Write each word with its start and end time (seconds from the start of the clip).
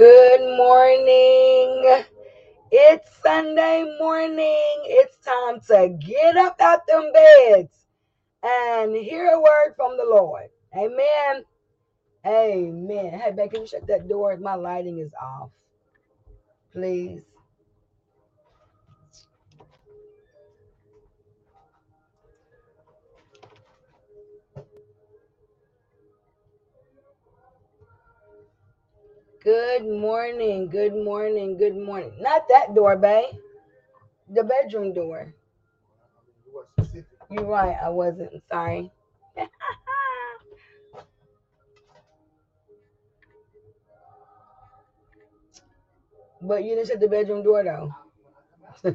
Good 0.00 0.56
morning. 0.56 2.04
It's 2.72 3.10
Sunday 3.22 3.84
morning. 4.00 4.80
It's 4.86 5.18
time 5.18 5.60
to 5.68 5.90
get 5.90 6.38
up 6.38 6.58
out 6.58 6.86
them 6.86 7.12
beds 7.12 7.84
and 8.42 8.96
hear 8.96 9.26
a 9.26 9.38
word 9.38 9.74
from 9.76 9.98
the 9.98 10.06
Lord. 10.06 10.48
Amen. 10.74 11.44
Amen. 12.26 13.20
Hey, 13.20 13.32
babe, 13.36 13.50
can 13.50 13.60
you 13.60 13.66
shut 13.66 13.86
that 13.88 14.08
door? 14.08 14.38
My 14.38 14.54
lighting 14.54 15.00
is 15.00 15.12
off. 15.20 15.50
Please. 16.72 17.20
Good 29.50 29.82
morning. 29.82 30.68
Good 30.68 30.94
morning. 30.94 31.58
Good 31.58 31.74
morning. 31.74 32.12
Not 32.20 32.46
that 32.50 32.72
door, 32.72 32.96
babe. 32.96 33.34
The 34.28 34.44
bedroom 34.44 34.94
door. 34.94 35.34
You're 37.28 37.44
right. 37.46 37.76
I 37.82 37.88
wasn't. 37.88 38.30
Sorry. 38.48 38.92
but 46.42 46.62
you 46.62 46.76
didn't 46.76 46.86
shut 46.86 47.00
the 47.00 47.08
bedroom 47.08 47.42
door, 47.42 47.64
though. 47.64 47.92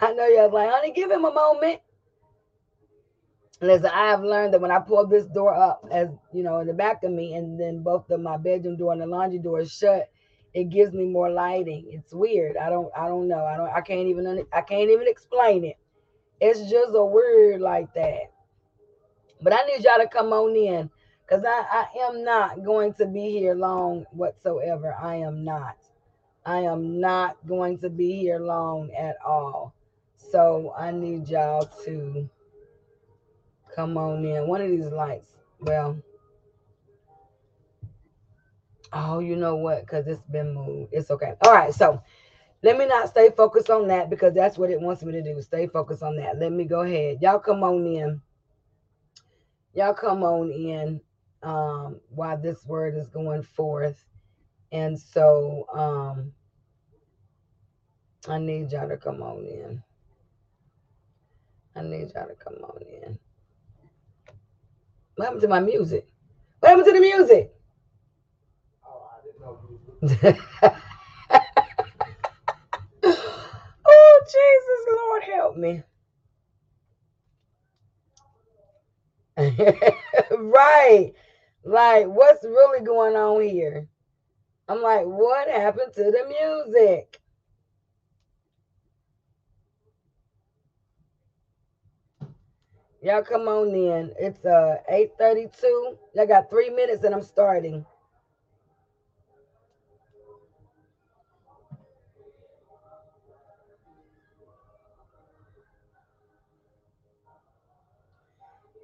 I 0.00 0.12
know 0.12 0.28
you're 0.28 0.48
like, 0.48 0.70
honey, 0.70 0.92
give 0.92 1.10
him 1.10 1.24
a 1.24 1.32
moment. 1.32 1.80
Listen, 3.62 3.90
I 3.94 4.08
have 4.08 4.24
learned 4.24 4.52
that 4.52 4.60
when 4.60 4.72
I 4.72 4.80
pull 4.80 5.06
this 5.06 5.24
door 5.26 5.54
up, 5.54 5.86
as 5.92 6.08
you 6.32 6.42
know, 6.42 6.58
in 6.58 6.66
the 6.66 6.74
back 6.74 7.04
of 7.04 7.12
me, 7.12 7.34
and 7.34 7.58
then 7.58 7.80
both 7.80 8.10
of 8.10 8.20
my 8.20 8.36
bedroom 8.36 8.76
door 8.76 8.92
and 8.92 9.00
the 9.00 9.06
laundry 9.06 9.38
door 9.38 9.60
is 9.60 9.72
shut, 9.72 10.10
it 10.52 10.68
gives 10.68 10.92
me 10.92 11.04
more 11.04 11.30
lighting. 11.30 11.86
It's 11.88 12.12
weird. 12.12 12.56
I 12.56 12.68
don't, 12.68 12.90
I 12.98 13.06
don't 13.06 13.28
know. 13.28 13.44
I 13.44 13.56
don't, 13.56 13.70
I 13.70 13.80
can't 13.80 14.08
even, 14.08 14.44
I 14.52 14.62
can't 14.62 14.90
even 14.90 15.06
explain 15.06 15.64
it. 15.64 15.76
It's 16.40 16.68
just 16.68 16.90
a 16.92 17.04
word 17.04 17.60
like 17.60 17.94
that. 17.94 18.32
But 19.40 19.52
I 19.52 19.64
need 19.66 19.84
y'all 19.84 19.98
to 19.98 20.08
come 20.08 20.32
on 20.32 20.56
in, 20.56 20.90
cause 21.28 21.44
I, 21.46 21.62
I 21.70 21.86
am 22.08 22.24
not 22.24 22.64
going 22.64 22.94
to 22.94 23.06
be 23.06 23.30
here 23.30 23.54
long 23.54 24.06
whatsoever. 24.10 24.96
I 25.00 25.16
am 25.16 25.44
not. 25.44 25.76
I 26.44 26.58
am 26.60 27.00
not 27.00 27.36
going 27.46 27.78
to 27.78 27.90
be 27.90 28.16
here 28.16 28.40
long 28.40 28.90
at 28.92 29.16
all. 29.24 29.72
So 30.16 30.74
I 30.76 30.90
need 30.90 31.28
y'all 31.28 31.66
to 31.84 32.28
come 33.74 33.96
on 33.96 34.24
in. 34.24 34.46
One 34.46 34.60
of 34.60 34.68
these 34.68 34.86
lights. 34.86 35.32
Well, 35.60 36.00
oh, 38.92 39.18
you 39.20 39.36
know 39.36 39.56
what? 39.56 39.82
Because 39.82 40.06
it's 40.06 40.22
been 40.24 40.54
moved. 40.54 40.92
It's 40.92 41.10
okay. 41.10 41.34
All 41.44 41.52
right. 41.52 41.74
So 41.74 42.02
let 42.62 42.78
me 42.78 42.86
not 42.86 43.08
stay 43.08 43.30
focused 43.30 43.70
on 43.70 43.88
that 43.88 44.10
because 44.10 44.34
that's 44.34 44.58
what 44.58 44.70
it 44.70 44.80
wants 44.80 45.02
me 45.02 45.12
to 45.12 45.22
do. 45.22 45.40
Stay 45.42 45.66
focused 45.66 46.02
on 46.02 46.16
that. 46.16 46.38
Let 46.38 46.52
me 46.52 46.64
go 46.64 46.82
ahead. 46.82 47.18
Y'all 47.20 47.38
come 47.38 47.62
on 47.62 47.86
in. 47.86 48.20
Y'all 49.74 49.94
come 49.94 50.22
on 50.22 50.50
in 50.50 51.00
um, 51.42 52.00
while 52.10 52.40
this 52.40 52.64
word 52.66 52.96
is 52.96 53.08
going 53.08 53.42
forth. 53.42 54.04
And 54.70 54.98
so 54.98 55.66
um, 55.72 56.32
I 58.28 58.38
need 58.38 58.70
y'all 58.72 58.88
to 58.88 58.96
come 58.96 59.22
on 59.22 59.44
in. 59.44 59.82
I 61.74 61.82
need 61.82 62.12
y'all 62.14 62.28
to 62.28 62.34
come 62.34 62.62
on 62.62 62.82
in. 62.82 63.18
What 65.22 65.26
happened 65.26 65.42
to 65.42 65.48
my 65.48 65.60
music? 65.60 66.04
What 66.58 66.70
happened 66.70 66.86
to 66.86 66.94
the 66.94 67.00
music? 67.00 67.54
oh, 68.84 69.08
I 69.08 69.20
didn't 69.22 69.40
know 69.40 69.60
oh, 73.86 74.22
Jesus, 74.26 74.80
Lord, 74.96 75.22
help 75.22 75.56
me. 75.56 75.84
right. 80.40 81.12
Like, 81.62 82.06
what's 82.08 82.42
really 82.42 82.84
going 82.84 83.14
on 83.14 83.42
here? 83.42 83.86
I'm 84.66 84.82
like, 84.82 85.04
what 85.04 85.46
happened 85.46 85.92
to 85.94 86.02
the 86.02 86.66
music? 86.66 87.21
Y'all 93.02 93.22
come 93.22 93.48
on 93.48 93.70
in. 93.74 94.12
It's 94.18 94.44
uh 94.44 94.78
8:32. 94.90 95.96
I 96.20 96.26
got 96.26 96.50
three 96.50 96.70
minutes 96.70 97.04
and 97.04 97.14
I'm 97.14 97.22
starting. 97.22 97.84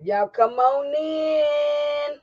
Y'all 0.03 0.29
come 0.29 0.53
on 0.53 0.87
in. 0.95 2.19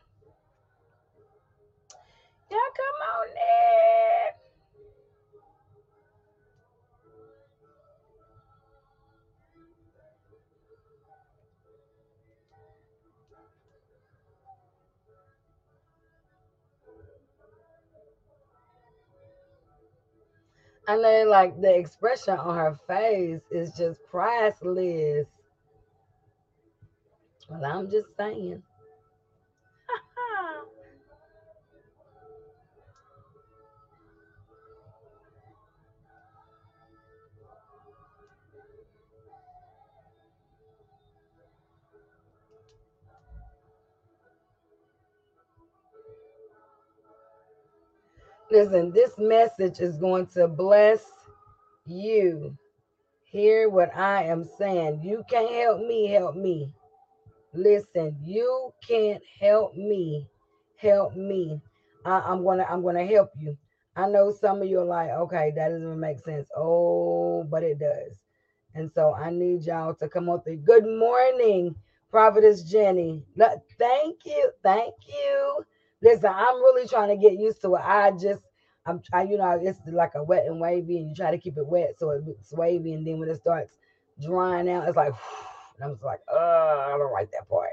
Y'all 2.51 2.71
come 2.77 3.01
on 3.15 3.27
in. 3.29 4.44
I 20.87 20.97
know, 20.97 21.25
like 21.29 21.59
the 21.61 21.75
expression 21.75 22.37
on 22.37 22.55
her 22.57 22.79
face 22.87 23.41
is 23.51 23.71
just 23.77 23.99
priceless. 24.09 25.27
Well, 27.49 27.65
I'm 27.65 27.89
just 27.89 28.07
saying. 28.17 28.63
Listen, 48.55 48.93
this 48.93 49.11
message 49.17 49.81
is 49.81 49.97
going 49.97 50.27
to 50.27 50.47
bless 50.47 51.03
you. 51.85 52.57
Hear 53.25 53.69
what 53.69 53.93
I 53.93 54.23
am 54.23 54.45
saying. 54.57 55.01
You 55.03 55.25
can't 55.29 55.51
help 55.53 55.81
me, 55.81 56.07
help 56.07 56.37
me. 56.37 56.73
Listen, 57.53 58.17
you 58.23 58.71
can't 58.87 59.21
help 59.41 59.75
me, 59.75 60.29
help 60.77 61.17
me. 61.17 61.61
I, 62.05 62.31
am 62.31 62.45
gonna, 62.45 62.65
I'm 62.69 62.81
gonna 62.81 63.05
help 63.05 63.31
you. 63.37 63.57
I 63.97 64.07
know 64.07 64.31
some 64.31 64.61
of 64.61 64.69
you 64.69 64.79
are 64.79 64.85
like, 64.85 65.09
okay, 65.09 65.51
that 65.57 65.69
doesn't 65.71 65.99
make 65.99 66.19
sense. 66.21 66.47
Oh, 66.55 67.43
but 67.51 67.61
it 67.61 67.77
does. 67.77 68.15
And 68.73 68.89
so 68.89 69.13
I 69.13 69.31
need 69.31 69.63
y'all 69.63 69.95
to 69.95 70.07
come 70.07 70.29
up 70.29 70.45
there. 70.45 70.55
Good 70.55 70.85
morning, 70.87 71.75
Prophetess 72.09 72.63
Jenny. 72.63 73.21
Thank 73.37 74.25
you, 74.25 74.51
thank 74.63 74.95
you. 75.09 75.65
Listen, 76.01 76.31
I'm 76.33 76.55
really 76.57 76.87
trying 76.87 77.09
to 77.09 77.17
get 77.17 77.39
used 77.39 77.61
to 77.63 77.75
it. 77.75 77.81
I 77.83 78.11
just, 78.11 78.43
I'm 78.85 79.01
trying, 79.01 79.31
you 79.31 79.37
know, 79.37 79.59
it's 79.61 79.79
like 79.91 80.13
a 80.15 80.23
wet 80.23 80.45
and 80.47 80.61
wavy, 80.61 80.99
and 80.99 81.09
you 81.09 81.15
try 81.15 81.31
to 81.31 81.37
keep 81.39 81.57
it 81.57 81.67
wet 81.67 81.95
so 81.99 82.11
it's 82.11 82.53
wavy, 82.53 82.93
and 82.93 83.05
then 83.07 83.19
when 83.19 83.29
it 83.29 83.37
starts 83.37 83.73
drying 84.23 84.69
out, 84.69 84.87
it's 84.87 84.97
like, 84.97 85.13
I'm 85.83 85.93
just 85.93 86.03
like, 86.03 86.21
oh, 86.31 86.85
I 86.93 86.97
don't 86.97 87.13
like 87.13 87.31
that 87.31 87.49
part. 87.49 87.71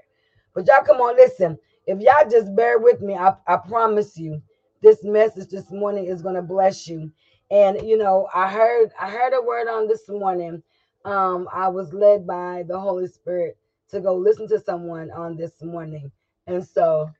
But 0.54 0.66
y'all, 0.66 0.84
come 0.84 0.98
on, 0.98 1.16
listen. 1.16 1.58
If 1.86 2.00
y'all 2.00 2.28
just 2.30 2.54
bear 2.56 2.78
with 2.78 3.02
me, 3.02 3.14
I, 3.14 3.34
I 3.46 3.58
promise 3.58 4.18
you, 4.18 4.42
this 4.82 5.04
message 5.04 5.50
this 5.50 5.70
morning 5.70 6.06
is 6.06 6.22
gonna 6.22 6.42
bless 6.42 6.88
you. 6.88 7.12
And 7.50 7.88
you 7.88 7.98
know, 7.98 8.28
I 8.34 8.50
heard 8.50 8.90
I 9.00 9.10
heard 9.10 9.32
a 9.34 9.42
word 9.42 9.68
on 9.68 9.88
this 9.88 10.08
morning. 10.08 10.62
Um, 11.04 11.48
I 11.54 11.68
was 11.68 11.92
led 11.94 12.26
by 12.26 12.64
the 12.68 12.78
Holy 12.80 13.08
Spirit 13.08 13.58
to 13.90 14.00
go 14.00 14.14
listen 14.16 14.48
to 14.48 14.60
someone 14.60 15.10
on 15.12 15.36
this 15.36 15.62
morning, 15.62 16.10
and 16.48 16.66
so 16.66 17.10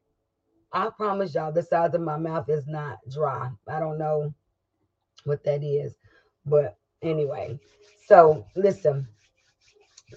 I 0.73 0.91
promise 0.97 1.35
y'all, 1.35 1.53
the 1.53 1.63
size 1.63 1.95
of 1.95 2.03
my 2.03 2.17
mouth 2.19 2.49
is 2.49 2.67
not 2.67 2.99
dry. 3.11 3.51
I 3.69 3.81
don't 3.81 3.99
know 3.99 4.35
what 5.25 5.45
that 5.45 5.65
is, 5.65 5.95
but 6.47 6.77
anyway. 7.03 7.59
So 8.09 8.47
listen, 8.57 9.09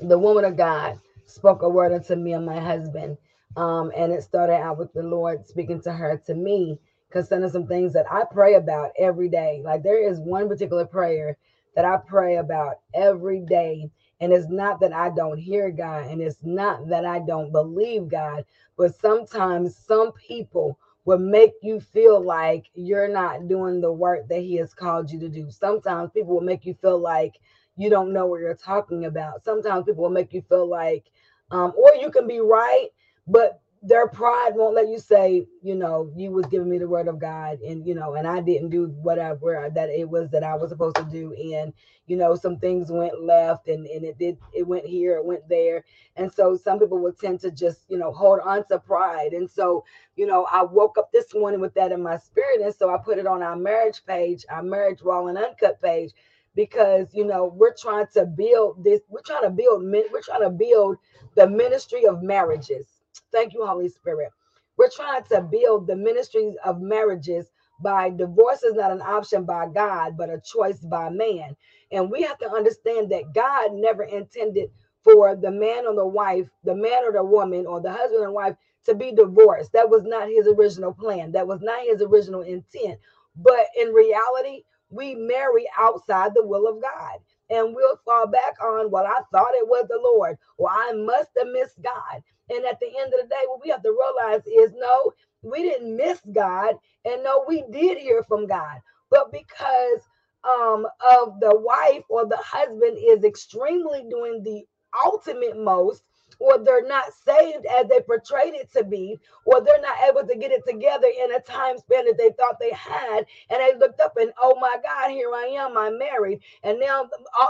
the 0.01 0.19
woman 0.19 0.45
of 0.45 0.57
God 0.57 0.99
spoke 1.27 1.61
a 1.63 1.69
word 1.69 1.93
unto 1.93 2.15
me 2.15 2.33
and 2.33 2.45
my 2.45 2.59
husband. 2.59 3.17
Um, 3.57 3.91
and 3.95 4.11
it 4.11 4.23
started 4.23 4.55
out 4.55 4.77
with 4.77 4.93
the 4.93 5.03
Lord 5.03 5.47
speaking 5.47 5.81
to 5.83 5.93
her 5.93 6.21
to 6.27 6.35
me 6.35 6.79
concerning 7.11 7.49
some 7.49 7.67
things 7.67 7.93
that 7.93 8.11
I 8.11 8.23
pray 8.31 8.55
about 8.55 8.91
every 8.99 9.29
day. 9.29 9.61
Like 9.63 9.83
there 9.83 10.09
is 10.09 10.19
one 10.19 10.49
particular 10.49 10.85
prayer 10.85 11.37
that 11.75 11.85
I 11.85 11.97
pray 11.97 12.37
about 12.37 12.77
every 12.93 13.41
day. 13.41 13.89
And 14.19 14.31
it's 14.31 14.49
not 14.49 14.79
that 14.79 14.93
I 14.93 15.09
don't 15.09 15.37
hear 15.37 15.71
God, 15.71 16.07
and 16.07 16.21
it's 16.21 16.39
not 16.41 16.87
that 16.89 17.05
I 17.05 17.19
don't 17.19 17.51
believe 17.51 18.07
God, 18.07 18.45
but 18.77 18.99
sometimes 18.99 19.75
some 19.75 20.13
people 20.13 20.79
will 21.03 21.19
make 21.19 21.53
you 21.61 21.79
feel 21.79 22.19
like 22.19 22.65
you're 22.73 23.07
not 23.07 23.47
doing 23.47 23.81
the 23.81 23.91
work 23.91 24.27
that 24.29 24.39
he 24.39 24.55
has 24.55 24.73
called 24.73 25.11
you 25.11 25.19
to 25.19 25.29
do. 25.29 25.51
Sometimes 25.51 26.11
people 26.13 26.33
will 26.33 26.41
make 26.41 26.65
you 26.65 26.73
feel 26.81 26.97
like 26.97 27.35
you 27.77 27.89
don't 27.89 28.13
know 28.13 28.25
what 28.25 28.39
you're 28.39 28.55
talking 28.55 29.05
about. 29.05 29.43
Sometimes 29.43 29.85
people 29.85 30.03
will 30.03 30.09
make 30.09 30.33
you 30.33 30.41
feel 30.49 30.67
like, 30.67 31.05
um, 31.51 31.73
or 31.77 31.93
you 31.95 32.09
can 32.09 32.27
be 32.27 32.39
right, 32.39 32.87
but 33.27 33.61
their 33.85 34.09
pride 34.09 34.51
won't 34.55 34.75
let 34.75 34.89
you 34.89 34.99
say, 34.99 35.47
you 35.63 35.75
know, 35.75 36.11
you 36.17 36.31
was 36.31 36.47
giving 36.47 36.69
me 36.69 36.79
the 36.79 36.89
word 36.89 37.07
of 37.07 37.19
God 37.19 37.61
and 37.61 37.87
you 37.87 37.95
know, 37.95 38.15
and 38.15 38.27
I 38.27 38.41
didn't 38.41 38.71
do 38.71 38.87
whatever 39.01 39.71
that 39.75 39.89
it 39.89 40.09
was 40.09 40.29
that 40.31 40.43
I 40.43 40.55
was 40.55 40.71
supposed 40.71 40.97
to 40.97 41.05
do. 41.05 41.33
And 41.55 41.73
you 42.07 42.17
know, 42.17 42.35
some 42.35 42.59
things 42.59 42.91
went 42.91 43.23
left 43.23 43.69
and, 43.69 43.87
and 43.87 44.05
it 44.05 44.19
did 44.19 44.37
it 44.53 44.67
went 44.67 44.85
here, 44.85 45.17
it 45.17 45.25
went 45.25 45.49
there. 45.49 45.85
And 46.17 46.33
so 46.33 46.57
some 46.57 46.79
people 46.79 46.99
will 46.99 47.13
tend 47.13 47.41
to 47.41 47.51
just, 47.51 47.81
you 47.89 47.97
know, 47.97 48.11
hold 48.13 48.41
on 48.45 48.67
to 48.69 48.79
pride. 48.79 49.33
And 49.33 49.49
so, 49.49 49.85
you 50.17 50.27
know, 50.27 50.47
I 50.51 50.63
woke 50.63 50.97
up 50.99 51.11
this 51.13 51.33
morning 51.35 51.61
with 51.61 51.75
that 51.75 51.93
in 51.93 52.03
my 52.03 52.17
spirit. 52.17 52.61
And 52.61 52.75
so 52.75 52.93
I 52.93 52.99
put 53.03 53.19
it 53.19 53.27
on 53.27 53.43
our 53.43 53.57
marriage 53.57 54.01
page, 54.07 54.45
our 54.49 54.63
marriage 54.63 55.01
raw 55.03 55.27
and 55.27 55.37
uncut 55.39 55.81
page, 55.81 56.11
because 56.55 57.07
you 57.13 57.25
know, 57.25 57.53
we're 57.55 57.75
trying 57.79 58.07
to 58.15 58.25
build 58.27 58.83
this, 58.83 59.01
we're 59.09 59.21
trying 59.25 59.43
to 59.43 59.51
build 59.51 59.83
we're 60.11 60.21
trying 60.21 60.43
to 60.43 60.51
build 60.51 60.97
the 61.37 61.47
ministry 61.49 62.05
of 62.07 62.23
marriages 62.23 62.94
Thank 63.31 63.53
you, 63.53 63.65
Holy 63.65 63.89
Spirit. 63.89 64.31
We're 64.77 64.89
trying 64.89 65.23
to 65.25 65.41
build 65.41 65.87
the 65.87 65.97
ministries 65.97 66.55
of 66.65 66.81
marriages 66.81 67.47
by 67.83 68.09
divorce 68.11 68.63
is 68.63 68.75
not 68.75 68.91
an 68.91 69.01
option 69.03 69.45
by 69.45 69.67
God, 69.67 70.17
but 70.17 70.31
a 70.31 70.41
choice 70.41 70.79
by 70.79 71.09
man. 71.11 71.55
And 71.91 72.11
we 72.11 72.23
have 72.23 72.39
to 72.39 72.51
understand 72.51 73.11
that 73.11 73.33
God 73.35 73.73
never 73.73 74.03
intended 74.03 74.71
for 75.03 75.35
the 75.35 75.51
man 75.51 75.87
or 75.87 75.95
the 75.95 76.07
wife, 76.07 76.47
the 76.65 76.75
man 76.75 77.05
or 77.05 77.13
the 77.13 77.23
woman, 77.23 77.67
or 77.67 77.81
the 77.81 77.91
husband 77.93 78.23
and 78.23 78.33
wife 78.33 78.55
to 78.85 78.95
be 78.95 79.13
divorced. 79.13 79.73
That 79.73 79.89
was 79.89 80.03
not 80.05 80.29
his 80.29 80.47
original 80.47 80.93
plan. 80.93 81.33
That 81.33 81.47
was 81.47 81.61
not 81.61 81.83
his 81.85 82.01
original 82.01 82.41
intent. 82.41 82.99
But 83.37 83.67
in 83.79 83.89
reality, 83.93 84.63
we 84.89 85.15
marry 85.15 85.67
outside 85.79 86.33
the 86.35 86.45
will 86.45 86.67
of 86.67 86.81
God. 86.81 87.19
And 87.49 87.75
we'll 87.75 87.97
fall 88.05 88.27
back 88.27 88.55
on, 88.63 88.91
well, 88.91 89.05
I 89.07 89.21
thought 89.31 89.55
it 89.55 89.67
was 89.67 89.87
the 89.89 89.99
Lord, 90.03 90.37
or 90.57 90.69
I 90.69 90.93
must 90.93 91.29
have 91.37 91.47
missed 91.49 91.81
God. 91.81 92.23
And 92.49 92.65
at 92.65 92.79
the 92.79 92.87
end 92.99 93.13
of 93.13 93.21
the 93.21 93.27
day, 93.29 93.43
what 93.47 93.61
we 93.63 93.71
have 93.71 93.83
to 93.83 93.91
realize 93.91 94.43
is 94.47 94.73
no, 94.77 95.13
we 95.43 95.63
didn't 95.63 95.95
miss 95.97 96.19
God, 96.33 96.75
and 97.05 97.23
no, 97.23 97.45
we 97.47 97.63
did 97.71 97.97
hear 97.99 98.23
from 98.23 98.47
God. 98.47 98.79
But 99.11 99.31
because 99.31 100.01
um, 100.43 100.87
of 101.21 101.39
the 101.41 101.57
wife 101.59 102.03
or 102.09 102.27
the 102.27 102.37
husband 102.37 102.97
is 102.99 103.23
extremely 103.23 104.05
doing 104.09 104.43
the 104.43 104.63
ultimate 105.05 105.57
most, 105.57 106.03
or 106.39 106.63
they're 106.63 106.87
not 106.87 107.05
saved 107.25 107.65
as 107.65 107.87
they 107.87 108.01
portrayed 108.01 108.53
it 108.53 108.71
to 108.73 108.83
be, 108.83 109.19
or 109.45 109.61
they're 109.61 109.81
not 109.81 109.97
able 110.09 110.27
to 110.27 110.35
get 110.35 110.51
it 110.51 110.63
together 110.67 111.07
in 111.07 111.33
a 111.33 111.39
time 111.41 111.77
span 111.77 112.05
that 112.05 112.17
they 112.17 112.31
thought 112.31 112.59
they 112.59 112.71
had. 112.71 113.25
And 113.49 113.59
they 113.59 113.77
looked 113.77 113.99
up 114.01 114.17
and, 114.17 114.31
oh 114.41 114.57
my 114.59 114.77
God, 114.83 115.11
here 115.11 115.31
I 115.33 115.45
am, 115.59 115.77
I'm 115.77 115.97
married. 115.97 116.39
And 116.63 116.79
now 116.79 117.09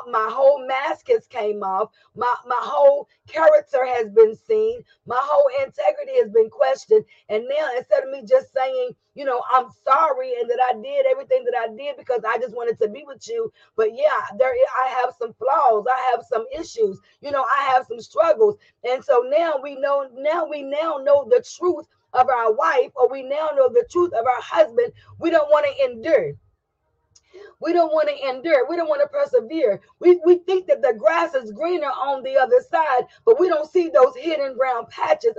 my 0.09 0.27
whole 0.31 0.65
mask 0.67 1.07
has 1.09 1.27
came 1.27 1.63
off. 1.63 1.91
My, 2.15 2.33
my 2.45 2.59
whole 2.59 3.07
character 3.27 3.85
has 3.85 4.09
been 4.09 4.35
seen. 4.35 4.83
My 5.05 5.19
whole 5.21 5.49
integrity 5.65 6.17
has 6.19 6.29
been 6.29 6.49
questioned. 6.49 7.05
And 7.29 7.45
now 7.49 7.69
instead 7.77 8.03
of 8.03 8.09
me 8.09 8.23
just 8.27 8.53
saying, 8.53 8.91
you 9.15 9.25
know, 9.25 9.41
I'm 9.53 9.67
sorry 9.83 10.33
and 10.39 10.49
that 10.49 10.59
I 10.69 10.73
did 10.81 11.05
everything 11.05 11.45
that 11.45 11.55
I 11.57 11.73
did 11.73 11.97
because 11.97 12.21
I 12.27 12.37
just 12.37 12.55
wanted 12.55 12.77
to 12.79 12.89
be 12.89 13.03
with 13.07 13.27
you. 13.27 13.51
But 13.75 13.95
yeah, 13.95 14.25
there 14.37 14.51
I 14.51 14.87
have 15.01 15.13
some 15.19 15.33
flaws. 15.33 15.85
I 15.91 16.11
have 16.11 16.23
some 16.29 16.45
issues. 16.57 16.99
You 17.21 17.31
know, 17.31 17.43
I 17.43 17.63
have 17.73 17.87
some 17.87 18.01
struggles. 18.01 18.57
And 18.87 19.03
so 19.03 19.25
now 19.27 19.53
we 19.61 19.75
know, 19.75 20.07
now 20.13 20.45
we 20.45 20.61
now 20.61 20.99
know 21.03 21.25
the 21.29 21.43
truth 21.57 21.87
of 22.13 22.29
our 22.29 22.53
wife, 22.53 22.91
or 22.95 23.09
we 23.09 23.23
now 23.23 23.49
know 23.55 23.69
the 23.69 23.85
truth 23.89 24.13
of 24.13 24.25
our 24.25 24.41
husband. 24.41 24.93
We 25.19 25.29
don't 25.29 25.49
want 25.49 25.65
to 25.65 25.85
endure. 25.85 26.33
We 27.59 27.73
don't 27.73 27.93
want 27.93 28.09
to 28.09 28.29
endure. 28.29 28.69
We 28.69 28.75
don't 28.75 28.89
want 28.89 29.01
to 29.01 29.07
persevere. 29.07 29.81
We, 29.99 30.19
we 30.25 30.39
think 30.39 30.67
that 30.67 30.81
the 30.81 30.93
grass 30.97 31.33
is 31.35 31.51
greener 31.51 31.87
on 31.87 32.23
the 32.23 32.37
other 32.37 32.61
side, 32.69 33.05
but 33.25 33.39
we 33.39 33.47
don't 33.47 33.69
see 33.71 33.89
those 33.89 34.15
hidden 34.15 34.55
brown 34.57 34.85
patches. 34.89 35.33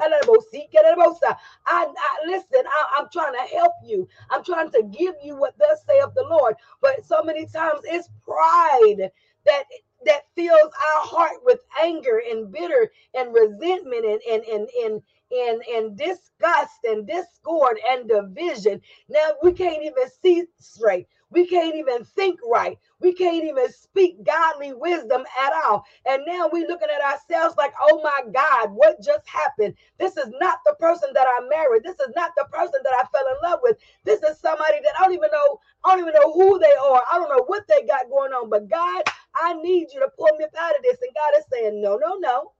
I, 1.66 1.87
I 1.87 2.26
listen, 2.26 2.64
I, 2.66 2.87
I'm 2.98 3.08
trying 3.12 3.34
to 3.34 3.56
help 3.56 3.72
you. 3.84 4.08
I'm 4.31 4.44
trying 4.44 4.70
to 4.72 4.82
give 4.84 5.14
you 5.22 5.37
what 5.37 5.58
thus 5.58 5.81
saith 5.87 6.14
the 6.14 6.25
Lord. 6.28 6.54
But 6.81 7.04
so 7.04 7.22
many 7.22 7.46
times 7.46 7.81
it's 7.84 8.08
pride 8.26 9.10
that 9.46 9.64
that 10.04 10.22
fills 10.37 10.60
our 10.72 11.02
heart 11.06 11.38
with 11.44 11.60
anger 11.82 12.22
and 12.31 12.52
bitter 12.52 12.92
and 13.14 13.34
resentment 13.34 14.04
and 14.04 14.20
and 14.31 14.44
and 14.44 14.69
and 14.84 15.02
and, 15.32 15.62
and 15.75 15.99
disgust 15.99 16.78
and 16.84 17.06
discord 17.06 17.78
and 17.90 18.08
division. 18.08 18.81
Now 19.08 19.32
we 19.42 19.52
can't 19.52 19.82
even 19.82 20.04
see 20.22 20.44
straight. 20.60 21.08
We 21.31 21.46
can't 21.46 21.75
even 21.75 22.05
think 22.05 22.38
right. 22.49 22.78
We 23.00 23.12
can't 23.12 23.44
even 23.44 23.70
speak 23.73 24.25
godly 24.25 24.73
wisdom 24.73 25.25
at 25.43 25.52
all. 25.52 25.84
And 26.06 26.23
now 26.26 26.49
we're 26.52 26.69
looking 26.69 26.88
at 26.88 27.02
ourselves 27.02 27.56
like, 27.56 27.73
oh 27.81 28.00
my 28.02 28.31
God, 28.32 28.70
what 28.73 29.02
just 29.02 29.28
happened? 29.28 29.75
This 29.99 30.17
is 30.17 30.32
not 30.40 30.61
the 30.64 30.75
person 30.78 31.11
that 31.14 31.26
I 31.26 31.46
married. 31.49 31.82
This 31.82 31.99
is 32.00 32.12
not 32.14 32.31
the 32.37 32.46
person 32.52 32.81
that 32.84 32.94
I 32.94 33.05
fell 33.11 33.26
in 33.28 33.50
love 33.50 33.61
with. 33.62 33.76
This 34.05 34.23
is 34.23 34.38
somebody 34.38 34.78
that 34.84 34.94
I 34.99 35.05
don't 35.05 35.14
even 35.14 35.31
know. 35.32 35.61
I 35.84 35.90
don't 35.90 36.00
even 36.00 36.14
know 36.14 36.32
who 36.32 36.58
they 36.58 36.75
are. 36.75 37.02
I 37.12 37.19
don't 37.19 37.28
know 37.28 37.44
what 37.46 37.67
they 37.69 37.87
got 37.87 38.08
going 38.08 38.32
on. 38.32 38.49
But 38.49 38.69
God, 38.69 39.02
I 39.34 39.55
need 39.55 39.88
you 39.93 40.00
to 40.00 40.08
pull 40.17 40.31
me 40.38 40.44
up 40.44 40.50
out 40.58 40.76
of 40.76 40.82
this. 40.82 40.99
And 41.02 41.14
God 41.14 41.38
is 41.38 41.44
saying, 41.52 41.82
no, 41.82 41.96
no, 41.96 42.17
no. 42.17 42.52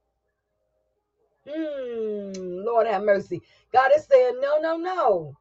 Hmm, 1.49 2.65
Lord 2.65 2.89
have 2.89 3.05
mercy. 3.05 3.41
God 3.73 3.93
is 3.97 4.07
saying, 4.07 4.41
no, 4.41 4.59
no, 4.59 4.77
no. 4.77 5.37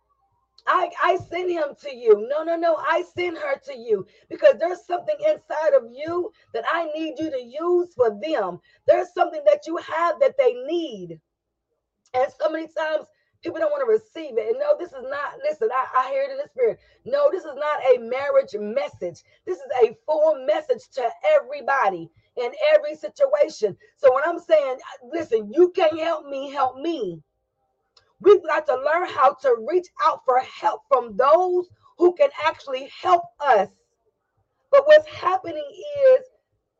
I, 0.68 0.90
I 1.04 1.18
send 1.30 1.52
him 1.52 1.76
to 1.82 1.96
you. 1.96 2.28
No, 2.30 2.44
no, 2.44 2.56
no. 2.56 2.76
I 2.78 3.04
send 3.16 3.38
her 3.38 3.60
to 3.66 3.78
you 3.78 4.06
because 4.30 4.56
there's 4.60 4.86
something 4.86 5.16
inside 5.28 5.74
of 5.76 5.84
you 5.92 6.32
that 6.54 6.66
I 6.72 6.86
need 6.96 7.16
you 7.20 7.32
to 7.32 7.42
use 7.44 7.94
for 7.96 8.10
them. 8.22 8.60
There's 8.88 9.14
something 9.14 9.42
that 9.46 9.68
you 9.68 9.78
have 9.78 10.20
that 10.20 10.36
they 10.38 10.54
need. 10.66 11.20
And 12.14 12.28
so 12.40 12.50
many 12.50 12.68
times 12.68 13.08
people 13.44 13.60
don't 13.60 13.72
want 13.72 13.88
to 13.88 13.92
receive 13.92 14.38
it. 14.38 14.50
And 14.50 14.60
no, 14.60 14.76
this 14.80 14.90
is 14.90 15.04
not, 15.04 15.40
listen, 15.44 15.70
I, 15.74 15.86
I 15.98 16.10
hear 16.12 16.24
it 16.24 16.32
in 16.32 16.38
the 16.38 16.50
spirit. 16.50 16.80
No, 17.06 17.30
this 17.32 17.44
is 17.44 17.56
not 17.56 17.82
a 17.84 18.00
marriage 18.00 18.56
message. 18.60 19.24
This 19.46 19.58
is 19.58 19.72
a 19.84 19.96
full 20.06 20.46
message 20.46 20.90
to 20.96 21.10
everybody 21.38 22.10
in 22.38 22.52
every 22.76 22.96
situation. 22.96 23.78
So 23.98 24.14
when 24.14 24.24
I'm 24.26 24.40
saying, 24.40 24.78
listen, 25.12 25.52
you 25.54 25.72
can't 25.76 26.00
help 26.00 26.26
me, 26.28 26.52
help 26.52 26.78
me. 26.78 27.22
We've 28.22 28.44
got 28.44 28.68
to 28.68 28.76
learn 28.76 29.10
how 29.10 29.34
to 29.44 29.56
reach 29.70 29.88
out 30.04 30.22
for 30.26 30.40
help 30.40 30.82
from 30.90 31.18
those 31.18 31.68
who 31.98 32.14
can 32.16 32.30
actually 32.46 32.92
help 33.02 33.24
us. 33.40 33.70
But 34.72 34.88
what's 34.88 35.08
happening 35.08 35.66
is 36.16 36.22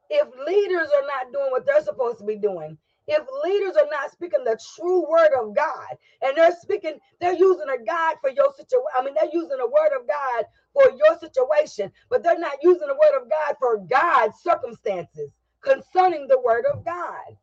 if 0.10 0.28
leaders 0.48 0.90
are 0.96 1.08
not 1.08 1.34
doing 1.34 1.52
what 1.52 1.66
they're 1.66 1.84
supposed 1.84 2.20
to 2.20 2.26
be 2.26 2.38
doing, 2.38 2.78
if 3.08 3.24
leaders 3.44 3.76
are 3.78 3.90
not 3.92 4.12
speaking 4.12 4.44
the 4.44 4.60
true 4.76 5.10
word 5.10 5.32
of 5.40 5.56
God 5.56 5.98
and 6.22 6.36
they're 6.38 6.56
speaking, 6.60 7.00
they're 7.22 7.36
using 7.36 7.68
a 7.70 7.84
God 7.86 8.16
for 8.22 8.32
your 8.32 8.52
situation. 8.58 8.86
I 8.98 9.04
mean, 9.04 9.14
they're 9.16 9.30
using 9.34 9.60
a 9.62 9.68
word 9.68 9.92
of 10.00 10.08
God 10.08 10.46
for 10.74 10.92
your 10.98 11.20
situation, 11.20 11.92
but 12.10 12.24
they're 12.24 12.40
not 12.40 12.58
using 12.64 12.88
the 12.88 12.96
word 12.96 13.22
of 13.22 13.30
God 13.30 13.56
for 13.60 13.78
God's 13.90 14.40
circumstances 14.42 15.32
concerning 15.62 16.28
the 16.28 16.42
word 16.42 16.66
of 16.74 16.84
God. 16.84 17.38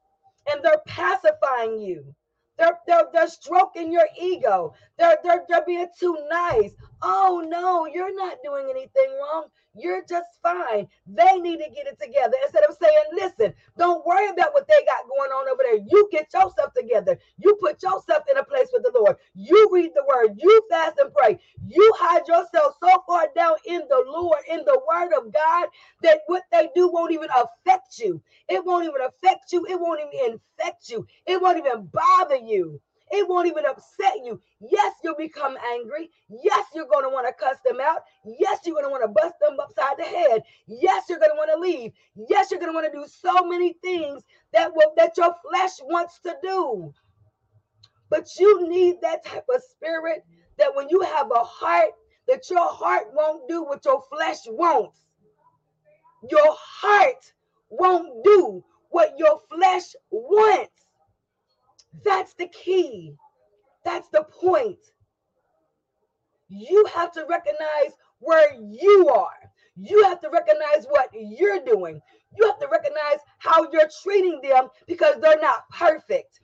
And 0.51 0.63
they're 0.65 0.83
pacifying 0.87 1.81
you. 1.81 2.15
They're, 2.59 2.79
they're, 2.87 3.05
they're 3.13 3.29
stroking 3.29 3.93
your 3.93 4.07
ego. 4.21 4.75
They're, 4.99 5.19
they're, 5.25 5.45
they're 5.49 5.65
being 5.67 5.89
too 5.99 6.17
nice. 6.31 6.73
Oh, 7.03 7.45
no, 7.49 7.87
you're 7.87 8.15
not 8.15 8.39
doing 8.45 8.67
anything 8.71 9.19
wrong. 9.19 9.47
You're 9.75 10.05
just 10.09 10.29
fine. 10.43 10.87
They 11.07 11.39
need 11.39 11.59
to 11.59 11.71
get 11.71 11.87
it 11.87 11.99
together 12.01 12.35
instead 12.45 12.65
of 12.65 12.77
saying, 12.81 13.05
listen, 13.15 13.55
don't 13.79 14.05
worry 14.07 14.29
about 14.29 14.53
what 14.53 14.69
they 14.69 14.85
got 14.85 15.09
going 15.09 15.31
on 15.31 15.49
over 15.49 15.63
there. 15.63 15.87
You 15.89 16.09
get 16.13 16.33
yourself 16.33 16.75
together. 16.77 17.19
You 17.39 17.57
put 17.61 17.83
yourself 17.83 18.25
in 18.31 18.37
a 18.37 18.45
place 18.45 18.69
with 18.73 18.83
the 18.83 18.93
Lord. 18.95 19.17
You 19.35 19.71
read 19.73 19.93
the 19.95 20.05
word. 20.09 20.37
You 20.39 20.63
fast 20.71 20.99
and 20.99 21.13
pray. 21.15 21.39
You 21.67 21.93
hide 21.99 22.29
yourself 22.29 22.77
so 22.83 23.03
far 23.07 23.29
down 23.35 23.55
in 23.67 23.83
the 23.89 24.05
Lord, 24.07 24.39
in 24.51 24.59
the 24.67 24.81
word 24.89 25.13
of 25.17 25.33
God, 25.33 25.69
that 26.03 26.21
what 26.27 26.43
they 26.53 26.69
do 26.75 26.89
won't 26.89 27.13
even 27.13 27.29
affect 27.31 27.99
you. 27.99 28.21
It 28.49 28.65
won't 28.65 28.85
even 28.85 29.01
affect 29.03 29.53
you. 29.53 29.65
It 29.67 29.81
won't 29.81 30.01
even 30.01 30.33
infect 30.59 30.91
you. 30.91 31.07
It 31.27 31.41
won't 31.41 31.59
even 31.59 31.87
bother 31.93 32.37
you. 32.37 32.81
It 33.15 33.29
won't 33.29 33.47
even 33.47 33.67
upset 33.67 34.25
you. 34.25 34.41
Yes, 34.61 34.95
you'll 35.05 35.17
become 35.17 35.59
angry. 35.71 36.11
Yes, 36.43 36.65
you're 36.75 36.87
going 36.87 37.05
to 37.05 37.11
want 37.11 37.27
to 37.27 37.35
cuss 37.35 37.59
them 37.63 37.79
out. 37.79 38.01
Yes, 38.25 38.61
you're 38.65 38.75
going 38.75 38.87
to 38.87 38.91
want 38.91 39.03
to 39.03 39.09
bust 39.09 39.35
them 39.39 39.61
upside 39.61 39.99
the 39.99 40.05
head. 40.05 40.43
Yes, 40.67 41.05
you're 41.11 41.19
going 41.19 41.31
to 41.31 41.37
want 41.37 41.51
to 41.53 41.61
leave. 41.61 41.93
Yes, 42.17 42.51
you're 42.51 42.59
going 42.59 42.73
to 42.73 42.75
want 42.75 42.91
to 42.91 42.99
do 42.99 43.07
so 43.07 43.47
many 43.47 43.75
things 43.85 44.23
that 44.55 44.75
will 44.75 44.95
that 44.97 45.15
your 45.19 45.35
flesh 45.47 45.73
wants 45.83 46.21
to 46.21 46.35
do. 46.43 46.95
But 48.09 48.29
you 48.39 48.67
need 48.67 48.97
that 49.03 49.27
type 49.27 49.45
of 49.55 49.63
spirit 49.63 50.25
that 50.57 50.75
when 50.75 50.89
you 50.89 51.03
have 51.03 51.31
a 51.31 51.45
heart, 51.45 51.93
that 52.29 52.49
your 52.49 52.67
heart 52.67 53.09
won't 53.13 53.47
do 53.47 53.63
what 53.63 53.85
your 53.85 54.03
flesh 54.11 54.39
wants. 54.47 55.03
Your 56.31 56.57
heart 56.59 57.31
won't 57.69 58.25
do 58.25 58.65
what 58.89 59.19
your 59.19 59.41
flesh 59.55 59.95
wants. 60.11 60.82
That's 62.05 62.35
the 62.35 62.49
key. 62.49 63.15
That's 63.85 64.09
the 64.09 64.25
point. 64.25 64.79
You 66.49 66.85
have 66.95 67.13
to 67.13 67.25
recognize 67.29 67.97
where 68.21 68.55
you 68.55 69.09
are. 69.09 69.31
You 69.77 70.05
have 70.05 70.21
to 70.21 70.29
recognize 70.31 70.87
what 70.89 71.09
you're 71.15 71.65
doing. 71.65 72.01
You 72.37 72.47
have 72.47 72.59
to 72.61 72.69
recognize 72.71 73.19
how 73.39 73.71
you're 73.73 73.89
treating 74.03 74.41
them 74.43 74.69
because 74.87 75.17
they're 75.21 75.41
not 75.41 75.69
perfect. 75.71 76.41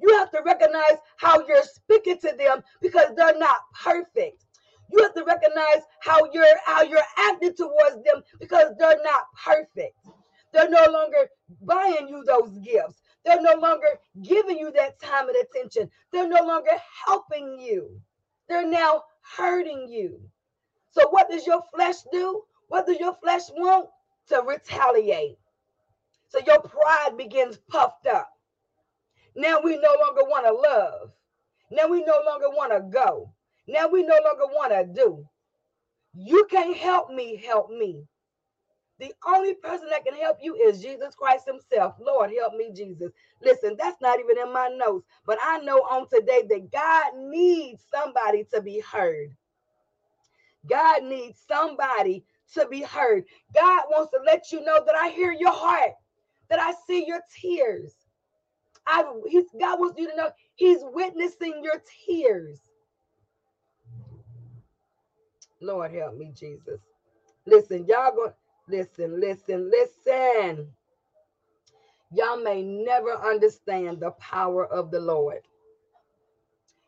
You 0.00 0.16
have 0.18 0.30
to 0.32 0.42
recognize 0.44 0.98
how 1.16 1.46
you're 1.46 1.62
speaking 1.62 2.18
to 2.18 2.34
them 2.36 2.62
because 2.82 3.14
they're 3.16 3.38
not 3.38 3.58
perfect. 3.82 4.44
You 4.92 5.02
have 5.02 5.14
to 5.14 5.24
recognize 5.24 5.82
how 6.00 6.30
you're 6.32 6.46
how 6.64 6.82
you're 6.82 7.00
acting 7.18 7.54
towards 7.54 7.96
them 8.04 8.22
because 8.38 8.74
they're 8.78 9.02
not 9.02 9.24
perfect. 9.44 9.96
They're 10.52 10.70
no 10.70 10.86
longer 10.90 11.28
buying 11.62 12.08
you 12.08 12.24
those 12.24 12.58
gifts. 12.58 13.02
They're 13.26 13.42
no 13.42 13.56
longer 13.60 13.88
giving 14.22 14.56
you 14.56 14.70
that 14.72 15.00
time 15.00 15.28
and 15.28 15.36
attention. 15.36 15.90
They're 16.12 16.28
no 16.28 16.44
longer 16.44 16.70
helping 17.06 17.58
you. 17.58 18.00
They're 18.48 18.66
now 18.66 19.02
hurting 19.36 19.88
you. 19.88 20.20
So 20.92 21.08
what 21.08 21.28
does 21.28 21.44
your 21.44 21.60
flesh 21.74 21.96
do? 22.12 22.42
What 22.68 22.86
does 22.86 23.00
your 23.00 23.14
flesh 23.14 23.42
want? 23.50 23.88
To 24.28 24.42
retaliate. 24.46 25.38
So 26.28 26.38
your 26.46 26.60
pride 26.60 27.16
begins 27.18 27.58
puffed 27.68 28.06
up. 28.06 28.30
Now 29.34 29.60
we 29.62 29.76
no 29.76 29.94
longer 30.06 30.22
want 30.22 30.46
to 30.46 30.52
love. 30.52 31.10
Now 31.72 31.88
we 31.88 32.04
no 32.04 32.20
longer 32.24 32.48
want 32.50 32.72
to 32.72 32.80
go. 32.80 33.32
Now 33.66 33.88
we 33.88 34.04
no 34.04 34.18
longer 34.24 34.46
want 34.46 34.72
to 34.72 35.02
do. 35.02 35.26
You 36.14 36.46
can't 36.48 36.76
help 36.76 37.10
me, 37.10 37.42
help 37.44 37.70
me. 37.70 38.04
The 38.98 39.12
only 39.26 39.54
person 39.54 39.88
that 39.90 40.04
can 40.04 40.14
help 40.14 40.38
you 40.40 40.54
is 40.54 40.80
Jesus 40.82 41.14
Christ 41.14 41.46
Himself. 41.46 41.96
Lord, 42.00 42.30
help 42.38 42.54
me, 42.54 42.70
Jesus. 42.74 43.12
Listen, 43.42 43.76
that's 43.78 44.00
not 44.00 44.20
even 44.20 44.38
in 44.38 44.52
my 44.52 44.68
notes, 44.68 45.06
but 45.26 45.38
I 45.42 45.58
know 45.58 45.78
on 45.80 46.08
today 46.08 46.44
that 46.48 46.72
God 46.72 47.12
needs 47.16 47.82
somebody 47.94 48.46
to 48.54 48.62
be 48.62 48.80
heard. 48.80 49.30
God 50.68 51.04
needs 51.04 51.38
somebody 51.46 52.24
to 52.54 52.66
be 52.68 52.82
heard. 52.82 53.24
God 53.54 53.84
wants 53.90 54.12
to 54.12 54.20
let 54.24 54.50
you 54.52 54.64
know 54.64 54.80
that 54.86 54.94
I 54.94 55.10
hear 55.10 55.32
your 55.32 55.52
heart, 55.52 55.92
that 56.48 56.58
I 56.58 56.72
see 56.86 57.06
your 57.06 57.20
tears. 57.40 57.92
I 58.86 59.02
God 59.60 59.80
wants 59.80 59.98
you 60.00 60.10
to 60.10 60.16
know 60.16 60.30
He's 60.54 60.78
witnessing 60.82 61.60
your 61.62 61.82
tears. 62.06 62.60
Lord 65.60 65.92
help 65.92 66.16
me, 66.16 66.32
Jesus. 66.38 66.80
Listen, 67.46 67.86
y'all 67.88 68.12
go 68.14 68.32
listen, 68.68 69.20
listen, 69.20 69.70
listen. 69.70 70.68
Y'all 72.12 72.42
may 72.42 72.62
never 72.62 73.12
understand 73.12 74.00
the 74.00 74.12
power 74.12 74.66
of 74.66 74.90
the 74.90 75.00
Lord. 75.00 75.40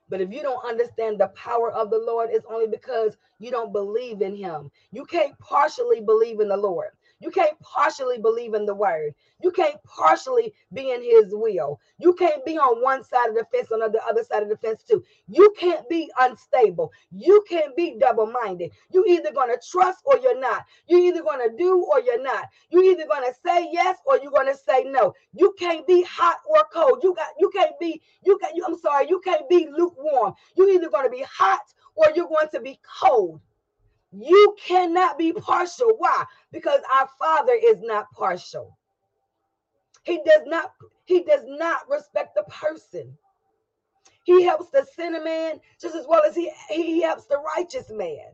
But 0.08 0.20
if 0.20 0.32
you 0.32 0.42
don't 0.42 0.64
understand 0.66 1.18
the 1.18 1.28
power 1.28 1.72
of 1.72 1.90
the 1.90 1.98
Lord, 1.98 2.30
it's 2.32 2.46
only 2.50 2.68
because 2.68 3.16
you 3.38 3.50
don't 3.50 3.72
believe 3.72 4.22
in 4.22 4.36
him. 4.36 4.70
You 4.92 5.04
can't 5.04 5.38
partially 5.38 6.00
believe 6.00 6.40
in 6.40 6.48
the 6.48 6.56
Lord. 6.56 6.90
You 7.20 7.30
can't 7.30 7.58
partially 7.60 8.18
believe 8.18 8.54
in 8.54 8.64
the 8.64 8.74
word. 8.74 9.14
You 9.42 9.50
can't 9.50 9.82
partially 9.84 10.54
be 10.72 10.90
in 10.92 11.02
his 11.02 11.34
will. 11.34 11.80
You 11.98 12.14
can't 12.14 12.44
be 12.44 12.58
on 12.58 12.82
one 12.82 13.02
side 13.04 13.28
of 13.28 13.34
the 13.34 13.44
fence 13.52 13.70
and 13.70 13.82
on 13.82 13.92
the 13.92 14.02
other 14.04 14.22
side 14.22 14.42
of 14.42 14.48
the 14.48 14.56
fence 14.56 14.82
too. 14.82 15.02
You 15.26 15.52
can't 15.58 15.88
be 15.88 16.10
unstable. 16.20 16.92
You 17.10 17.44
can't 17.48 17.74
be 17.76 17.96
double-minded. 17.98 18.70
You 18.90 19.04
either 19.06 19.32
going 19.32 19.50
to 19.50 19.60
trust 19.70 20.00
or 20.04 20.18
you're 20.18 20.40
not. 20.40 20.64
You're 20.86 21.00
either 21.00 21.22
going 21.22 21.48
to 21.48 21.56
do 21.56 21.84
or 21.84 22.00
you're 22.00 22.22
not. 22.22 22.46
You're 22.70 22.84
either 22.84 23.06
going 23.06 23.24
to 23.28 23.34
say 23.44 23.68
yes 23.72 23.98
or 24.06 24.18
you're 24.18 24.32
going 24.32 24.52
to 24.52 24.56
say 24.56 24.84
no. 24.84 25.14
You 25.32 25.54
can't 25.58 25.86
be 25.86 26.02
hot 26.02 26.38
or 26.48 26.64
cold. 26.72 27.00
You 27.02 27.14
got 27.14 27.28
you 27.38 27.50
can't 27.50 27.78
be 27.80 28.00
you 28.24 28.38
can 28.38 28.50
you, 28.54 28.64
I'm 28.66 28.78
sorry, 28.78 29.08
you 29.08 29.20
can't 29.24 29.48
be 29.48 29.68
lukewarm. 29.76 30.34
You're 30.56 30.70
either 30.70 30.90
going 30.90 31.04
to 31.04 31.10
be 31.10 31.24
hot 31.28 31.60
or 31.94 32.06
you're 32.14 32.28
going 32.28 32.48
to 32.52 32.60
be 32.60 32.78
cold. 33.00 33.40
You 34.12 34.56
cannot 34.58 35.18
be 35.18 35.32
partial. 35.32 35.92
Why? 35.98 36.24
Because 36.50 36.80
our 36.98 37.08
Father 37.18 37.52
is 37.52 37.80
not 37.82 38.10
partial. 38.12 38.78
He 40.04 40.20
does 40.24 40.42
not 40.46 40.72
he 41.04 41.22
does 41.22 41.42
not 41.46 41.88
respect 41.88 42.34
the 42.34 42.44
person. 42.44 43.16
He 44.24 44.42
helps 44.42 44.70
the 44.70 44.86
sinner 44.94 45.22
man 45.22 45.60
just 45.80 45.94
as 45.94 46.06
well 46.06 46.22
as 46.22 46.34
he, 46.34 46.50
he 46.70 47.00
helps 47.02 47.26
the 47.26 47.38
righteous 47.56 47.90
man. 47.90 48.30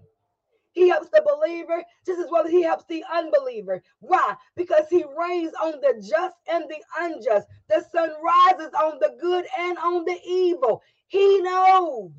He 0.72 0.88
helps 0.88 1.08
the 1.10 1.22
believer 1.22 1.84
just 2.04 2.20
as 2.20 2.26
well 2.30 2.44
as 2.44 2.50
he 2.50 2.62
helps 2.62 2.84
the 2.86 3.04
unbeliever. 3.12 3.80
Why? 4.00 4.34
Because 4.56 4.86
he 4.90 5.04
rains 5.16 5.52
on 5.62 5.80
the 5.80 5.94
just 6.00 6.36
and 6.48 6.64
the 6.68 6.82
unjust. 6.98 7.46
The 7.68 7.84
sun 7.92 8.10
rises 8.22 8.72
on 8.74 8.98
the 8.98 9.16
good 9.20 9.46
and 9.56 9.78
on 9.78 10.04
the 10.04 10.18
evil. 10.26 10.82
He 11.06 11.40
knows. 11.42 12.10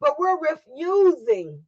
But 0.00 0.18
we're 0.18 0.40
refusing 0.40 1.64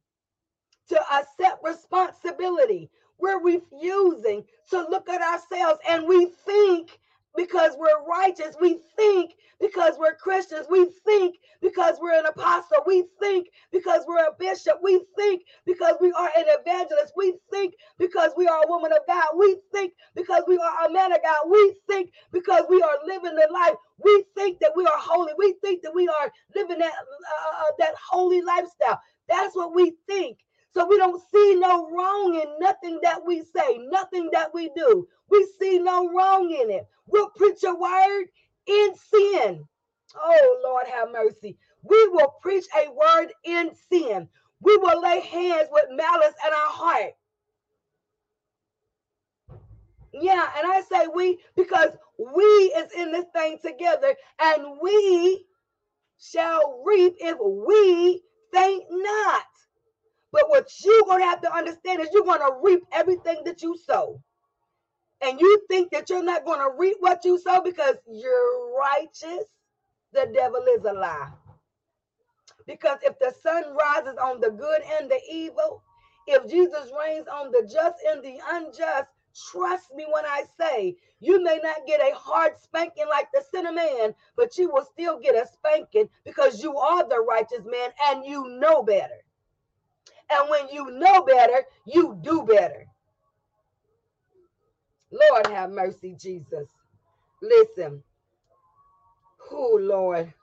to 0.89 0.99
accept 1.13 1.63
responsibility. 1.63 2.89
We're 3.17 3.41
refusing 3.41 4.43
to 4.71 4.81
look 4.89 5.09
at 5.09 5.21
ourselves 5.21 5.79
and 5.87 6.07
we 6.07 6.27
think 6.45 6.99
because 7.35 7.73
we're 7.77 8.05
righteous, 8.07 8.55
we 8.59 8.79
think 8.97 9.35
because 9.59 9.93
we're 9.97 10.15
Christians, 10.15 10.65
we 10.69 10.89
think 11.05 11.37
because 11.61 11.97
we're 12.01 12.19
an 12.19 12.25
apostle, 12.25 12.79
we 12.85 13.05
think 13.19 13.49
because 13.71 14.03
we're 14.07 14.25
a 14.25 14.33
bishop, 14.37 14.79
we 14.81 15.01
think 15.15 15.43
because 15.65 15.95
we 16.01 16.11
are 16.13 16.31
an 16.35 16.45
evangelist, 16.47 17.13
we 17.15 17.37
think 17.51 17.75
because 17.99 18.31
we 18.35 18.47
are 18.47 18.63
a 18.63 18.67
woman 18.67 18.91
of 18.91 18.99
God, 19.07 19.25
we 19.37 19.57
think 19.71 19.93
because 20.15 20.43
we 20.47 20.57
are 20.57 20.85
a 20.85 20.91
man 20.91 21.11
of 21.11 21.19
God, 21.23 21.49
we 21.49 21.75
think 21.87 22.11
because 22.31 22.63
we 22.69 22.81
are 22.81 22.97
living 23.05 23.35
the 23.35 23.47
life, 23.53 23.75
we 24.03 24.25
think 24.35 24.59
that 24.59 24.71
we 24.75 24.85
are 24.85 24.97
holy, 24.97 25.33
we 25.37 25.53
think 25.61 25.83
that 25.83 25.93
we 25.93 26.07
are 26.07 26.31
living 26.55 26.79
that 26.79 26.93
uh, 26.93 27.61
uh 27.61 27.71
that 27.77 27.93
holy 28.09 28.41
lifestyle. 28.41 28.99
That's 29.29 29.55
what 29.55 29.73
we 29.75 29.93
think. 30.07 30.39
So 30.73 30.85
we 30.87 30.97
don't 30.97 31.21
see 31.33 31.55
no 31.55 31.89
wrong 31.89 32.35
in 32.35 32.59
nothing 32.59 32.99
that 33.03 33.25
we 33.25 33.43
say, 33.43 33.79
nothing 33.89 34.29
that 34.33 34.53
we 34.53 34.69
do. 34.75 35.07
We 35.29 35.47
see 35.59 35.79
no 35.79 36.09
wrong 36.09 36.49
in 36.51 36.69
it. 36.71 36.87
We'll 37.07 37.29
preach 37.29 37.63
a 37.63 37.75
word 37.75 38.25
in 38.67 38.95
sin. 38.95 39.67
Oh, 40.15 40.61
Lord, 40.63 40.87
have 40.87 41.11
mercy. 41.11 41.57
We 41.83 42.07
will 42.09 42.35
preach 42.41 42.65
a 42.77 42.89
word 42.91 43.33
in 43.43 43.71
sin. 43.91 44.29
We 44.61 44.77
will 44.77 45.01
lay 45.01 45.21
hands 45.21 45.69
with 45.71 45.85
malice 45.91 46.35
in 46.45 46.53
our 46.53 46.69
heart. 46.69 47.13
Yeah, 50.13 50.49
and 50.57 50.71
I 50.71 50.81
say 50.81 51.07
we 51.13 51.39
because 51.55 51.89
we 52.17 52.43
is 52.43 52.91
in 52.97 53.11
this 53.11 53.25
thing 53.33 53.59
together, 53.63 54.15
and 54.41 54.79
we 54.81 55.45
shall 56.19 56.81
reap 56.85 57.15
if 57.19 57.37
we 57.41 58.21
think 58.51 58.85
not. 58.89 59.43
But 60.31 60.49
what 60.49 60.69
you're 60.83 61.03
going 61.03 61.21
to 61.21 61.25
have 61.25 61.41
to 61.41 61.53
understand 61.53 62.01
is 62.01 62.09
you're 62.13 62.23
going 62.23 62.39
to 62.39 62.57
reap 62.63 62.83
everything 62.91 63.41
that 63.45 63.61
you 63.61 63.77
sow. 63.77 64.21
And 65.21 65.39
you 65.39 65.63
think 65.69 65.91
that 65.91 66.09
you're 66.09 66.23
not 66.23 66.45
going 66.45 66.59
to 66.59 66.75
reap 66.77 66.97
what 66.99 67.23
you 67.25 67.37
sow 67.39 67.61
because 67.61 67.95
you're 68.07 68.77
righteous, 68.77 69.45
the 70.13 70.31
devil 70.33 70.63
is 70.77 70.83
a 70.85 70.93
lie. 70.93 71.31
Because 72.65 72.99
if 73.03 73.19
the 73.19 73.33
sun 73.43 73.75
rises 73.75 74.17
on 74.17 74.39
the 74.39 74.49
good 74.49 74.81
and 74.99 75.09
the 75.09 75.19
evil, 75.29 75.83
if 76.27 76.49
Jesus 76.49 76.91
rains 76.99 77.27
on 77.27 77.51
the 77.51 77.67
just 77.71 77.97
and 78.09 78.23
the 78.23 78.39
unjust, 78.51 79.09
trust 79.51 79.93
me 79.95 80.05
when 80.11 80.25
I 80.25 80.43
say 80.59 80.95
you 81.19 81.43
may 81.43 81.59
not 81.63 81.85
get 81.87 82.01
a 82.01 82.15
hard 82.15 82.53
spanking 82.59 83.07
like 83.09 83.27
the 83.33 83.43
sinner 83.51 83.71
man, 83.71 84.13
but 84.35 84.57
you 84.57 84.71
will 84.71 84.85
still 84.85 85.19
get 85.19 85.35
a 85.35 85.47
spanking 85.47 86.09
because 86.25 86.63
you 86.63 86.77
are 86.77 87.07
the 87.07 87.19
righteous 87.21 87.65
man 87.65 87.89
and 88.09 88.25
you 88.25 88.47
know 88.59 88.83
better. 88.83 89.21
And 90.31 90.49
when 90.49 90.69
you 90.71 90.91
know 90.91 91.23
better, 91.23 91.63
you 91.85 92.17
do 92.21 92.43
better. 92.43 92.85
Lord 95.11 95.47
have 95.47 95.71
mercy, 95.71 96.15
Jesus. 96.19 96.69
Listen. 97.41 98.03
Oh 99.51 99.77
Lord. 99.81 100.33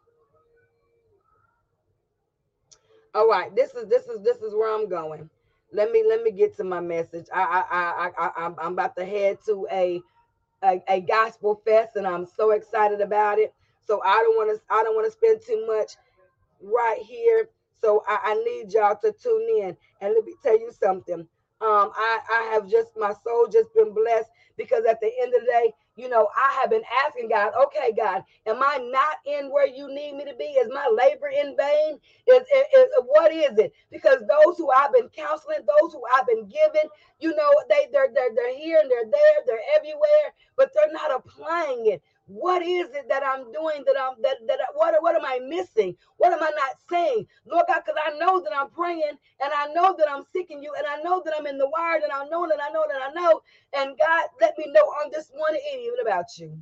All 3.15 3.29
right, 3.29 3.55
this 3.57 3.75
is 3.75 3.89
this 3.89 4.07
is 4.07 4.21
this 4.23 4.39
is 4.39 4.55
where 4.55 4.73
I'm 4.75 4.89
going. 4.89 5.29
Let 5.73 5.91
me 5.93 6.05
let 6.07 6.23
me 6.23 6.31
get 6.31 6.57
to 6.59 6.65
my 6.65 6.81
message. 6.81 7.27
I 7.35 7.65
I 7.71 8.11
I 8.19 8.29
I 8.29 8.47
I'm, 8.47 8.73
about 8.75 8.97
to 8.97 9.05
head 9.05 9.39
to 9.47 9.67
a, 9.73 10.01
a 10.63 10.83
a 10.89 11.01
gospel 11.01 11.61
fest, 11.65 11.97
and 11.97 12.07
I'm 12.07 12.27
so 12.27 12.51
excited 12.53 13.01
about 13.01 13.39
it. 13.39 13.55
So 13.87 14.03
I 14.05 14.23
don't 14.23 14.37
want 14.37 14.57
to 14.57 14.63
I 14.73 14.83
don't 14.83 14.95
want 14.95 15.07
to 15.07 15.13
spend 15.13 15.41
too 15.47 15.67
much 15.67 15.97
right 16.63 17.01
here 17.03 17.49
so 17.83 18.03
I, 18.09 18.19
I 18.25 18.35
need 18.45 18.73
y'all 18.73 18.97
to 19.03 19.13
tune 19.13 19.49
in. 19.61 19.77
And 20.01 20.15
let 20.15 20.25
me 20.25 20.35
tell 20.43 20.59
you 20.59 20.73
something. 20.83 21.27
Um, 21.61 21.91
I, 21.97 22.21
I 22.33 22.43
have 22.55 22.69
just 22.69 22.91
my 22.97 23.13
soul 23.25 23.49
just 23.51 23.75
been 23.75 23.95
blessed 23.95 24.31
because 24.57 24.85
at 24.89 25.01
the 25.01 25.11
end 25.23 25.35
of 25.35 25.41
the 25.41 25.47
day, 25.47 25.73
you 25.97 26.09
know, 26.09 26.29
I 26.37 26.53
have 26.61 26.71
been 26.71 26.85
asking 27.07 27.31
God, 27.31 27.53
okay, 27.67 27.93
God, 27.97 28.23
am 28.47 28.63
I 28.63 28.79
not 28.79 29.17
in 29.27 29.51
where 29.53 29.67
you 29.67 29.89
need 29.89 30.15
me 30.15 30.25
to 30.27 30.35
be? 30.39 30.45
Is 30.45 30.69
my 30.73 30.87
labor 30.93 31.29
in 31.29 31.57
vain? 31.57 31.99
Is, 32.29 32.43
is, 32.43 32.65
is 32.79 32.89
what 33.07 33.33
is 33.33 33.59
it? 33.59 33.73
Because 33.91 34.21
those 34.21 34.59
who 34.59 34.71
I've 34.71 34.93
been 34.93 35.09
counseling, 35.11 35.61
those 35.67 35.93
who 35.93 36.03
I've 36.17 36.27
been 36.29 36.47
giving, 36.49 36.89
you 37.21 37.35
know, 37.37 37.51
they 37.69 37.89
they're 37.93 38.09
they're 38.15 38.35
they're 38.35 38.57
here 38.57 38.81
and 38.81 38.91
they're 38.91 39.11
there, 39.11 39.39
they're 39.47 39.67
everywhere, 39.77 40.35
but 40.57 40.71
they're 40.75 40.93
not 40.93 41.15
applying 41.15 41.87
it. 41.89 42.03
What 42.29 42.63
is 42.63 42.89
it 42.95 43.09
that 43.09 43.23
I'm 43.25 43.51
doing 43.53 43.85
that 43.87 43.97
I'm 43.99 44.21
that 44.23 44.37
that 44.47 44.61
what 44.75 44.95
what 45.01 45.17
am 45.17 45.25
I 45.25 45.41
missing? 45.41 45.97
What 46.19 46.33
am 46.33 46.43
I 46.43 46.51
not 46.51 46.77
saying? 46.89 47.27
Lord 47.47 47.65
God, 47.67 47.83
because 47.85 48.01
I 48.05 48.19
know 48.19 48.41
that 48.41 48.53
I'm 48.55 48.71
praying 48.71 49.17
and 49.43 49.53
I 49.57 49.73
know 49.73 49.97
that 49.99 50.11
I'm 50.11 50.25
seeking 50.33 50.63
you 50.63 50.73
and 50.77 50.87
I 50.87 51.03
know 51.03 51.23
that 51.25 51.35
I'm 51.39 51.47
in 51.47 51.59
the 51.59 51.67
word 51.67 52.03
and 52.03 52.13
I 52.13 52.27
know 52.29 52.47
that 52.47 52.59
I 52.63 52.71
know 52.71 52.85
that 52.89 53.01
I 53.03 53.13
know. 53.13 53.41
And 53.75 53.99
God, 53.99 54.29
let 54.41 54.59
me 54.59 54.67
know 54.69 54.83
on 54.83 55.11
this 55.11 55.33
morning 55.37 55.63
even 55.73 56.01
about 56.03 56.27
you. 56.39 56.59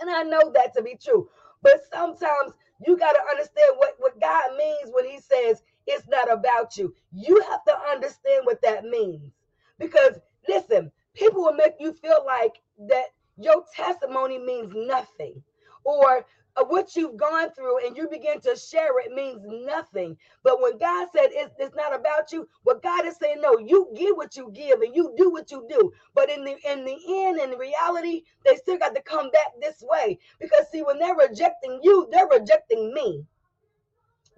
And 0.00 0.10
I 0.10 0.24
know 0.24 0.50
that 0.54 0.74
to 0.74 0.82
be 0.82 0.96
true. 1.02 1.28
But 1.62 1.82
sometimes 1.92 2.52
you 2.86 2.96
got 2.96 3.12
to 3.12 3.20
understand 3.30 3.74
what, 3.76 3.94
what 3.98 4.20
God 4.20 4.56
means 4.56 4.90
when 4.92 5.06
He 5.06 5.20
says 5.20 5.62
it's 5.86 6.06
not 6.08 6.32
about 6.32 6.76
you. 6.76 6.94
You 7.12 7.40
have 7.50 7.64
to 7.64 7.78
understand 7.92 8.44
what 8.44 8.60
that 8.62 8.84
means. 8.84 9.32
Because 9.78 10.18
listen, 10.48 10.90
people 11.14 11.42
will 11.42 11.54
make 11.54 11.74
you 11.80 11.92
feel 11.92 12.24
like 12.26 12.60
that 12.88 13.06
your 13.38 13.64
testimony 13.74 14.38
means 14.38 14.72
nothing. 14.76 15.42
Or 15.84 16.26
uh, 16.56 16.64
what 16.64 16.96
you've 16.96 17.16
gone 17.16 17.50
through 17.52 17.86
and 17.86 17.96
you 17.96 18.08
begin 18.10 18.40
to 18.42 18.56
share 18.56 18.98
it 19.00 19.12
means 19.12 19.40
nothing. 19.44 20.16
But 20.44 20.60
when 20.60 20.78
God 20.78 21.08
said 21.14 21.28
it's, 21.32 21.54
it's 21.58 21.76
not 21.76 21.94
about 21.94 22.32
you, 22.32 22.48
what 22.64 22.82
God 22.82 23.06
is 23.06 23.16
saying, 23.16 23.40
no, 23.40 23.58
you 23.58 23.88
give 23.96 24.16
what 24.16 24.36
you 24.36 24.50
give 24.54 24.82
and 24.82 24.94
you 24.94 25.14
do 25.16 25.30
what 25.30 25.50
you 25.50 25.66
do. 25.68 25.92
But 26.14 26.30
in 26.30 26.44
the 26.44 26.56
in 26.70 26.84
the 26.84 26.98
end, 27.26 27.40
in 27.40 27.58
reality, 27.58 28.22
they 28.44 28.56
still 28.56 28.78
got 28.78 28.94
to 28.94 29.02
come 29.02 29.30
back 29.30 29.48
this 29.60 29.82
way. 29.82 30.18
Because 30.40 30.66
see, 30.72 30.82
when 30.82 30.98
they're 30.98 31.16
rejecting 31.16 31.80
you, 31.82 32.08
they're 32.12 32.28
rejecting 32.28 32.92
me. 32.94 33.24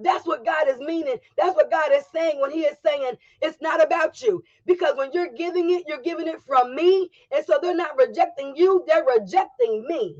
That's 0.03 0.27
what 0.27 0.45
God 0.45 0.69
is 0.69 0.79
meaning. 0.81 1.19
That's 1.37 1.57
what 1.57 1.71
God 1.71 1.93
is 1.93 2.05
saying 2.13 2.41
when 2.41 2.51
He 2.53 2.63
is 2.63 2.77
saying 2.85 3.15
it's 3.43 3.61
not 3.63 3.83
about 3.85 4.23
you. 4.23 4.43
Because 4.67 4.97
when 4.97 5.13
you're 5.13 5.33
giving 5.33 5.71
it, 5.71 5.85
you're 5.89 6.03
giving 6.03 6.29
it 6.29 6.43
from 6.47 6.75
me. 6.75 7.11
And 7.35 7.45
so 7.47 7.59
they're 7.63 7.75
not 7.77 7.99
rejecting 7.99 8.55
you, 8.57 8.85
they're 8.87 9.05
rejecting 9.07 9.87
me. 9.89 10.17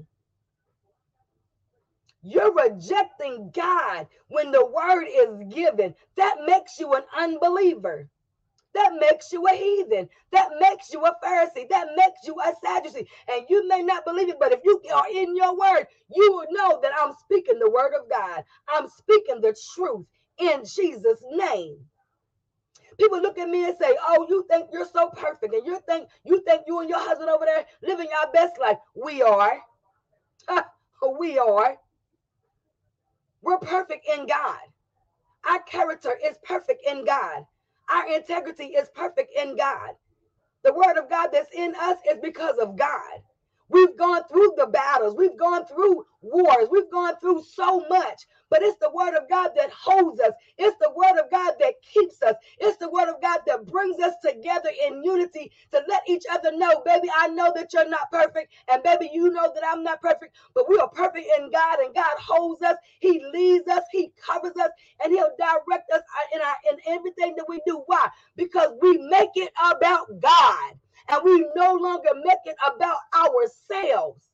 You're 2.23 2.55
rejecting 2.55 3.51
God 3.55 4.09
when 4.29 4.51
the 4.53 4.67
word 4.67 5.07
is 5.11 5.55
given. 5.55 5.95
That 6.17 6.37
makes 6.47 6.79
you 6.81 6.95
an 6.95 7.05
unbeliever. 7.17 8.09
That 8.75 8.93
makes 9.01 9.33
you 9.33 9.47
a 9.49 9.53
heathen. 9.53 10.09
That 10.33 10.51
makes 10.61 10.93
you 10.93 11.05
a 11.05 11.17
Pharisee. 11.25 11.69
That 11.71 11.89
makes 11.97 12.21
you 12.27 12.37
a 12.41 12.55
Sadducee. 12.65 13.09
And 13.31 13.47
you 13.51 13.69
may 13.69 13.83
not 13.83 14.05
believe 14.05 14.29
it, 14.31 14.39
but 14.41 14.53
if 14.53 14.61
you 14.65 14.81
are 14.95 15.07
in 15.13 15.37
your 15.37 15.59
word, 15.59 15.87
you 16.15 16.33
will 16.33 16.47
know 16.51 16.81
that 16.83 16.93
I'm 17.01 17.15
speaking 17.25 17.59
the 17.59 17.71
word 17.71 17.95
of 18.01 18.11
God. 18.11 18.45
I'm 18.69 18.89
speaking 18.89 19.41
the 19.41 19.57
truth 19.75 20.07
in 20.39 20.65
Jesus' 20.65 21.23
name. 21.31 21.79
People 22.99 23.21
look 23.23 23.39
at 23.39 23.49
me 23.49 23.65
and 23.67 23.77
say, 23.79 23.97
"Oh, 24.09 24.27
you 24.29 24.45
think 24.51 24.71
you're 24.73 24.87
so 24.87 25.11
perfect, 25.11 25.55
and 25.55 25.67
you 25.67 25.81
think 25.81 26.09
you 26.25 26.41
think 26.43 26.65
you 26.67 26.81
and 26.81 26.89
your 26.91 27.01
husband 27.01 27.31
over 27.31 27.45
there 27.47 27.67
living 27.83 28.09
your 28.11 28.33
best 28.33 28.59
life." 28.61 28.79
We 28.95 29.23
are. 29.23 29.61
we 31.19 31.39
are. 31.39 31.79
We're 33.43 33.59
perfect 33.59 34.07
in 34.09 34.27
God. 34.27 34.61
Our 35.49 35.63
character 35.63 36.19
is 36.25 36.37
perfect 36.45 36.83
in 36.87 37.05
God. 37.05 37.47
Our 37.91 38.15
integrity 38.15 38.67
is 38.67 38.89
perfect 38.95 39.33
in 39.37 39.57
God. 39.57 39.91
The 40.65 40.75
word 40.75 40.99
of 40.99 41.11
God 41.11 41.31
that's 41.33 41.55
in 41.55 41.75
us 41.77 41.99
is 42.11 42.19
because 42.23 42.57
of 42.59 42.77
God. 42.77 43.23
We've 43.71 43.97
gone 43.99 44.23
through 44.31 44.55
the 44.59 44.67
battles. 44.69 45.17
We've 45.17 45.39
gone 45.39 45.67
through 45.67 46.07
wars. 46.23 46.69
We've 46.71 46.91
gone 46.91 47.15
through 47.21 47.45
so 47.45 47.87
much. 47.89 48.27
But 48.51 48.63
it's 48.63 48.79
the 48.81 48.91
word 48.91 49.15
of 49.17 49.29
God 49.31 49.53
that 49.57 49.71
holds 49.71 50.21
us. 50.21 50.33
It's 50.59 50.77
the 50.81 50.93
word 50.97 51.19
of 51.21 51.31
God 51.31 51.55
that 51.61 51.75
keeps 51.83 52.23
us. 52.23 52.37
It's 52.59 52.79
the 52.79 52.91
word 52.91 53.09
of 53.09 53.23
God 53.23 53.41
that 53.47 53.67
brings 53.67 54.01
us 54.01 54.15
together 54.25 54.71
in 54.87 55.05
unity 55.05 55.53
to 55.73 55.83
let 55.89 56.03
each 56.09 56.25
other 56.31 56.53
know, 56.57 56.83
baby, 56.85 57.09
I 57.17 57.29
know 57.29 57.53
that 57.57 57.73
you're 57.73 57.89
not 57.89 58.11
perfect. 58.13 58.53
And 58.73 58.83
baby, 58.83 59.11
you 59.13 59.31
know 59.33 59.53
that 59.55 59.65
I'm 59.67 59.85
not 59.85 60.03
perfect. 60.03 60.37
But 60.55 60.69
we 60.69 60.79
are 60.79 60.89
perfect 60.91 61.29
in 61.39 61.51
God 61.51 61.81
and 61.81 61.95
God 61.95 62.17
holds 62.19 62.63
us. 62.63 62.77
He 63.01 63.23
leads 63.33 63.69
us. 63.69 63.85
He 63.93 64.13
covers 64.25 64.57
us 64.61 64.71
and 65.03 65.13
he'll 65.13 65.33
direct 65.39 65.91
us 65.93 66.03
in, 66.35 66.41
our, 66.43 66.57
in 66.73 66.79
everything 66.99 67.35
that 67.37 67.47
we 67.49 67.61
do. 67.67 67.83
Why? 67.87 68.09
Because 68.37 68.71
we 68.83 68.99
make 68.99 69.31
it 69.37 69.53
about 69.73 70.09
God 70.21 70.75
and 71.09 71.21
we 71.25 71.47
no 71.55 71.75
longer 71.75 72.11
make 72.25 72.39
it 72.45 72.57
about 72.67 72.99
ourselves. 73.15 74.29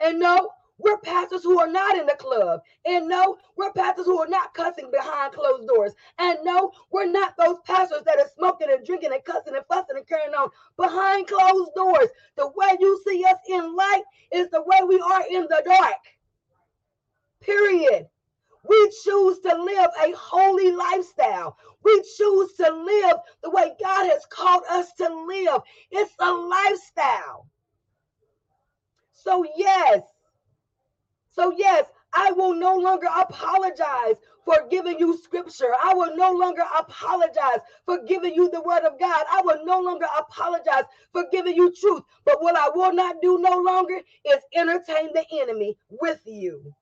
And 0.00 0.18
no, 0.18 0.50
we're 0.78 0.98
pastors 0.98 1.42
who 1.42 1.58
are 1.60 1.68
not 1.68 1.96
in 1.96 2.06
the 2.06 2.16
club. 2.18 2.60
And 2.84 3.08
no, 3.08 3.38
we're 3.56 3.72
pastors 3.72 4.06
who 4.06 4.18
are 4.20 4.28
not 4.28 4.54
cussing 4.54 4.90
behind 4.90 5.32
closed 5.32 5.68
doors. 5.68 5.92
And 6.18 6.38
no, 6.42 6.72
we're 6.90 7.10
not 7.10 7.34
those 7.38 7.58
pastors 7.64 8.02
that 8.04 8.18
are 8.18 8.28
smoking 8.36 8.68
and 8.70 8.84
drinking 8.84 9.12
and 9.12 9.24
cussing 9.24 9.54
and 9.54 9.64
fussing 9.66 9.96
and 9.96 10.06
carrying 10.06 10.34
on 10.34 10.50
behind 10.76 11.28
closed 11.28 11.70
doors. 11.76 12.08
The 12.36 12.48
way 12.48 12.76
you 12.80 13.00
see 13.06 13.24
us 13.24 13.36
in 13.48 13.76
light 13.76 14.02
is 14.32 14.50
the 14.50 14.62
way 14.62 14.80
we 14.86 15.00
are 15.00 15.22
in 15.30 15.42
the 15.42 15.62
dark. 15.64 15.94
Period. 17.40 18.08
We 18.74 18.90
choose 19.04 19.38
to 19.40 19.54
live 19.62 19.90
a 20.02 20.12
holy 20.16 20.72
lifestyle. 20.72 21.56
We 21.84 22.02
choose 22.16 22.54
to 22.54 22.72
live 22.72 23.16
the 23.44 23.50
way 23.50 23.72
God 23.80 24.10
has 24.10 24.26
called 24.26 24.64
us 24.68 24.92
to 24.94 25.08
live. 25.26 25.60
It's 25.92 26.12
a 26.18 26.32
lifestyle. 26.32 27.46
So, 29.12 29.44
yes. 29.56 30.02
So, 31.30 31.54
yes, 31.56 31.84
I 32.12 32.32
will 32.32 32.54
no 32.54 32.76
longer 32.76 33.06
apologize 33.16 34.16
for 34.44 34.66
giving 34.68 34.98
you 34.98 35.16
scripture. 35.18 35.72
I 35.80 35.94
will 35.94 36.16
no 36.16 36.32
longer 36.32 36.64
apologize 36.76 37.60
for 37.86 38.02
giving 38.02 38.34
you 38.34 38.50
the 38.50 38.62
word 38.62 38.82
of 38.82 38.98
God. 38.98 39.24
I 39.30 39.40
will 39.44 39.64
no 39.64 39.80
longer 39.80 40.06
apologize 40.18 40.84
for 41.12 41.26
giving 41.30 41.54
you 41.54 41.72
truth. 41.72 42.02
But 42.24 42.42
what 42.42 42.56
I 42.56 42.70
will 42.74 42.92
not 42.92 43.22
do 43.22 43.38
no 43.38 43.56
longer 43.56 44.00
is 44.24 44.38
entertain 44.52 45.10
the 45.14 45.24
enemy 45.40 45.76
with 45.90 46.22
you. 46.26 46.74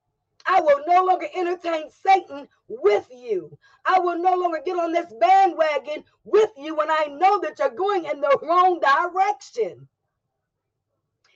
I 0.47 0.61
will 0.61 0.83
no 0.87 1.05
longer 1.05 1.27
entertain 1.35 1.91
Satan 1.91 2.49
with 2.69 3.07
you. 3.11 3.57
I 3.85 3.99
will 3.99 4.19
no 4.19 4.35
longer 4.35 4.61
get 4.65 4.79
on 4.79 4.93
this 4.93 5.13
bandwagon 5.21 6.05
with 6.25 6.51
you 6.57 6.75
when 6.75 6.91
I 6.91 7.07
know 7.07 7.41
that 7.41 7.59
you're 7.59 7.71
going 7.71 8.05
in 8.07 8.21
the 8.21 8.39
wrong 8.43 8.81
direction. 8.81 9.89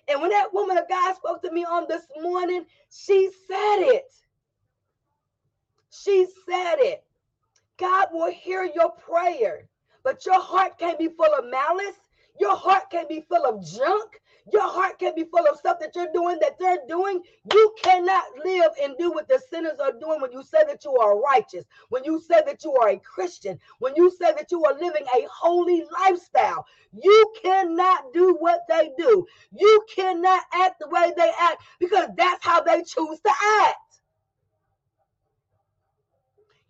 And 0.09 0.21
when 0.21 0.31
that 0.31 0.53
woman 0.55 0.79
of 0.79 0.89
God 0.89 1.17
spoke 1.17 1.43
to 1.43 1.51
me 1.51 1.65
on 1.65 1.87
this 1.89 2.05
morning, 2.21 2.65
she 2.91 3.31
said 3.49 3.79
it. 3.81 4.13
She 5.91 6.27
said 6.49 6.77
it. 6.79 7.05
God 7.79 8.09
will 8.13 8.31
hear 8.31 8.65
your 8.65 8.91
prayer, 8.91 9.69
but 10.03 10.25
your 10.25 10.41
heart 10.41 10.79
can't 10.79 10.99
be 10.99 11.09
full 11.09 11.35
of 11.39 11.51
malice. 11.51 11.97
Your 12.39 12.57
heart 12.57 12.85
can't 12.91 13.09
be 13.09 13.25
full 13.29 13.45
of 13.45 13.65
junk. 13.65 14.21
Your 14.53 14.69
heart 14.69 14.99
can 14.99 15.15
be 15.15 15.25
full 15.25 15.45
of 15.47 15.59
stuff 15.59 15.79
that 15.81 15.97
you're 15.97 16.13
doing, 16.15 16.39
that 16.41 16.59
they're 16.59 16.79
doing. 16.89 17.21
You 17.53 17.75
cannot 17.83 18.25
live 18.45 18.71
and 18.83 18.95
do 18.99 19.11
what 19.11 19.29
the 19.29 19.41
sinners 19.51 19.81
are 19.81 19.93
doing 19.93 20.21
when 20.21 20.33
you 20.33 20.43
say 20.45 20.63
that 20.67 20.85
you 20.85 20.97
are 20.97 21.21
righteous, 21.21 21.65
when 21.89 22.05
you 22.05 22.21
say 22.21 22.43
that 22.47 22.63
you 22.63 22.73
are 22.77 22.91
a 22.91 22.99
Christian, 22.99 23.59
when 23.81 23.95
you 23.97 24.11
say 24.11 24.33
that 24.33 24.53
you 24.53 24.65
are 24.65 24.75
living 24.75 25.05
a 25.15 25.27
holy 25.33 25.85
lifestyle. 26.01 26.65
You 26.93 27.33
cannot 27.43 28.13
do 28.13 28.37
what 28.39 28.61
they 28.69 28.93
do. 28.97 29.27
You 29.53 29.85
cannot 29.95 30.45
act 30.53 30.77
the 30.81 30.89
way 30.89 31.13
they 31.17 31.33
act 31.41 31.63
because 31.81 32.09
that's 32.17 32.45
how 32.45 32.63
they 32.63 32.83
choose 32.83 33.21
to 33.21 33.33
act. 33.63 33.77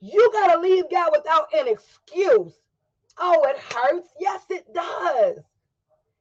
You 0.01 0.31
got 0.33 0.55
to 0.55 0.61
leave 0.61 0.85
God 0.91 1.11
without 1.13 1.49
an 1.55 1.69
excuse. 1.69 2.55
Oh, 3.19 3.43
it 3.49 3.59
hurts. 3.59 4.09
Yes, 4.21 4.43
it 4.51 4.73
does. 4.75 5.39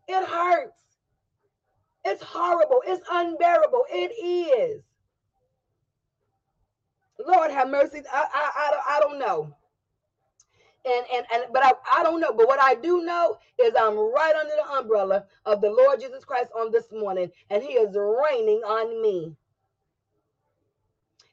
It 0.08 0.28
hurts. 0.28 0.85
It's 2.06 2.24
horrible. 2.24 2.82
It's 2.88 3.04
unbearable. 3.12 3.86
It 3.92 4.12
is. 4.14 4.84
Lord 7.26 7.52
have 7.52 7.70
mercy. 7.70 8.02
I, 8.14 8.26
I, 8.34 8.52
I, 8.56 8.98
I 8.98 9.00
don't 9.02 9.20
know. 9.20 9.56
And, 10.86 11.06
and, 11.16 11.26
and 11.34 11.44
but 11.54 11.66
I, 11.66 11.74
I 11.94 12.04
don't 12.04 12.22
know. 12.22 12.34
But 12.34 12.48
what 12.48 12.60
I 12.62 12.76
do 12.76 13.04
know 13.04 13.38
is 13.60 13.74
I'm 13.80 13.98
right 13.98 14.36
under 14.40 14.54
the 14.56 14.74
umbrella 14.80 15.26
of 15.46 15.62
the 15.62 15.70
Lord 15.72 16.00
Jesus 16.02 16.26
Christ 16.26 16.52
on 16.58 16.72
this 16.72 16.92
morning, 16.92 17.32
and 17.50 17.64
He 17.64 17.74
is 17.74 17.96
raining 17.96 18.62
on 18.66 19.02
me. 19.02 19.36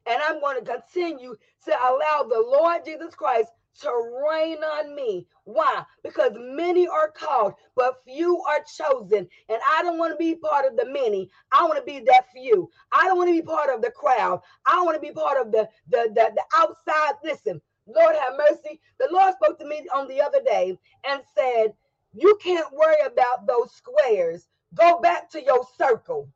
And 0.06 0.22
I'm 0.22 0.40
going 0.40 0.64
to 0.64 0.72
continue 0.72 1.36
to 1.66 1.70
allow 1.72 2.24
the 2.28 2.40
Lord 2.46 2.84
Jesus 2.84 3.14
Christ 3.14 3.50
to 3.80 3.90
rain 4.30 4.58
on 4.62 4.94
me. 4.94 5.26
Why? 5.44 5.84
Because 6.02 6.32
many 6.36 6.86
are 6.86 7.10
called, 7.10 7.54
but 7.74 8.02
few 8.04 8.42
are 8.42 8.60
chosen. 8.76 9.28
And 9.48 9.58
I 9.68 9.82
don't 9.82 9.98
want 9.98 10.12
to 10.12 10.16
be 10.16 10.34
part 10.36 10.66
of 10.66 10.76
the 10.76 10.86
many. 10.86 11.30
I 11.52 11.64
want 11.64 11.78
to 11.78 11.84
be 11.84 12.00
that 12.06 12.30
few. 12.32 12.70
I 12.92 13.06
don't 13.06 13.16
want 13.18 13.28
to 13.28 13.40
be 13.40 13.42
part 13.42 13.70
of 13.74 13.82
the 13.82 13.90
crowd. 13.90 14.40
I 14.66 14.82
want 14.82 14.96
to 14.96 15.00
be 15.00 15.12
part 15.12 15.40
of 15.40 15.52
the, 15.52 15.68
the, 15.88 16.10
the, 16.14 16.32
the 16.34 16.44
outside. 16.56 17.14
Listen, 17.24 17.60
Lord 17.86 18.14
have 18.16 18.34
mercy. 18.36 18.80
The 18.98 19.08
Lord 19.10 19.34
spoke 19.42 19.58
to 19.58 19.66
me 19.66 19.86
on 19.94 20.08
the 20.08 20.20
other 20.20 20.42
day 20.42 20.78
and 21.08 21.22
said, 21.34 21.72
You 22.12 22.38
can't 22.42 22.72
worry 22.72 23.00
about 23.04 23.46
those 23.46 23.72
squares. 23.72 24.46
Go 24.74 25.00
back 25.00 25.30
to 25.30 25.42
your 25.42 25.66
circle. 25.76 26.28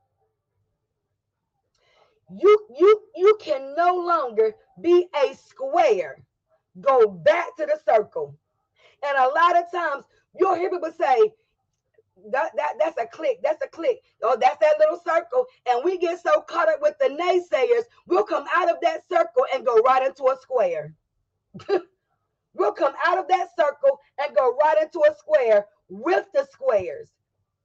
You 2.40 2.66
you 2.76 3.02
you 3.14 3.38
can 3.40 3.74
no 3.76 3.94
longer 3.94 4.54
be 4.80 5.08
a 5.14 5.34
square 5.34 6.18
go 6.80 7.08
back 7.08 7.56
to 7.56 7.66
the 7.66 7.78
circle. 7.84 8.36
And 9.06 9.16
a 9.18 9.28
lot 9.28 9.56
of 9.56 9.70
times 9.72 10.04
you'll 10.38 10.54
hear 10.54 10.70
people 10.70 10.92
say, 10.98 11.32
that, 12.30 12.50
that 12.56 12.74
that's 12.78 12.98
a 12.98 13.06
clique. 13.06 13.40
That's 13.42 13.62
a 13.62 13.68
clique. 13.68 14.02
Oh, 14.22 14.36
that's 14.40 14.58
that 14.60 14.78
little 14.78 15.00
circle. 15.04 15.46
And 15.68 15.84
we 15.84 15.98
get 15.98 16.22
so 16.22 16.40
caught 16.40 16.68
up 16.68 16.80
with 16.80 16.94
the 16.98 17.08
naysayers, 17.08 17.84
we'll 18.06 18.24
come 18.24 18.46
out 18.54 18.70
of 18.70 18.76
that 18.82 19.02
circle 19.08 19.44
and 19.54 19.66
go 19.66 19.76
right 19.78 20.06
into 20.06 20.24
a 20.24 20.36
square. 20.40 20.94
we'll 22.54 22.72
come 22.72 22.94
out 23.06 23.18
of 23.18 23.28
that 23.28 23.48
circle 23.56 24.00
and 24.18 24.36
go 24.36 24.56
right 24.62 24.82
into 24.82 25.00
a 25.00 25.14
square 25.16 25.66
with 25.88 26.26
the 26.34 26.46
squares. 26.50 27.08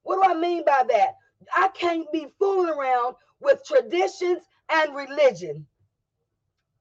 What 0.04 0.22
do 0.24 0.32
I 0.32 0.36
mean 0.36 0.64
by 0.66 0.84
that? 0.90 1.16
I 1.56 1.70
can't 1.70 2.12
be 2.12 2.28
fooling 2.38 2.70
around 2.70 3.16
with 3.40 3.64
traditions 3.66 4.44
and 4.70 4.96
religion. 4.96 5.66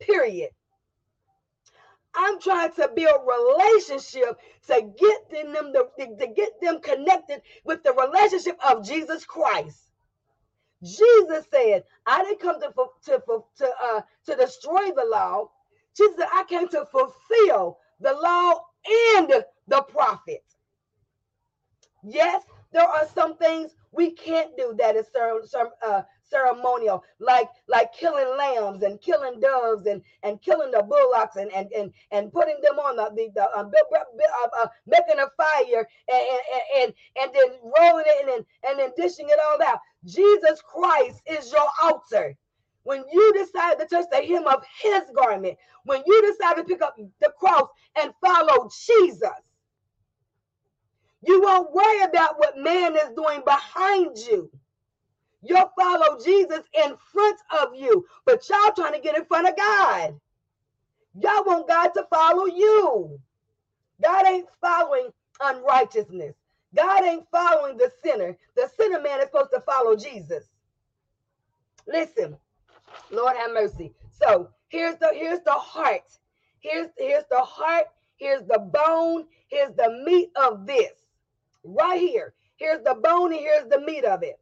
Period. 0.01 0.51
I'm 2.15 2.41
trying 2.41 2.73
to 2.75 2.91
build 2.95 3.23
relationship 3.27 4.39
to 4.69 4.83
get 4.99 5.31
them 5.31 5.73
to, 5.73 5.89
to 5.99 6.27
get 6.29 6.61
them 6.61 6.81
connected 6.81 7.43
with 7.65 7.83
the 7.83 7.93
relationship 7.93 8.59
of 8.69 8.85
Jesus 8.85 9.25
Christ. 9.25 9.79
Jesus 10.83 11.47
said, 11.51 11.85
"I 12.07 12.25
didn't 12.25 12.41
come 12.41 12.61
to 12.61 12.73
to 13.07 13.45
to 13.59 13.75
uh, 13.83 14.01
to 14.27 14.37
destroy 14.37 14.93
the 14.93 15.05
law." 15.05 15.51
Jesus 15.97 16.17
said, 16.17 16.29
"I 16.33 16.45
came 16.45 16.69
to 16.69 16.87
fulfill 16.87 17.79
the 18.01 18.15
law 18.15 18.65
and 19.17 19.45
the 19.69 19.83
prophet." 19.83 20.45
Yes, 22.03 22.43
there 22.73 22.89
are 22.89 23.07
some 23.15 23.37
things 23.37 23.75
we 23.93 24.13
can't 24.13 24.57
do 24.57 24.75
that 24.79 24.97
is 24.97 25.07
some 25.51 25.71
uh, 25.87 26.03
ceremonial, 26.31 27.03
like 27.19 27.49
like 27.69 27.93
killing 27.93 28.37
lambs 28.39 28.83
and 28.83 29.01
killing 29.01 29.41
doves 29.41 29.87
and 29.87 30.03
and 30.23 30.41
killing 30.43 30.71
the 30.71 30.83
bullocks 30.83 31.37
and 31.37 31.53
and 31.53 31.71
and, 31.73 31.93
and 32.11 32.33
putting 32.33 32.57
them 32.63 32.79
on 32.79 32.97
the 32.97 33.11
the, 33.17 33.31
the 33.35 33.43
uh, 33.43 33.65
uh, 33.65 34.63
uh, 34.63 34.67
making 34.87 35.19
a 35.19 35.29
fire 35.37 35.87
and 36.09 36.23
and, 36.31 36.63
and 36.83 36.95
and 37.21 37.31
then 37.35 37.59
rolling 37.79 38.05
it 38.07 38.37
and 38.37 38.47
and 38.69 38.79
then 38.79 38.91
dishing 38.97 39.29
it 39.29 39.39
all 39.45 39.69
out. 39.69 39.81
Jesus 40.05 40.63
Christ 40.63 41.21
is 41.27 41.53
your 41.53 41.67
altar. 41.83 42.37
When 42.85 43.05
you 43.13 43.33
decide 43.35 43.79
to 43.79 43.87
touch 43.87 44.07
the 44.11 44.23
hem 44.23 44.47
of 44.47 44.65
His 44.83 45.03
garment, 45.15 45.59
when 45.85 46.03
you 46.07 46.23
decide 46.23 46.57
to 46.57 46.65
pick 46.65 46.83
up 46.83 46.97
the 47.21 47.33
cross 47.39 47.69
and 48.01 48.13
follow 48.21 48.71
Jesus. 48.87 49.31
You 51.23 51.43
won't 51.43 51.73
worry 51.73 52.03
about 52.03 52.39
what 52.39 52.57
man 52.57 52.97
is 52.97 53.11
doing 53.15 53.43
behind 53.45 54.17
you. 54.17 54.51
You'll 55.43 55.71
follow 55.79 56.19
Jesus 56.23 56.61
in 56.75 56.97
front 57.13 57.41
of 57.61 57.75
you, 57.75 58.07
but 58.27 58.47
y'all 58.49 58.73
trying 58.75 58.95
to 58.95 59.01
get 59.01 59.17
in 59.17 59.25
front 59.25 59.49
of 59.49 59.57
God. 59.57 60.21
Y'all 61.15 61.45
want 61.45 61.69
God 61.69 61.89
to 61.89 62.07
follow 62.11 62.47
you. 62.47 63.19
God 64.03 64.27
ain't 64.27 64.49
following 64.61 65.11
unrighteousness. 65.41 66.35
God 66.75 67.05
ain't 67.05 67.27
following 67.31 67.77
the 67.77 67.91
sinner. 68.03 68.37
The 68.57 68.71
sinner 68.79 69.01
man 69.01 69.21
is 69.21 69.27
supposed 69.27 69.51
to 69.53 69.61
follow 69.61 69.97
Jesus. 69.97 70.45
Listen, 71.87 72.37
Lord 73.11 73.37
have 73.37 73.53
mercy. 73.53 73.93
So 74.11 74.51
here's 74.69 74.97
the 74.97 75.11
here's 75.15 75.41
the 75.41 75.53
heart. 75.53 76.19
Here's 76.61 76.89
here's 76.99 77.25
the 77.31 77.41
heart. 77.41 77.87
Here's 78.17 78.47
the 78.47 78.59
bone. 78.59 79.27
Here's 79.49 79.75
the 79.75 80.03
meat 80.05 80.31
of 80.37 80.67
this. 80.67 80.93
Right 81.65 82.01
here. 82.01 82.35
Here's 82.57 82.83
the 82.85 82.95
bone 82.95 83.33
and 83.33 83.41
here's 83.41 83.69
the 83.69 83.81
meat 83.81 84.05
of 84.05 84.23
it. 84.23 84.40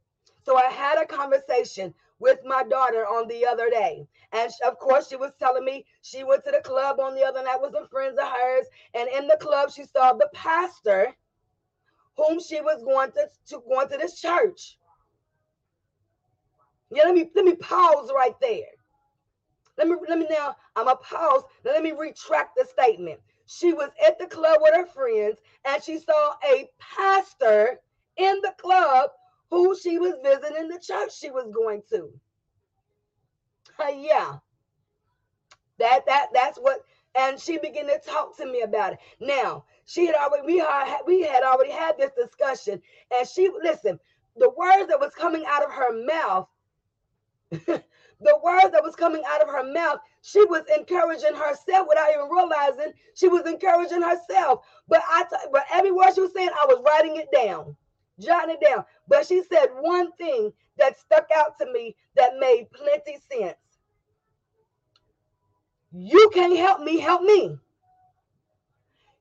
So 0.49 0.57
I 0.57 0.71
had 0.71 0.97
a 0.97 1.05
conversation 1.05 1.93
with 2.21 2.39
my 2.43 2.63
daughter 2.63 3.05
on 3.05 3.29
the 3.29 3.45
other 3.45 3.69
day. 3.69 4.09
And 4.33 4.51
of 4.67 4.79
course, 4.79 5.07
she 5.07 5.17
was 5.17 5.33
telling 5.39 5.63
me 5.63 5.85
she 6.01 6.25
went 6.25 6.43
to 6.47 6.51
the 6.51 6.63
club 6.63 7.01
on 7.01 7.15
the 7.15 7.23
other 7.23 7.43
night 7.43 7.61
with 7.61 7.75
some 7.75 7.87
friends 7.89 8.19
of 8.19 8.27
hers. 8.27 8.65
And 8.95 9.11
in 9.11 9.29
the 9.29 9.37
club, 9.37 9.71
she 9.71 9.85
saw 9.85 10.15
the 10.15 10.31
pastor 10.33 11.15
whom 12.17 12.41
she 12.41 12.63
was 12.63 12.83
going 12.83 13.13
to, 13.13 13.29
to 13.49 13.63
going 13.69 13.91
to 13.91 13.99
this 13.99 14.19
church. 14.19 14.79
Yeah, 16.91 17.03
let 17.05 17.15
me 17.15 17.31
let 17.35 17.45
me 17.45 17.57
pause 17.57 18.11
right 18.15 18.35
there. 18.41 18.73
Let 19.77 19.87
me 19.87 19.97
let 20.09 20.19
me 20.19 20.29
now. 20.31 20.57
I'm 20.77 20.89
a 20.89 20.97
pause. 20.97 21.43
Now 21.63 21.73
let 21.73 21.83
me 21.83 21.93
retract 21.93 22.57
the 22.57 22.65
statement. 22.65 23.21
She 23.45 23.75
was 23.75 23.91
at 24.07 24.19
the 24.19 24.27
club 24.27 24.61
with 24.63 24.75
her 24.75 24.87
friends, 24.87 25.41
and 25.67 25.85
she 25.85 25.99
saw 25.99 26.37
a 26.43 26.71
pastor 26.79 27.81
in 28.17 28.41
the 28.43 28.55
club 28.57 29.11
who 29.51 29.77
she 29.77 29.99
was 29.99 30.15
visiting, 30.23 30.69
the 30.69 30.79
church 30.81 31.17
she 31.19 31.31
was 31.31 31.51
going 31.55 31.83
to. 31.91 32.11
Uh, 33.79 33.89
yeah. 33.89 34.37
That 35.79 36.05
that 36.07 36.29
that's 36.35 36.59
what 36.59 36.81
and 37.17 37.41
she 37.41 37.59
began 37.59 37.87
to 37.87 37.99
talk 38.05 38.37
to 38.37 38.47
me 38.47 38.63
about 38.63 38.95
it. 38.95 38.99
Now, 39.21 39.65
she 39.87 40.07
had 40.07 40.17
already 40.17 40.47
we 40.47 40.59
had 40.59 40.99
we 41.07 41.23
had 41.23 41.43
already 41.43 41.71
had 41.71 41.97
this 41.97 42.11
discussion 42.17 42.83
and 43.17 43.29
she 43.29 43.51
listen, 43.63 43.99
the 44.37 44.51
words 44.51 44.89
that 44.89 45.01
was 45.01 45.15
coming 45.15 45.45
out 45.47 45.65
of 45.65 45.73
her 45.73 46.05
mouth 46.05 46.49
the 48.21 48.39
words 48.43 48.73
that 48.73 48.83
was 48.83 48.97
coming 48.97 49.23
out 49.29 49.43
of 49.43 49.49
her 49.49 49.65
mouth, 49.73 49.99
she 50.23 50.45
was 50.47 50.65
encouraging 50.77 51.35
herself 51.35 51.87
without 51.89 52.11
even 52.11 52.29
realizing 52.31 52.93
she 53.15 53.29
was 53.29 53.47
encouraging 53.47 54.03
herself. 54.03 54.67
But 54.89 55.03
I, 55.09 55.25
t- 55.25 55.49
but 55.53 55.65
every 55.73 55.93
word 55.93 56.15
she 56.15 56.21
was 56.21 56.33
saying, 56.35 56.51
I 56.51 56.67
was 56.67 56.83
writing 56.85 57.17
it 57.17 57.29
down 57.33 57.77
jotting 58.21 58.57
it 58.61 58.67
down. 58.67 58.85
But 59.07 59.27
she 59.27 59.43
said 59.43 59.67
one 59.81 60.13
thing 60.13 60.53
that 60.79 60.99
stuck 60.99 61.29
out 61.35 61.59
to 61.61 61.73
me 61.73 61.97
that 62.17 62.39
made 62.39 62.69
plenty 62.73 63.19
sense. 63.31 63.57
You 65.93 66.31
can't 66.35 66.57
help 66.57 66.81
me, 66.81 66.99
help 66.99 67.23
me. 67.23 67.57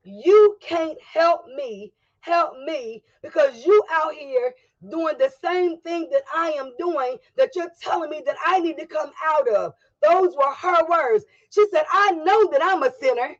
You 0.03 0.57
can't 0.61 0.97
help 1.01 1.47
me, 1.47 1.93
help 2.19 2.53
me, 2.65 3.03
because 3.21 3.65
you 3.65 3.83
out 3.91 4.13
here 4.13 4.53
doing 4.89 5.17
the 5.17 5.31
same 5.43 5.81
thing 5.81 6.07
that 6.11 6.23
I 6.33 6.51
am 6.51 6.71
doing 6.77 7.17
that 7.35 7.55
you're 7.55 7.71
telling 7.81 8.09
me 8.09 8.21
that 8.25 8.35
I 8.45 8.59
need 8.59 8.77
to 8.77 8.85
come 8.85 9.11
out 9.25 9.47
of. 9.49 9.73
Those 10.01 10.35
were 10.35 10.53
her 10.53 10.85
words. 10.87 11.25
She 11.49 11.65
said, 11.71 11.83
I 11.91 12.11
know 12.11 12.49
that 12.51 12.63
I'm 12.63 12.83
a 12.83 12.93
sinner. 12.99 13.35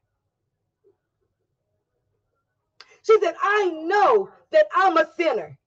She 3.08 3.17
said, 3.22 3.36
I 3.41 3.70
know 3.86 4.30
that 4.52 4.67
I'm 4.76 4.98
a 4.98 5.10
sinner. 5.15 5.58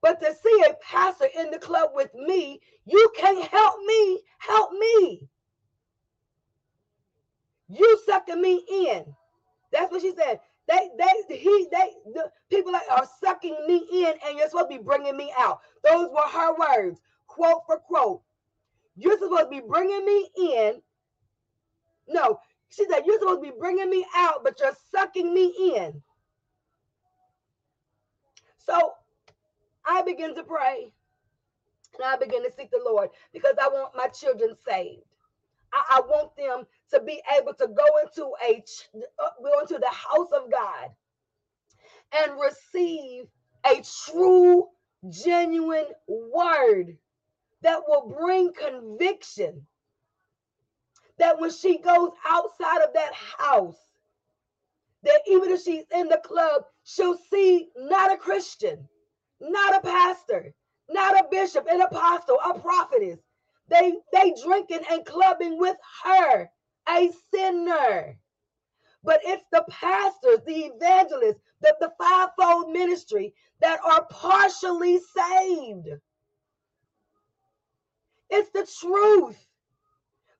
But 0.00 0.20
to 0.20 0.34
see 0.34 0.64
a 0.68 0.74
pastor 0.82 1.28
in 1.38 1.50
the 1.50 1.58
club 1.58 1.90
with 1.92 2.14
me, 2.14 2.60
you 2.86 3.12
can't 3.14 3.46
help 3.46 3.74
me, 3.84 4.20
help 4.38 4.72
me. 4.72 5.28
You 7.68 8.00
sucking 8.06 8.40
me 8.40 8.64
in. 8.70 9.04
That's 9.70 9.92
what 9.92 10.00
she 10.00 10.14
said. 10.16 10.40
They, 10.66 10.90
they, 10.98 11.36
he, 11.36 11.68
they, 11.70 11.90
the 12.14 12.30
people 12.48 12.72
that 12.72 12.84
are 12.90 13.06
sucking 13.22 13.66
me 13.66 13.86
in, 13.92 14.14
and 14.26 14.38
you're 14.38 14.48
supposed 14.48 14.70
to 14.70 14.78
be 14.78 14.82
bringing 14.82 15.16
me 15.16 15.32
out. 15.36 15.60
Those 15.84 16.08
were 16.10 16.28
her 16.28 16.54
words, 16.56 17.00
quote 17.26 17.62
for 17.66 17.78
quote. 17.78 18.22
You're 18.96 19.18
supposed 19.18 19.44
to 19.44 19.48
be 19.50 19.60
bringing 19.60 20.04
me 20.06 20.28
in. 20.38 20.80
No, 22.08 22.40
she 22.70 22.86
said, 22.88 23.02
You're 23.04 23.18
supposed 23.18 23.42
to 23.44 23.50
be 23.52 23.58
bringing 23.58 23.90
me 23.90 24.06
out, 24.16 24.42
but 24.44 24.58
you're 24.60 24.76
sucking 24.90 25.34
me 25.34 25.74
in. 25.76 26.02
So 28.66 28.92
I 29.86 30.02
begin 30.02 30.34
to 30.36 30.44
pray 30.44 30.92
and 31.94 32.04
I 32.04 32.16
begin 32.16 32.44
to 32.44 32.52
seek 32.52 32.70
the 32.70 32.80
Lord 32.84 33.10
because 33.32 33.54
I 33.60 33.68
want 33.68 33.96
my 33.96 34.08
children 34.08 34.54
saved. 34.66 35.02
I, 35.72 35.98
I 35.98 36.00
want 36.00 36.36
them 36.36 36.66
to 36.92 37.00
be 37.04 37.22
able 37.38 37.54
to 37.54 37.68
go 37.68 37.86
into 38.02 38.32
a 38.46 38.62
uh, 39.20 39.30
go 39.42 39.60
into 39.60 39.78
the 39.78 39.88
house 39.90 40.30
of 40.32 40.50
God 40.50 40.90
and 42.14 42.32
receive 42.40 43.26
a 43.66 43.82
true, 44.10 44.68
genuine 45.10 45.86
word 46.08 46.96
that 47.62 47.80
will 47.86 48.16
bring 48.20 48.52
conviction. 48.52 49.66
That 51.18 51.40
when 51.40 51.50
she 51.50 51.78
goes 51.78 52.10
outside 52.28 52.82
of 52.82 52.94
that 52.94 53.12
house, 53.14 53.76
that 55.04 55.20
even 55.26 55.50
if 55.50 55.62
she's 55.62 55.84
in 55.94 56.08
the 56.08 56.20
club, 56.24 56.64
she'll 56.94 57.18
see 57.32 57.68
not 57.76 58.12
a 58.12 58.16
Christian, 58.16 58.88
not 59.40 59.76
a 59.76 59.80
pastor, 59.80 60.54
not 60.88 61.18
a 61.18 61.28
bishop, 61.30 61.66
an 61.70 61.82
apostle, 61.82 62.38
a 62.44 62.58
prophetess. 62.58 63.20
They 63.68 63.94
they 64.12 64.34
drinking 64.44 64.80
and 64.90 65.04
clubbing 65.06 65.58
with 65.58 65.76
her, 66.04 66.50
a 66.88 67.10
sinner. 67.32 68.18
But 69.04 69.20
it's 69.24 69.44
the 69.52 69.64
pastors, 69.70 70.40
the 70.46 70.70
evangelists, 70.74 71.40
the, 71.62 71.74
the 71.80 71.92
fivefold 71.98 72.70
ministry 72.72 73.34
that 73.60 73.80
are 73.84 74.06
partially 74.10 75.00
saved. 75.16 75.88
It's 78.30 78.50
the 78.50 78.68
truth. 78.80 79.38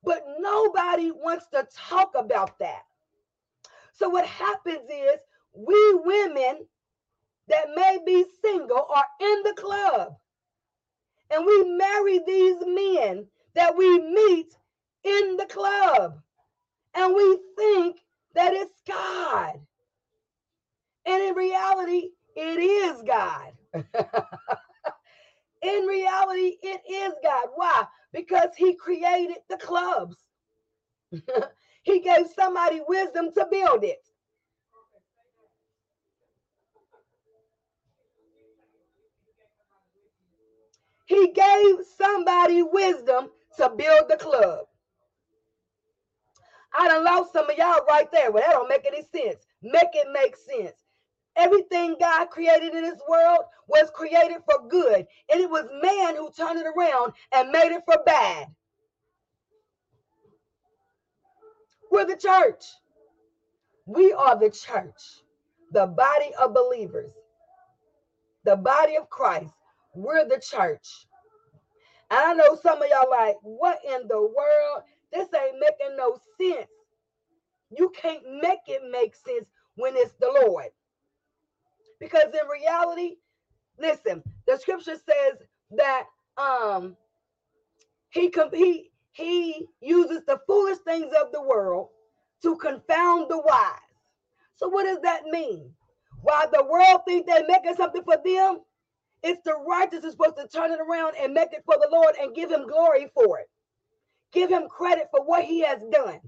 But 0.05 0.25
nobody 0.41 1.11
wants 1.11 1.47
to 1.53 1.67
talk 1.77 2.13
about 2.17 2.59
that. 2.61 2.83
So 3.95 4.09
what 4.09 4.27
happens 4.27 4.89
is 4.91 5.21
we 5.55 5.95
women 6.05 6.67
that 7.49 7.67
may 7.77 7.99
be 8.07 8.25
single 8.43 8.87
are 8.95 9.07
in 9.21 9.43
the 9.45 9.55
club. 9.59 10.15
And 11.31 11.47
we 11.47 11.65
marry 11.77 12.21
these 12.27 12.59
men 12.67 13.27
that 13.55 13.77
we 13.77 13.99
meet 14.01 14.55
in 15.05 15.37
the 15.37 15.47
club. 15.47 16.21
And 16.95 17.15
we 17.15 17.39
think 17.57 17.99
that 18.35 18.55
it's 18.55 18.81
God. 18.89 19.61
And 21.07 21.23
in 21.23 21.35
reality, 21.35 22.11
it 22.37 22.61
is 22.61 23.03
God. 23.03 23.53
In 25.63 25.87
reality, 25.87 26.57
it 26.63 26.83
is 26.91 27.15
God. 27.23 27.49
Why? 27.55 27.85
Because 28.13 28.51
He 28.57 28.75
created 28.77 29.39
the 29.51 29.59
clubs. 29.59 30.17
he 31.85 32.01
gave 32.01 32.27
somebody 32.37 32.83
wisdom 32.89 33.33
to 33.35 33.47
build 33.51 33.85
it. 33.85 34.01
He 41.11 41.33
gave 41.33 41.77
somebody 41.99 42.62
wisdom 42.62 43.31
to 43.57 43.68
build 43.70 44.09
the 44.09 44.16
club. 44.16 44.61
I 46.79 46.87
done 46.87 47.05
lost 47.05 47.33
some 47.33 47.51
of 47.51 47.59
y'all 47.59 47.85
right 47.88 48.11
there. 48.12 48.31
Well, 48.31 48.44
that 48.46 48.53
don't 48.53 48.68
make 48.68 48.87
any 48.87 49.03
sense. 49.03 49.44
Make 49.61 49.88
it 49.94 50.07
make 50.12 50.37
sense. 50.37 50.77
Everything 51.35 51.96
God 51.99 52.31
created 52.31 52.75
in 52.75 52.85
this 52.85 53.01
world 53.09 53.40
was 53.66 53.90
created 53.92 54.38
for 54.49 54.68
good, 54.68 55.05
and 55.33 55.40
it 55.40 55.51
was 55.51 55.64
man 55.83 56.14
who 56.14 56.31
turned 56.31 56.61
it 56.61 56.66
around 56.79 57.12
and 57.35 57.51
made 57.51 57.73
it 57.73 57.83
for 57.85 57.99
bad. 58.07 58.46
We're 61.90 62.07
the 62.07 62.16
church. 62.16 62.64
We 63.87 64.12
are 64.12 64.38
the 64.38 64.51
church, 64.51 65.03
the 65.73 65.87
body 65.87 66.31
of 66.40 66.55
believers, 66.55 67.12
the 68.44 68.57
body 68.57 68.96
of 68.96 69.11
Christ. 69.11 69.55
We're 69.94 70.29
the 70.29 70.40
church. 70.40 71.07
I 72.11 72.35
know 72.35 72.57
some 72.62 72.83
of 72.83 72.88
y'all 72.90 73.11
like, 73.11 73.37
what 73.42 73.79
in 73.85 74.09
the 74.09 74.20
world? 74.20 74.83
This 75.12 75.29
ain't 75.35 75.59
making 75.61 75.96
no 75.96 76.18
sense. 76.40 76.68
You 77.70 77.90
can't 77.90 78.22
make 78.42 78.61
it 78.66 78.83
make 78.90 79.14
sense 79.14 79.46
when 79.76 79.94
it's 79.96 80.14
the 80.20 80.33
Lord. 80.44 80.66
Because 82.00 82.24
in 82.24 82.48
reality, 82.48 83.16
listen, 83.79 84.22
the 84.46 84.57
scripture 84.57 84.96
says 84.96 85.38
that 85.72 86.05
um 86.37 86.96
he 88.11 88.33
he 88.53 88.90
he 89.12 89.66
uses 89.81 90.22
the 90.26 90.40
foolish 90.46 90.79
things 90.79 91.12
of 91.20 91.33
the 91.33 91.42
world 91.42 91.88
to 92.42 92.57
confound 92.57 93.31
the 93.31 93.38
wise. 93.38 93.74
So 94.57 94.68
what 94.68 94.85
does 94.85 95.00
that 95.03 95.24
mean? 95.24 95.70
While 96.22 96.50
the 96.50 96.64
world 96.64 97.03
thinks 97.07 97.26
they're 97.31 97.46
making 97.46 97.76
something 97.76 98.03
for 98.05 98.16
them, 98.24 98.61
it's 99.22 99.42
the 99.44 99.54
righteous 99.66 100.04
is 100.04 100.12
supposed 100.12 100.37
to 100.37 100.48
turn 100.48 100.72
it 100.72 100.80
around 100.80 101.14
and 101.20 101.35
make 101.35 101.52
it 101.52 101.62
for 101.64 101.74
the 101.74 101.88
Lord 101.90 102.14
and 102.20 102.35
give 102.35 102.50
him 102.50 102.66
glory 102.66 103.11
for 103.14 103.38
it. 103.38 103.48
Give 104.33 104.48
him 104.50 104.68
credit 104.68 105.09
for 105.11 105.24
what 105.24 105.44
he 105.44 105.61
has 105.61 105.83
done. 105.92 106.20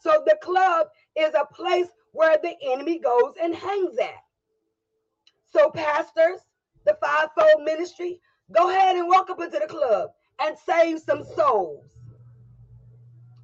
So 0.00 0.22
the 0.24 0.38
club 0.42 0.88
is 1.16 1.34
a 1.34 1.46
place 1.52 1.88
where 2.12 2.38
the 2.42 2.54
enemy 2.72 2.98
goes 2.98 3.34
and 3.42 3.54
hangs 3.54 3.98
at. 3.98 4.22
So 5.52 5.70
pastors, 5.70 6.40
the 6.84 6.96
fivefold 7.02 7.64
ministry, 7.64 8.20
go 8.52 8.70
ahead 8.70 8.96
and 8.96 9.08
walk 9.08 9.30
up 9.30 9.40
into 9.40 9.58
the 9.58 9.66
club 9.66 10.10
and 10.40 10.56
save 10.58 11.00
some 11.00 11.24
souls. 11.36 11.84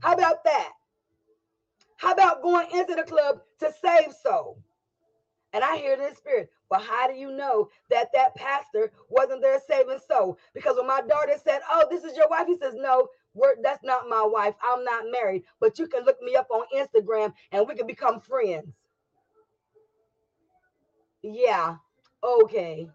How 0.00 0.14
about 0.14 0.44
that? 0.44 0.72
How 1.96 2.12
about 2.12 2.42
going 2.42 2.66
into 2.72 2.94
the 2.94 3.04
club 3.04 3.40
to 3.60 3.72
save 3.82 4.12
souls? 4.22 4.58
And 5.52 5.62
I 5.62 5.76
hear 5.76 5.96
this 5.96 6.18
spirit. 6.18 6.50
But 6.72 6.80
how 6.84 7.06
do 7.06 7.12
you 7.12 7.30
know 7.30 7.68
that 7.90 8.08
that 8.14 8.34
pastor 8.34 8.92
wasn't 9.10 9.42
there 9.42 9.60
saving 9.68 9.98
soul? 10.08 10.38
Because 10.54 10.78
when 10.78 10.86
my 10.86 11.02
daughter 11.02 11.34
said, 11.36 11.60
"Oh, 11.70 11.86
this 11.90 12.02
is 12.02 12.16
your 12.16 12.30
wife," 12.30 12.46
he 12.46 12.56
says, 12.56 12.74
"No, 12.74 13.10
that's 13.62 13.84
not 13.84 14.08
my 14.08 14.22
wife. 14.22 14.54
I'm 14.62 14.82
not 14.82 15.04
married. 15.10 15.44
But 15.60 15.78
you 15.78 15.86
can 15.86 16.04
look 16.04 16.16
me 16.22 16.34
up 16.34 16.46
on 16.50 16.64
Instagram 16.74 17.34
and 17.50 17.68
we 17.68 17.74
can 17.74 17.86
become 17.86 18.20
friends." 18.20 18.72
Yeah, 21.20 21.76
okay. 22.24 22.88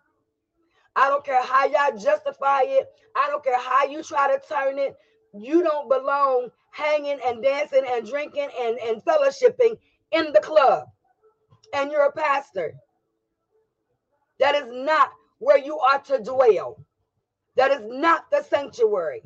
I 0.96 1.10
don't 1.10 1.24
care 1.24 1.44
how 1.44 1.68
y'all 1.68 1.96
justify 2.00 2.62
it. 2.64 2.88
I 3.16 3.30
don't 3.30 3.44
care 3.44 3.60
how 3.60 3.86
you 3.86 4.02
try 4.02 4.36
to 4.36 4.42
turn 4.48 4.80
it. 4.80 4.98
You 5.36 5.62
don't 5.62 5.88
belong 5.88 6.50
hanging 6.72 7.20
and 7.24 7.44
dancing 7.44 7.84
and 7.88 8.08
drinking 8.08 8.50
and, 8.60 8.80
and 8.80 9.06
fellowshipping 9.06 9.78
in 10.14 10.34
the 10.34 10.40
club. 10.40 10.88
And 11.74 11.92
you're 11.92 12.06
a 12.08 12.12
pastor. 12.12 12.74
That 14.40 14.56
is 14.56 14.68
not 14.72 15.12
where 15.40 15.58
you 15.58 15.80
are 15.80 16.00
to 16.00 16.20
dwell. 16.24 16.84
That 17.56 17.72
is 17.72 17.82
not 17.84 18.30
the 18.32 18.44
sanctuary. 18.44 19.24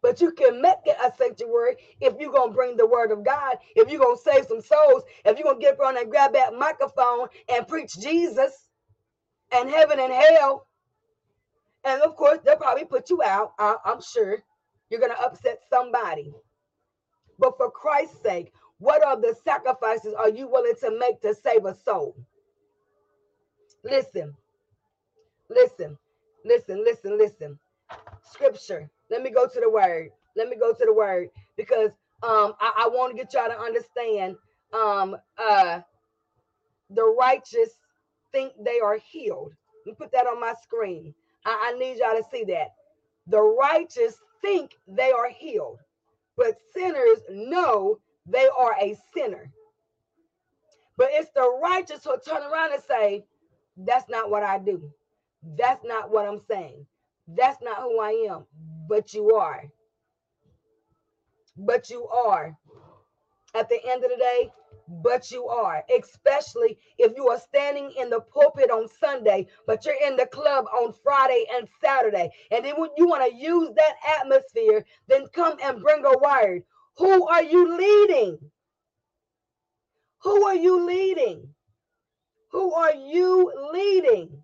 But 0.00 0.20
you 0.20 0.30
can 0.32 0.62
make 0.62 0.78
it 0.86 0.96
a 1.04 1.12
sanctuary 1.16 1.76
if 2.00 2.14
you're 2.18 2.32
going 2.32 2.50
to 2.50 2.54
bring 2.54 2.76
the 2.76 2.86
word 2.86 3.10
of 3.10 3.24
God, 3.24 3.58
if 3.74 3.90
you're 3.90 4.00
going 4.00 4.16
to 4.16 4.22
save 4.22 4.46
some 4.46 4.62
souls, 4.62 5.02
if 5.24 5.36
you're 5.38 5.44
going 5.44 5.60
to 5.60 5.62
get 5.62 5.80
on 5.80 5.98
and 5.98 6.10
grab 6.10 6.32
that 6.34 6.54
microphone 6.54 7.28
and 7.48 7.66
preach 7.66 7.98
Jesus 7.98 8.68
and 9.52 9.68
heaven 9.68 9.98
and 10.00 10.12
hell. 10.12 10.66
And 11.84 12.00
of 12.02 12.16
course, 12.16 12.38
they'll 12.44 12.56
probably 12.56 12.84
put 12.84 13.10
you 13.10 13.22
out. 13.22 13.52
I'm 13.58 14.00
sure 14.00 14.42
you're 14.90 15.00
going 15.00 15.12
to 15.12 15.20
upset 15.20 15.60
somebody. 15.68 16.32
But 17.38 17.56
for 17.56 17.70
Christ's 17.70 18.22
sake, 18.22 18.52
what 18.78 19.04
are 19.04 19.20
the 19.20 19.34
sacrifices 19.44 20.14
are 20.14 20.30
you 20.30 20.48
willing 20.48 20.74
to 20.80 20.98
make 20.98 21.20
to 21.22 21.34
save 21.34 21.64
a 21.64 21.74
soul? 21.74 22.16
Listen, 23.84 24.34
listen, 25.50 25.98
listen, 26.44 26.84
listen, 26.84 27.18
listen. 27.18 27.58
Scripture. 28.24 28.90
Let 29.10 29.22
me 29.22 29.30
go 29.30 29.46
to 29.48 29.60
the 29.60 29.70
word. 29.70 30.10
Let 30.36 30.48
me 30.48 30.56
go 30.56 30.72
to 30.72 30.84
the 30.86 30.92
word 30.94 31.30
because 31.56 31.90
um 32.22 32.54
I, 32.60 32.84
I 32.84 32.88
want 32.88 33.16
to 33.16 33.22
get 33.22 33.34
y'all 33.34 33.48
to 33.48 33.58
understand 33.60 34.36
um 34.74 35.16
uh 35.38 35.80
the 36.90 37.04
righteous 37.18 37.70
think 38.32 38.52
they 38.60 38.80
are 38.80 38.98
healed. 38.98 39.54
Let 39.86 39.92
me 39.92 39.96
put 39.98 40.12
that 40.12 40.26
on 40.26 40.40
my 40.40 40.54
screen. 40.62 41.14
I, 41.46 41.72
I 41.74 41.78
need 41.78 41.98
y'all 41.98 42.16
to 42.16 42.24
see 42.32 42.44
that. 42.46 42.68
The 43.28 43.40
righteous 43.42 44.16
think 44.42 44.72
they 44.88 45.12
are 45.12 45.30
healed, 45.30 45.80
but 46.36 46.56
sinners 46.74 47.20
know 47.30 47.98
they 48.26 48.48
are 48.58 48.74
a 48.80 48.96
sinner. 49.14 49.50
But 50.98 51.08
it's 51.12 51.30
the 51.34 51.50
righteous 51.62 52.04
who 52.04 52.16
turn 52.20 52.42
around 52.44 52.74
and 52.74 52.82
say, 52.84 53.24
That's 53.78 54.08
not 54.10 54.30
what 54.30 54.44
I 54.44 54.58
do. 54.60 54.90
That's 55.58 55.84
not 55.84 56.10
what 56.10 56.28
I'm 56.28 56.40
saying. 56.50 56.86
That's 57.28 57.62
not 57.62 57.78
who 57.82 58.00
I 58.00 58.28
am. 58.30 58.46
But 58.88 59.14
you 59.14 59.36
are. 59.36 59.64
But 61.56 61.90
you 61.90 62.06
are. 62.08 62.56
At 63.54 63.68
the 63.68 63.80
end 63.88 64.04
of 64.04 64.10
the 64.10 64.16
day, 64.16 64.50
but 65.02 65.30
you 65.32 65.48
are, 65.48 65.84
especially 65.98 66.78
if 66.98 67.12
you 67.16 67.28
are 67.28 67.40
standing 67.40 67.92
in 67.98 68.10
the 68.10 68.20
pulpit 68.20 68.70
on 68.70 68.88
Sunday, 69.00 69.48
but 69.66 69.84
you're 69.84 69.96
in 70.06 70.16
the 70.16 70.26
club 70.26 70.66
on 70.66 70.94
Friday 71.02 71.44
and 71.54 71.68
Saturday. 71.82 72.30
And 72.52 72.64
then 72.64 72.74
when 72.78 72.90
you 72.96 73.08
want 73.08 73.28
to 73.30 73.36
use 73.36 73.70
that 73.76 74.20
atmosphere, 74.20 74.84
then 75.08 75.26
come 75.34 75.56
and 75.62 75.82
bring 75.82 76.04
a 76.04 76.18
word. 76.18 76.62
Who 76.98 77.28
are 77.28 77.42
you 77.42 77.76
leading? 77.76 78.38
Who 80.22 80.44
are 80.46 80.56
you 80.56 80.86
leading? 80.86 81.48
Who 82.50 82.72
are 82.74 82.94
you 82.94 83.52
leading? 83.72 84.42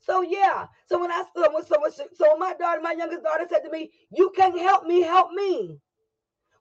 So 0.00 0.22
yeah. 0.22 0.66
So 0.88 1.00
when 1.00 1.12
I 1.12 1.24
so 1.36 1.52
when, 1.52 1.64
so 1.66 1.76
when, 1.80 1.92
so 1.92 2.36
my 2.38 2.54
daughter, 2.54 2.80
my 2.82 2.92
youngest 2.92 3.24
daughter 3.24 3.46
said 3.50 3.60
to 3.60 3.70
me, 3.70 3.90
"You 4.10 4.32
can't 4.36 4.58
help 4.60 4.86
me, 4.86 5.02
help 5.02 5.32
me." 5.32 5.78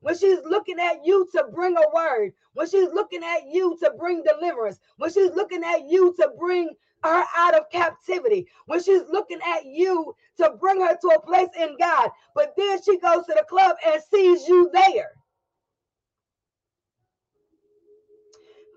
when 0.02 0.18
she's 0.18 0.40
looking 0.46 0.80
at 0.80 1.06
you 1.06 1.28
to 1.34 1.46
bring 1.54 1.78
a 1.78 1.96
word, 1.96 2.34
when 2.54 2.70
she's 2.70 2.90
looking 2.94 3.24
at 3.24 3.48
you 3.48 3.78
to 3.84 3.92
bring 4.00 4.24
deliverance, 4.24 4.80
when 4.98 5.12
she's 5.12 5.32
looking 5.34 5.64
at 5.64 5.90
you 5.90 6.14
to 6.20 6.32
bring 6.40 6.70
her 7.04 7.26
out 7.38 7.56
of 7.56 7.70
captivity, 7.72 8.48
when 8.66 8.82
she's 8.84 9.04
looking 9.12 9.40
at 9.46 9.66
you 9.66 10.14
to 10.38 10.52
bring 10.60 10.82
her 10.82 10.98
to 11.02 11.08
a 11.10 11.22
place 11.22 11.50
in 11.60 11.76
God, 11.80 12.12
but 12.36 12.54
then 12.58 12.82
she 12.84 13.00
goes 13.00 13.26
to 13.28 13.34
the 13.36 13.46
club 13.50 13.76
and 13.86 14.02
sees 14.12 14.48
you 14.48 14.70
there. 14.74 15.12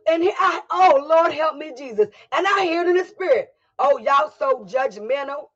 And 0.08 0.22
he, 0.22 0.30
I, 0.38 0.60
oh 0.70 1.06
Lord, 1.08 1.32
help 1.32 1.56
me, 1.56 1.72
Jesus. 1.76 2.08
And 2.32 2.46
I 2.46 2.64
hear 2.64 2.82
it 2.82 2.88
in 2.88 2.96
the 2.96 3.04
spirit. 3.04 3.48
Oh, 3.78 3.98
y'all 3.98 4.32
so 4.38 4.64
judgmental. 4.64 5.48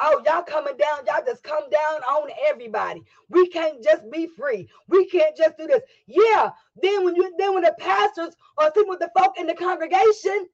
Oh, 0.00 0.20
y'all 0.26 0.42
coming 0.42 0.76
down, 0.76 1.06
y'all 1.06 1.24
just 1.24 1.44
come 1.44 1.70
down 1.70 2.02
on 2.02 2.28
everybody. 2.48 3.02
We 3.28 3.48
can't 3.48 3.82
just 3.82 4.10
be 4.10 4.26
free. 4.26 4.68
We 4.88 5.06
can't 5.06 5.36
just 5.36 5.56
do 5.58 5.66
this. 5.68 5.82
Yeah. 6.06 6.50
Then 6.82 7.04
when 7.04 7.14
you 7.16 7.32
then 7.38 7.54
when 7.54 7.62
the 7.62 7.74
pastors 7.78 8.34
are 8.58 8.70
sitting 8.74 8.88
with 8.88 8.98
the 9.00 9.10
folk 9.16 9.38
in 9.38 9.46
the 9.46 9.54
congregation 9.54 10.48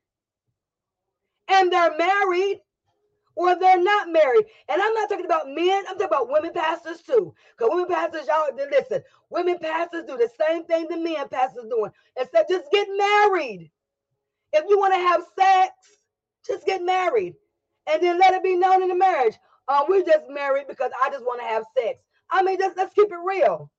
and 1.48 1.72
they're 1.72 1.96
married 1.96 2.60
or 3.38 3.54
they're 3.56 3.80
not 3.82 4.10
married. 4.10 4.46
And 4.68 4.82
I'm 4.82 4.92
not 4.94 5.08
talking 5.08 5.24
about 5.24 5.48
men, 5.48 5.84
I'm 5.88 5.96
talking 5.96 6.08
about 6.08 6.28
women 6.28 6.52
pastors 6.52 7.00
too. 7.02 7.32
Because 7.56 7.70
women 7.72 7.86
pastors, 7.88 8.26
y'all 8.26 8.50
listen, 8.70 9.00
women 9.30 9.58
pastors 9.60 10.04
do 10.06 10.16
the 10.16 10.28
same 10.40 10.64
thing 10.64 10.88
the 10.88 10.98
men 10.98 11.28
pastors 11.28 11.66
doing. 11.70 11.92
Instead, 12.18 12.46
just 12.50 12.66
get 12.72 12.88
married. 12.96 13.70
If 14.52 14.64
you 14.68 14.76
want 14.78 14.92
to 14.94 14.98
have 14.98 15.22
sex, 15.38 15.72
just 16.44 16.66
get 16.66 16.82
married 16.82 17.34
and 17.86 18.02
then 18.02 18.18
let 18.18 18.34
it 18.34 18.42
be 18.42 18.56
known 18.56 18.82
in 18.82 18.88
the 18.88 18.96
marriage. 18.96 19.36
Uh, 19.68 19.84
we're 19.88 20.04
just 20.04 20.24
married 20.28 20.66
because 20.68 20.90
I 21.00 21.08
just 21.10 21.24
want 21.24 21.40
to 21.40 21.46
have 21.46 21.62
sex. 21.78 22.00
I 22.30 22.42
mean, 22.42 22.58
just 22.58 22.76
let's 22.76 22.92
keep 22.94 23.12
it 23.12 23.18
real. 23.24 23.70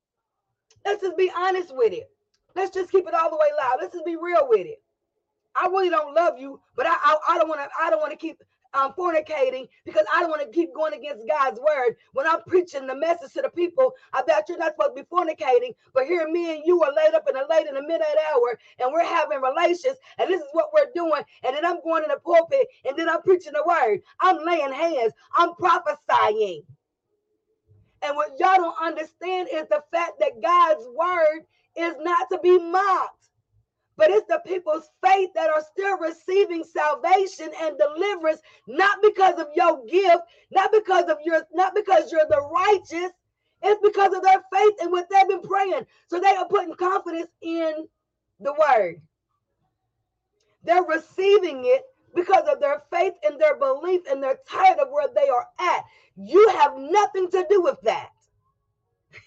Let's 0.85 1.01
just 1.01 1.17
be 1.17 1.29
honest 1.35 1.75
with 1.75 1.91
it. 1.91 2.09
Let's 2.55 2.73
just 2.73 2.91
keep 2.91 3.07
it 3.07 3.13
all 3.13 3.29
the 3.29 3.35
way 3.35 3.49
loud. 3.59 3.77
Let's 3.81 3.93
just 3.93 4.05
be 4.05 4.15
real 4.15 4.47
with 4.47 4.67
it. 4.67 4.81
I 5.55 5.67
really 5.67 5.89
don't 5.89 6.15
love 6.15 6.39
you, 6.39 6.61
but 6.77 6.85
I 6.85 6.95
I, 7.03 7.17
I 7.31 7.37
don't 7.37 7.49
want 7.49 7.61
to 7.61 7.69
I 7.81 7.89
don't 7.89 7.99
want 7.99 8.11
to 8.11 8.17
keep 8.17 8.41
um, 8.73 8.93
fornicating 8.97 9.67
because 9.85 10.05
I 10.13 10.21
don't 10.21 10.29
want 10.29 10.41
to 10.41 10.49
keep 10.49 10.73
going 10.73 10.93
against 10.93 11.27
God's 11.27 11.59
word. 11.59 11.95
When 12.13 12.27
I'm 12.27 12.41
preaching 12.47 12.87
the 12.87 12.95
message 12.95 13.33
to 13.33 13.41
the 13.41 13.49
people 13.49 13.93
about 14.13 14.49
you're 14.49 14.57
not 14.57 14.73
supposed 14.75 14.95
to 14.95 15.03
be 15.03 15.09
fornicating, 15.09 15.75
but 15.93 16.05
here 16.05 16.29
me 16.29 16.55
and 16.55 16.63
you 16.65 16.81
are 16.83 16.93
laid 16.93 17.13
up 17.13 17.27
in 17.27 17.35
the 17.35 17.45
late 17.49 17.67
in 17.67 17.75
the 17.75 17.81
midnight 17.81 18.15
hour 18.33 18.59
and 18.79 18.91
we're 18.91 19.05
having 19.05 19.41
relations 19.41 19.97
and 20.17 20.29
this 20.29 20.41
is 20.41 20.47
what 20.53 20.69
we're 20.73 20.91
doing. 20.95 21.23
And 21.43 21.55
then 21.55 21.65
I'm 21.65 21.81
going 21.83 22.03
in 22.03 22.09
the 22.09 22.19
pulpit 22.19 22.67
and 22.85 22.97
then 22.97 23.09
I'm 23.09 23.21
preaching 23.21 23.53
the 23.53 23.63
word. 23.65 24.01
I'm 24.21 24.37
laying 24.45 24.73
hands. 24.73 25.13
I'm 25.35 25.55
prophesying. 25.55 26.63
And 28.03 28.15
what 28.15 28.31
y'all 28.39 28.57
don't 28.57 28.81
understand 28.81 29.49
is 29.53 29.67
the 29.69 29.83
fact 29.91 30.13
that 30.19 30.41
God's 30.41 30.85
word 30.95 31.41
is 31.77 31.95
not 32.01 32.29
to 32.31 32.39
be 32.43 32.57
mocked 32.59 33.28
but 33.99 34.09
it's 34.09 34.27
the 34.27 34.41
people's 34.47 34.89
faith 35.05 35.29
that 35.35 35.49
are 35.49 35.61
still 35.61 35.97
receiving 35.97 36.63
salvation 36.63 37.49
and 37.61 37.77
deliverance, 37.77 38.39
not 38.65 38.97
because 39.03 39.37
of 39.37 39.47
your 39.55 39.85
gift, 39.85 40.23
not 40.51 40.71
because 40.71 41.09
of 41.09 41.17
your, 41.25 41.43
not 41.53 41.75
because 41.75 42.09
you're 42.09 42.25
the 42.29 42.41
righteous. 42.41 43.11
It's 43.61 43.81
because 43.83 44.15
of 44.15 44.23
their 44.23 44.41
faith 44.53 44.73
and 44.81 44.89
what 44.89 45.07
they've 45.11 45.27
been 45.27 45.41
praying. 45.41 45.85
So 46.07 46.17
they 46.17 46.33
are 46.33 46.47
putting 46.47 46.73
confidence 46.75 47.29
in 47.41 47.89
the 48.39 48.53
word. 48.53 49.01
They're 50.63 50.83
receiving 50.83 51.65
it 51.65 51.81
because 52.15 52.47
of 52.49 52.61
their 52.61 52.81
faith 52.89 53.15
and 53.23 53.39
their 53.39 53.57
belief, 53.57 54.01
and 54.09 54.23
they're 54.23 54.39
tired 54.49 54.79
of 54.79 54.91
where 54.91 55.09
they 55.13 55.27
are 55.27 55.45
at. 55.59 55.83
You 56.15 56.47
have 56.57 56.77
nothing 56.77 57.29
to 57.31 57.45
do 57.49 57.61
with 57.61 57.81
that. 57.83 58.11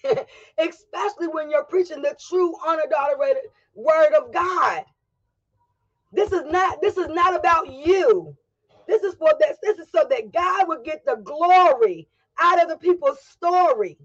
Especially 0.57 1.27
when 1.27 1.51
you're 1.51 1.63
preaching 1.65 2.01
the 2.01 2.17
true, 2.27 2.55
unadulterated 2.65 3.43
word 3.75 4.13
of 4.13 4.33
God. 4.33 4.83
This 6.11 6.31
is 6.31 6.43
not 6.45 6.81
this 6.81 6.97
is 6.97 7.07
not 7.07 7.35
about 7.35 7.71
you. 7.71 8.35
This 8.87 9.03
is 9.03 9.15
for 9.15 9.31
this. 9.39 9.57
This 9.61 9.79
is 9.79 9.87
so 9.91 10.05
that 10.09 10.31
God 10.31 10.67
would 10.67 10.83
get 10.83 11.05
the 11.05 11.15
glory 11.15 12.07
out 12.39 12.61
of 12.61 12.69
the 12.69 12.77
people's 12.77 13.21
story. 13.23 13.97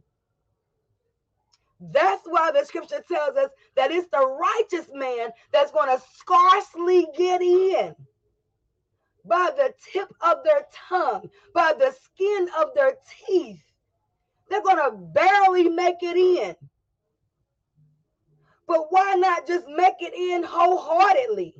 That's 1.81 2.22
why 2.24 2.50
the 2.50 2.64
scripture 2.64 3.02
tells 3.07 3.37
us 3.37 3.50
that 3.76 3.90
it's 3.92 4.09
the 4.11 4.26
righteous 4.26 4.88
man 4.92 5.31
that's 5.52 5.70
going 5.70 5.96
to 5.96 6.02
scarcely 6.16 7.07
get 7.16 7.40
in 7.40 7.94
by 9.24 9.50
the 9.57 9.72
tip 9.92 10.09
of 10.20 10.38
their 10.44 10.66
tongue, 10.88 11.31
by 11.54 11.74
the 11.78 11.94
skin 12.04 12.48
of 12.59 12.70
their 12.74 12.94
teeth. 13.26 13.61
They're 14.50 14.62
going 14.62 14.76
to 14.76 14.96
barely 14.96 15.68
make 15.68 16.02
it 16.02 16.16
in. 16.16 16.57
But 18.68 18.88
why 18.90 19.14
not 19.16 19.48
just 19.48 19.68
make 19.68 19.96
it 20.00 20.14
in 20.14 20.44
wholeheartedly 20.44 21.57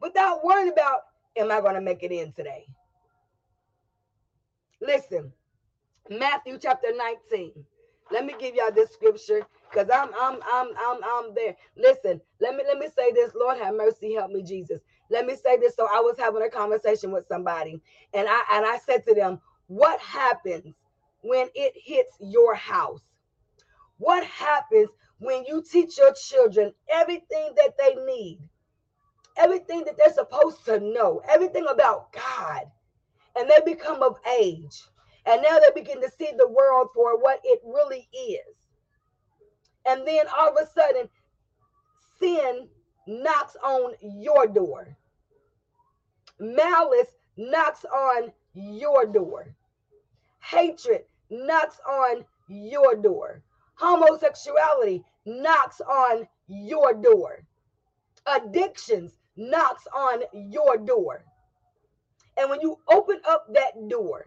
without 0.00 0.44
worrying 0.44 0.72
about, 0.72 1.02
am 1.36 1.52
I 1.52 1.60
going 1.60 1.74
to 1.76 1.80
make 1.82 2.02
it 2.04 2.12
in 2.12 2.32
today? 2.32 2.66
Listen, 4.82 5.32
Matthew 6.10 6.58
chapter 6.60 6.88
19. 6.96 7.52
Let 8.12 8.26
me 8.26 8.34
give 8.38 8.54
y'all 8.54 8.72
this 8.72 8.92
scripture 8.92 9.46
because 9.70 9.88
I'm 9.92 10.10
I'm 10.20 10.40
I'm 10.52 10.68
I'm 10.78 10.98
I'm 11.04 11.34
there. 11.34 11.56
Listen, 11.76 12.20
let 12.40 12.56
me 12.56 12.62
let 12.66 12.78
me 12.78 12.88
say 12.96 13.12
this. 13.12 13.32
Lord 13.34 13.58
have 13.58 13.74
mercy, 13.74 14.14
help 14.14 14.30
me, 14.30 14.42
Jesus. 14.42 14.80
Let 15.10 15.26
me 15.26 15.36
say 15.36 15.58
this. 15.58 15.76
So 15.76 15.86
I 15.86 16.00
was 16.00 16.16
having 16.18 16.42
a 16.42 16.50
conversation 16.50 17.12
with 17.12 17.26
somebody, 17.28 17.80
and 18.14 18.28
I 18.28 18.42
and 18.54 18.66
I 18.66 18.78
said 18.86 19.06
to 19.08 19.14
them, 19.14 19.40
What 19.68 20.00
happens 20.00 20.74
when 21.22 21.48
it 21.54 21.74
hits 21.76 22.12
your 22.20 22.54
house? 22.54 23.02
What 23.98 24.24
happens 24.24 24.90
when 25.18 25.44
you 25.46 25.62
teach 25.62 25.98
your 25.98 26.12
children 26.14 26.72
everything 26.92 27.50
that 27.56 27.74
they 27.78 27.94
need, 28.04 28.38
everything 29.36 29.84
that 29.84 29.96
they're 29.96 30.12
supposed 30.12 30.64
to 30.64 30.80
know, 30.80 31.22
everything 31.28 31.66
about 31.68 32.12
God, 32.12 32.62
and 33.36 33.50
they 33.50 33.60
become 33.64 34.02
of 34.02 34.16
age. 34.40 34.82
And 35.26 35.42
now 35.42 35.58
they 35.58 35.70
begin 35.80 36.00
to 36.00 36.10
see 36.10 36.30
the 36.36 36.48
world 36.48 36.88
for 36.94 37.20
what 37.20 37.40
it 37.44 37.60
really 37.64 38.08
is. 38.14 38.56
And 39.86 40.06
then 40.06 40.26
all 40.36 40.50
of 40.50 40.56
a 40.56 40.70
sudden, 40.72 41.08
sin 42.18 42.68
knocks 43.06 43.56
on 43.62 43.94
your 44.00 44.46
door. 44.46 44.96
Malice 46.38 47.12
knocks 47.36 47.84
on 47.84 48.32
your 48.54 49.06
door. 49.06 49.54
Hatred 50.40 51.02
knocks 51.30 51.80
on 51.88 52.24
your 52.48 52.94
door. 52.96 53.42
Homosexuality 53.78 55.04
knocks 55.24 55.80
on 55.80 56.26
your 56.48 56.94
door. 56.94 57.44
Addictions 58.26 59.12
knocks 59.36 59.86
on 59.94 60.22
your 60.32 60.76
door. 60.78 61.24
And 62.36 62.50
when 62.50 62.60
you 62.60 62.78
open 62.88 63.20
up 63.28 63.46
that 63.54 63.88
door 63.88 64.26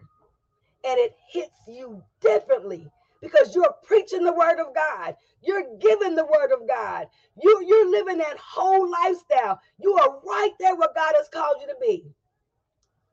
and 0.84 0.98
it 0.98 1.14
hits 1.30 1.58
you 1.68 2.02
differently 2.20 2.90
because 3.20 3.54
you're 3.54 3.74
preaching 3.84 4.24
the 4.24 4.32
word 4.32 4.58
of 4.58 4.74
God, 4.74 5.16
you're 5.42 5.76
giving 5.80 6.14
the 6.14 6.24
word 6.24 6.52
of 6.52 6.66
God, 6.66 7.06
you, 7.42 7.64
you're 7.66 7.90
living 7.90 8.18
that 8.18 8.38
whole 8.38 8.90
lifestyle, 8.90 9.60
you 9.78 9.94
are 9.94 10.18
right 10.26 10.52
there 10.58 10.76
where 10.76 10.88
God 10.94 11.14
has 11.16 11.28
called 11.28 11.56
you 11.60 11.66
to 11.68 11.76
be. 11.80 12.04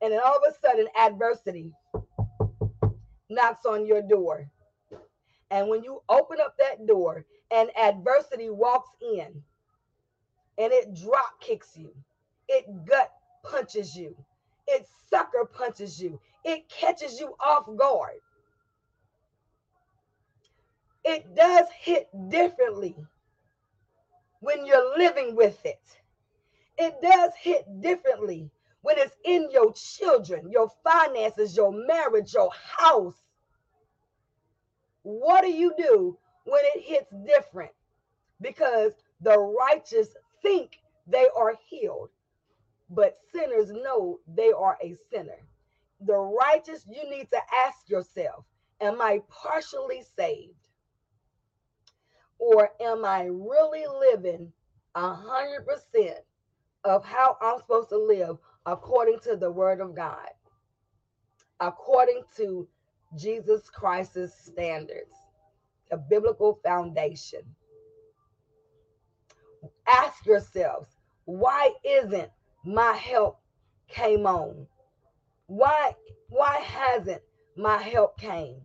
And 0.02 0.12
then 0.12 0.20
all 0.24 0.36
of 0.36 0.42
a 0.48 0.66
sudden, 0.66 0.86
adversity 0.98 1.72
knocks 3.28 3.66
on 3.66 3.86
your 3.86 4.02
door. 4.02 4.50
And 5.50 5.68
when 5.68 5.82
you 5.82 6.02
open 6.08 6.38
up 6.40 6.56
that 6.58 6.86
door 6.86 7.24
and 7.50 7.70
adversity 7.76 8.50
walks 8.50 8.90
in 9.00 9.42
and 10.58 10.72
it 10.72 10.94
drop 10.94 11.40
kicks 11.40 11.76
you, 11.76 11.92
it 12.48 12.66
gut 12.86 13.10
punches 13.42 13.96
you, 13.96 14.16
it 14.68 14.86
sucker 15.08 15.44
punches 15.44 16.00
you, 16.00 16.20
it 16.44 16.68
catches 16.68 17.18
you 17.18 17.34
off 17.40 17.66
guard. 17.76 18.20
It 21.04 21.34
does 21.34 21.66
hit 21.80 22.08
differently 22.28 22.94
when 24.40 24.66
you're 24.66 24.98
living 24.98 25.34
with 25.34 25.64
it. 25.64 25.80
It 26.78 26.94
does 27.02 27.32
hit 27.40 27.64
differently 27.80 28.50
when 28.82 28.98
it's 28.98 29.16
in 29.24 29.50
your 29.50 29.72
children, 29.74 30.50
your 30.50 30.70
finances, 30.84 31.56
your 31.56 31.72
marriage, 31.72 32.34
your 32.34 32.50
house. 32.52 33.14
What 35.02 35.42
do 35.42 35.50
you 35.50 35.74
do 35.78 36.18
when 36.44 36.62
it 36.74 36.82
hits 36.82 37.12
different? 37.26 37.72
Because 38.40 38.92
the 39.20 39.38
righteous 39.38 40.08
think 40.42 40.78
they 41.06 41.28
are 41.36 41.54
healed, 41.68 42.10
but 42.90 43.18
sinners 43.32 43.70
know 43.70 44.20
they 44.28 44.52
are 44.52 44.78
a 44.82 44.96
sinner. 45.12 45.38
The 46.00 46.16
righteous, 46.16 46.86
you 46.88 47.08
need 47.10 47.30
to 47.32 47.40
ask 47.66 47.88
yourself, 47.88 48.44
am 48.80 49.00
I 49.00 49.22
partially 49.28 50.02
saved? 50.16 50.54
Or 52.38 52.70
am 52.80 53.04
I 53.04 53.24
really 53.24 53.84
living 53.86 54.52
a 54.94 55.14
hundred 55.14 55.66
percent 55.66 56.20
of 56.84 57.04
how 57.04 57.36
I'm 57.40 57.58
supposed 57.58 57.90
to 57.90 57.98
live 57.98 58.38
according 58.66 59.20
to 59.20 59.36
the 59.36 59.50
word 59.50 59.80
of 59.80 59.94
God, 59.94 60.28
according 61.60 62.22
to 62.36 62.68
Jesus 63.16 63.68
Christ's 63.68 64.34
standards, 64.46 65.14
a 65.90 65.96
biblical 65.96 66.60
foundation. 66.64 67.42
Ask 69.86 70.24
yourselves, 70.24 70.88
why 71.24 71.72
isn't 71.84 72.30
my 72.64 72.92
help 72.92 73.40
came 73.88 74.26
on? 74.26 74.66
Why 75.46 75.94
why 76.28 76.56
hasn't 76.58 77.22
my 77.56 77.76
help 77.76 78.18
came? 78.18 78.60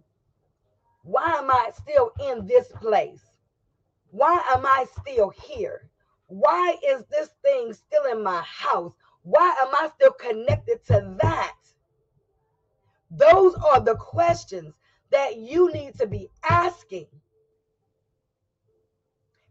Why 1.03 1.34
am 1.38 1.49
I 1.49 1.71
still 1.81 2.12
in 2.29 2.45
this 2.45 2.67
place? 2.79 3.23
Why 4.12 4.34
am 4.53 4.65
I 4.65 4.86
still 5.02 5.29
here? 5.29 5.89
Why 6.27 6.77
is 6.87 7.04
this 7.10 7.29
thing 7.43 7.73
still 7.73 8.06
in 8.12 8.23
my 8.23 8.41
house? 8.41 8.93
Why 9.23 9.56
am 9.63 9.69
I 9.73 9.89
still 9.96 10.12
connected 10.13 10.85
to 10.85 11.15
that? 11.21 11.56
Those 13.17 13.55
are 13.55 13.79
the 13.79 13.95
questions 13.95 14.73
that 15.11 15.37
you 15.37 15.71
need 15.71 15.97
to 15.99 16.07
be 16.07 16.29
asking. 16.47 17.07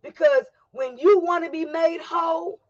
Because 0.03 0.45
when 0.73 0.99
you 0.99 1.21
want 1.21 1.45
to 1.45 1.51
be 1.51 1.65
made 1.65 2.01
whole, 2.01 2.61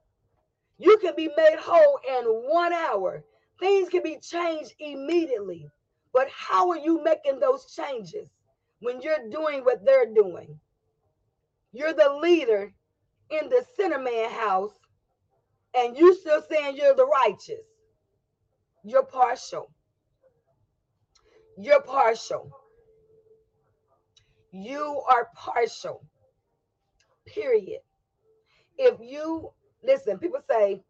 you 0.79 0.97
can 0.99 1.15
be 1.17 1.31
made 1.37 1.57
whole 1.59 1.99
in 2.09 2.25
one 2.49 2.73
hour. 2.73 3.25
Things 3.59 3.89
can 3.89 4.03
be 4.03 4.19
changed 4.21 4.75
immediately. 4.79 5.69
But 6.13 6.29
how 6.31 6.71
are 6.71 6.79
you 6.79 7.03
making 7.03 7.41
those 7.41 7.75
changes 7.75 8.29
when 8.81 9.03
you're 9.03 9.29
doing 9.31 9.65
what 9.65 9.85
they're 9.85 10.13
doing? 10.15 10.61
You're 11.73 11.93
the 11.93 12.19
leader 12.23 12.73
in 13.31 13.49
the 13.49 13.65
sinner 13.77 13.99
man 13.99 14.31
house, 14.31 14.79
and 15.77 15.97
you're 15.97 16.15
still 16.15 16.43
saying 16.49 16.77
you're 16.77 16.95
the 16.95 17.07
righteous. 17.07 17.67
You're 18.85 19.05
partial. 19.05 19.73
You're 21.57 21.83
partial. 21.83 22.51
You 24.53 25.03
are 25.09 25.29
partial. 25.35 26.05
Period. 27.27 27.81
If 28.79 28.99
you 29.01 29.51
listen, 29.83 30.19
people 30.19 30.41
say, 30.49 30.83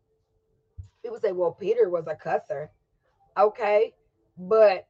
People 1.05 1.21
say, 1.21 1.33
well, 1.33 1.53
Peter 1.53 1.91
was 1.91 2.07
a 2.07 2.15
cusser. 2.15 2.69
Okay, 3.39 3.93
but 4.39 4.87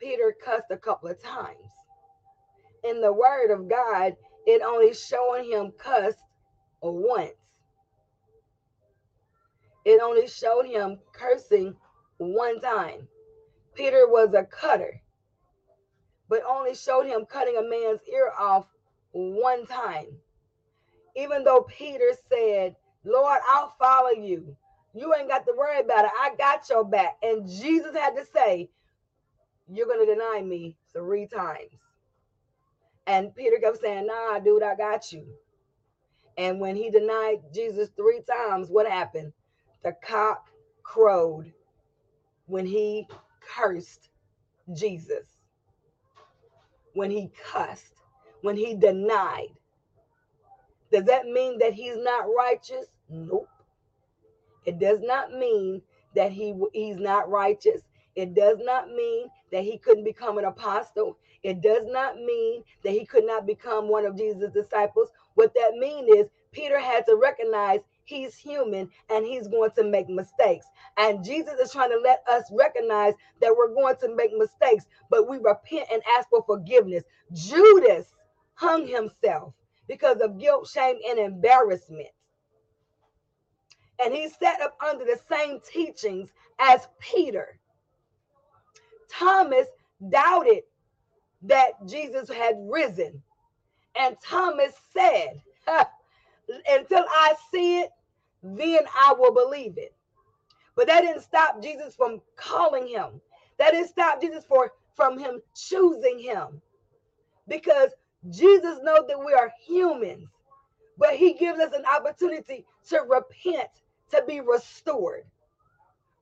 Peter 0.00 0.34
cussed 0.44 0.72
a 0.72 0.76
couple 0.76 1.08
of 1.08 1.22
times. 1.22 1.58
In 2.82 3.00
the 3.00 3.12
word 3.12 3.52
of 3.52 3.68
God, 3.68 4.16
it 4.46 4.62
only 4.62 4.94
showing 4.94 5.48
him 5.48 5.72
cuss 5.78 6.14
once. 6.82 7.34
It 9.84 10.00
only 10.02 10.26
showed 10.26 10.66
him 10.66 10.98
cursing 11.12 11.76
one 12.16 12.60
time. 12.60 13.06
Peter 13.78 14.08
was 14.08 14.34
a 14.34 14.42
cutter, 14.42 15.00
but 16.28 16.42
only 16.44 16.74
showed 16.74 17.06
him 17.06 17.24
cutting 17.24 17.56
a 17.56 17.62
man's 17.62 18.00
ear 18.12 18.32
off 18.36 18.66
one 19.12 19.64
time. 19.66 20.06
Even 21.14 21.44
though 21.44 21.64
Peter 21.68 22.10
said, 22.28 22.74
Lord, 23.04 23.38
I'll 23.48 23.72
follow 23.78 24.10
you. 24.10 24.56
You 24.94 25.14
ain't 25.14 25.28
got 25.28 25.46
to 25.46 25.54
worry 25.56 25.78
about 25.78 26.06
it. 26.06 26.10
I 26.20 26.34
got 26.36 26.68
your 26.68 26.84
back. 26.84 27.18
And 27.22 27.48
Jesus 27.48 27.94
had 27.94 28.16
to 28.16 28.24
say, 28.34 28.68
You're 29.68 29.86
going 29.86 30.04
to 30.04 30.12
deny 30.12 30.42
me 30.42 30.74
three 30.92 31.26
times. 31.26 31.70
And 33.06 33.34
Peter 33.36 33.58
kept 33.62 33.80
saying, 33.80 34.08
Nah, 34.08 34.40
dude, 34.40 34.64
I 34.64 34.74
got 34.74 35.12
you. 35.12 35.24
And 36.36 36.58
when 36.58 36.74
he 36.74 36.90
denied 36.90 37.42
Jesus 37.54 37.90
three 37.96 38.22
times, 38.22 38.70
what 38.70 38.90
happened? 38.90 39.32
The 39.84 39.94
cock 40.04 40.48
crowed 40.82 41.52
when 42.46 42.66
he 42.66 43.06
cursed 43.56 44.10
Jesus, 44.74 45.26
when 46.94 47.10
he 47.10 47.30
cussed, 47.44 47.94
when 48.42 48.56
he 48.56 48.74
denied. 48.74 49.48
Does 50.92 51.04
that 51.04 51.26
mean 51.26 51.58
that 51.58 51.74
he's 51.74 51.96
not 51.98 52.26
righteous? 52.36 52.86
Nope. 53.10 53.48
It 54.66 54.78
does 54.78 55.00
not 55.02 55.32
mean 55.32 55.82
that 56.14 56.32
he 56.32 56.54
he's 56.74 56.98
not 56.98 57.30
righteous. 57.30 57.82
It 58.16 58.34
does 58.34 58.58
not 58.60 58.90
mean 58.90 59.28
that 59.52 59.64
he 59.64 59.78
couldn't 59.78 60.04
become 60.04 60.38
an 60.38 60.44
apostle. 60.44 61.18
It 61.42 61.62
does 61.62 61.84
not 61.86 62.16
mean 62.16 62.64
that 62.84 62.92
he 62.92 63.06
could 63.06 63.24
not 63.26 63.46
become 63.46 63.88
one 63.88 64.06
of 64.06 64.16
Jesus' 64.16 64.52
disciples. 64.52 65.10
What 65.34 65.54
that 65.54 65.74
means 65.78 66.08
is 66.14 66.26
Peter 66.52 66.78
had 66.78 67.06
to 67.06 67.16
recognize 67.16 67.80
he's 68.08 68.36
human 68.36 68.90
and 69.10 69.24
he's 69.24 69.48
going 69.48 69.70
to 69.72 69.84
make 69.84 70.08
mistakes. 70.08 70.66
And 70.96 71.24
Jesus 71.24 71.54
is 71.60 71.72
trying 71.72 71.90
to 71.90 71.98
let 71.98 72.22
us 72.30 72.44
recognize 72.52 73.14
that 73.40 73.54
we're 73.56 73.74
going 73.74 73.96
to 74.02 74.14
make 74.14 74.32
mistakes, 74.36 74.86
but 75.10 75.28
we 75.28 75.38
repent 75.38 75.88
and 75.92 76.02
ask 76.18 76.28
for 76.30 76.42
forgiveness. 76.44 77.04
Judas 77.32 78.06
hung 78.54 78.86
himself 78.86 79.54
because 79.88 80.20
of 80.20 80.38
guilt, 80.38 80.68
shame, 80.68 80.96
and 81.08 81.18
embarrassment 81.18 82.08
and 84.02 84.14
he 84.14 84.28
sat 84.28 84.60
up 84.60 84.76
under 84.86 85.04
the 85.04 85.18
same 85.28 85.60
teachings 85.60 86.30
as 86.58 86.88
Peter. 87.00 87.58
Thomas 89.10 89.66
doubted 90.10 90.62
that 91.42 91.72
Jesus 91.86 92.28
had 92.28 92.56
risen. 92.58 93.22
And 93.98 94.16
Thomas 94.22 94.72
said, 94.92 95.40
Until 96.68 97.04
I 97.10 97.34
see 97.52 97.80
it, 97.80 97.90
then 98.42 98.80
I 98.94 99.14
will 99.18 99.32
believe 99.32 99.78
it. 99.78 99.94
But 100.76 100.86
that 100.86 101.02
didn't 101.02 101.22
stop 101.22 101.62
Jesus 101.62 101.94
from 101.96 102.20
calling 102.36 102.86
him. 102.86 103.20
That 103.58 103.72
didn't 103.72 103.88
stop 103.88 104.20
Jesus 104.20 104.44
for, 104.44 104.72
from 104.94 105.18
him 105.18 105.40
choosing 105.54 106.18
him. 106.18 106.62
Because 107.48 107.90
Jesus 108.30 108.78
knows 108.82 109.06
that 109.08 109.18
we 109.18 109.32
are 109.32 109.52
humans, 109.66 110.28
but 110.98 111.14
he 111.14 111.34
gives 111.34 111.58
us 111.60 111.72
an 111.74 111.84
opportunity 111.84 112.64
to 112.90 113.00
repent 113.08 113.70
to 114.10 114.22
be 114.26 114.40
restored. 114.40 115.24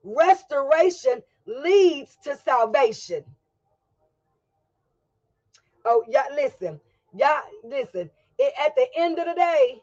Restoration 0.04 1.22
leads 1.46 2.16
to 2.24 2.36
salvation. 2.44 3.24
Oh, 5.84 6.04
yeah, 6.08 6.26
listen. 6.34 6.80
Yeah, 7.14 7.40
listen. 7.64 8.10
It, 8.38 8.52
at 8.64 8.74
the 8.76 8.86
end 8.96 9.18
of 9.18 9.26
the 9.26 9.34
day, 9.34 9.80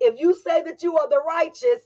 if 0.00 0.20
you 0.20 0.34
say 0.34 0.62
that 0.62 0.82
you 0.82 0.98
are 0.98 1.08
the 1.08 1.22
righteous, 1.26 1.82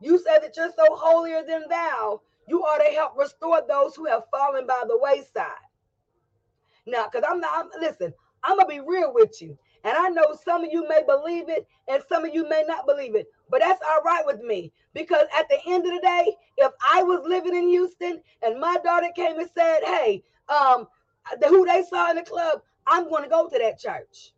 you 0.00 0.18
say 0.18 0.38
that 0.40 0.56
you're 0.56 0.72
so 0.76 0.96
holier 0.96 1.42
than 1.46 1.64
thou, 1.68 2.20
you 2.48 2.64
are 2.64 2.78
to 2.78 2.84
help 2.94 3.18
restore 3.18 3.62
those 3.68 3.96
who 3.96 4.06
have 4.06 4.24
fallen 4.30 4.66
by 4.66 4.82
the 4.88 4.98
wayside. 4.98 5.52
Now, 6.86 7.08
because 7.10 7.26
I'm 7.28 7.40
not, 7.40 7.66
I'm, 7.74 7.80
listen, 7.80 8.12
I'm 8.44 8.56
going 8.56 8.66
to 8.68 8.82
be 8.82 8.88
real 8.88 9.12
with 9.14 9.40
you. 9.40 9.56
And 9.84 9.96
I 9.96 10.08
know 10.10 10.36
some 10.44 10.64
of 10.64 10.70
you 10.72 10.88
may 10.88 11.02
believe 11.06 11.48
it 11.48 11.66
and 11.88 12.02
some 12.08 12.24
of 12.24 12.32
you 12.34 12.48
may 12.48 12.64
not 12.66 12.86
believe 12.86 13.16
it, 13.16 13.26
but 13.50 13.60
that's 13.60 13.82
all 13.88 14.02
right 14.02 14.24
with 14.24 14.40
me 14.40 14.72
because 14.94 15.26
at 15.36 15.48
the 15.48 15.58
end 15.66 15.86
of 15.86 15.92
the 15.92 16.00
day, 16.00 16.36
if 16.58 16.72
I 16.88 17.02
was 17.02 17.22
living 17.26 17.56
in 17.56 17.68
Houston 17.68 18.20
and 18.42 18.60
my 18.60 18.76
daughter 18.84 19.08
came 19.16 19.40
and 19.40 19.50
said, 19.56 19.80
"Hey, 19.84 20.22
um, 20.48 20.86
the, 21.40 21.48
who 21.48 21.66
they 21.66 21.82
saw 21.82 22.10
in 22.10 22.16
the 22.16 22.22
club, 22.22 22.60
I'm 22.86 23.08
going 23.08 23.24
to 23.24 23.28
go 23.28 23.48
to 23.48 23.58
that 23.58 23.80
church." 23.80 24.32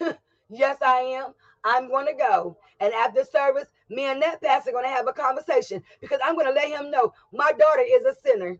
yes, 0.50 0.78
I 0.82 0.98
am. 1.22 1.32
I'm 1.68 1.88
going 1.88 2.06
to 2.06 2.14
go. 2.14 2.56
And 2.80 2.94
after 2.94 3.24
service, 3.24 3.66
me 3.90 4.04
and 4.04 4.22
that 4.22 4.42
pastor 4.42 4.70
are 4.70 4.72
going 4.72 4.84
to 4.84 4.90
have 4.90 5.08
a 5.08 5.12
conversation 5.12 5.82
because 6.00 6.20
I'm 6.24 6.34
going 6.34 6.46
to 6.46 6.52
let 6.52 6.68
him 6.68 6.90
know 6.90 7.12
my 7.32 7.52
daughter 7.52 7.82
is 7.86 8.04
a 8.04 8.14
sinner 8.26 8.58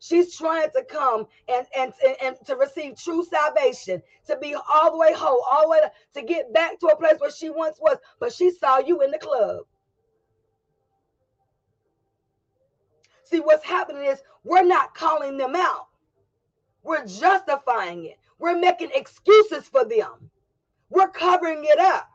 She's 0.00 0.34
trying 0.34 0.70
to 0.74 0.82
come 0.84 1.26
and, 1.46 1.66
and, 1.76 1.92
and, 2.06 2.16
and, 2.22 2.36
to 2.46 2.56
receive 2.56 2.96
true 2.98 3.22
salvation, 3.22 4.02
to 4.26 4.36
be 4.38 4.54
all 4.54 4.92
the 4.92 4.96
way 4.96 5.12
whole, 5.12 5.44
all 5.50 5.64
the 5.64 5.68
way 5.68 5.80
to, 5.80 6.20
to 6.20 6.26
get 6.26 6.52
back 6.54 6.80
to 6.80 6.86
a 6.86 6.96
place 6.96 7.20
where 7.20 7.30
she 7.30 7.50
once 7.50 7.78
was, 7.80 7.98
but 8.18 8.32
she 8.32 8.50
saw 8.50 8.78
you 8.78 9.02
in 9.02 9.10
the 9.10 9.18
club. 9.18 9.64
See, 13.24 13.40
what's 13.40 13.64
happening 13.64 14.04
is 14.04 14.22
we're 14.42 14.64
not 14.64 14.94
calling 14.94 15.36
them 15.36 15.54
out. 15.54 15.88
We're 16.82 17.04
justifying 17.06 18.06
it. 18.06 18.18
We're 18.38 18.58
making 18.58 18.90
excuses 18.94 19.68
for 19.68 19.84
them. 19.84 20.30
We're 20.90 21.08
covering 21.08 21.64
it 21.64 21.78
up. 21.78 22.08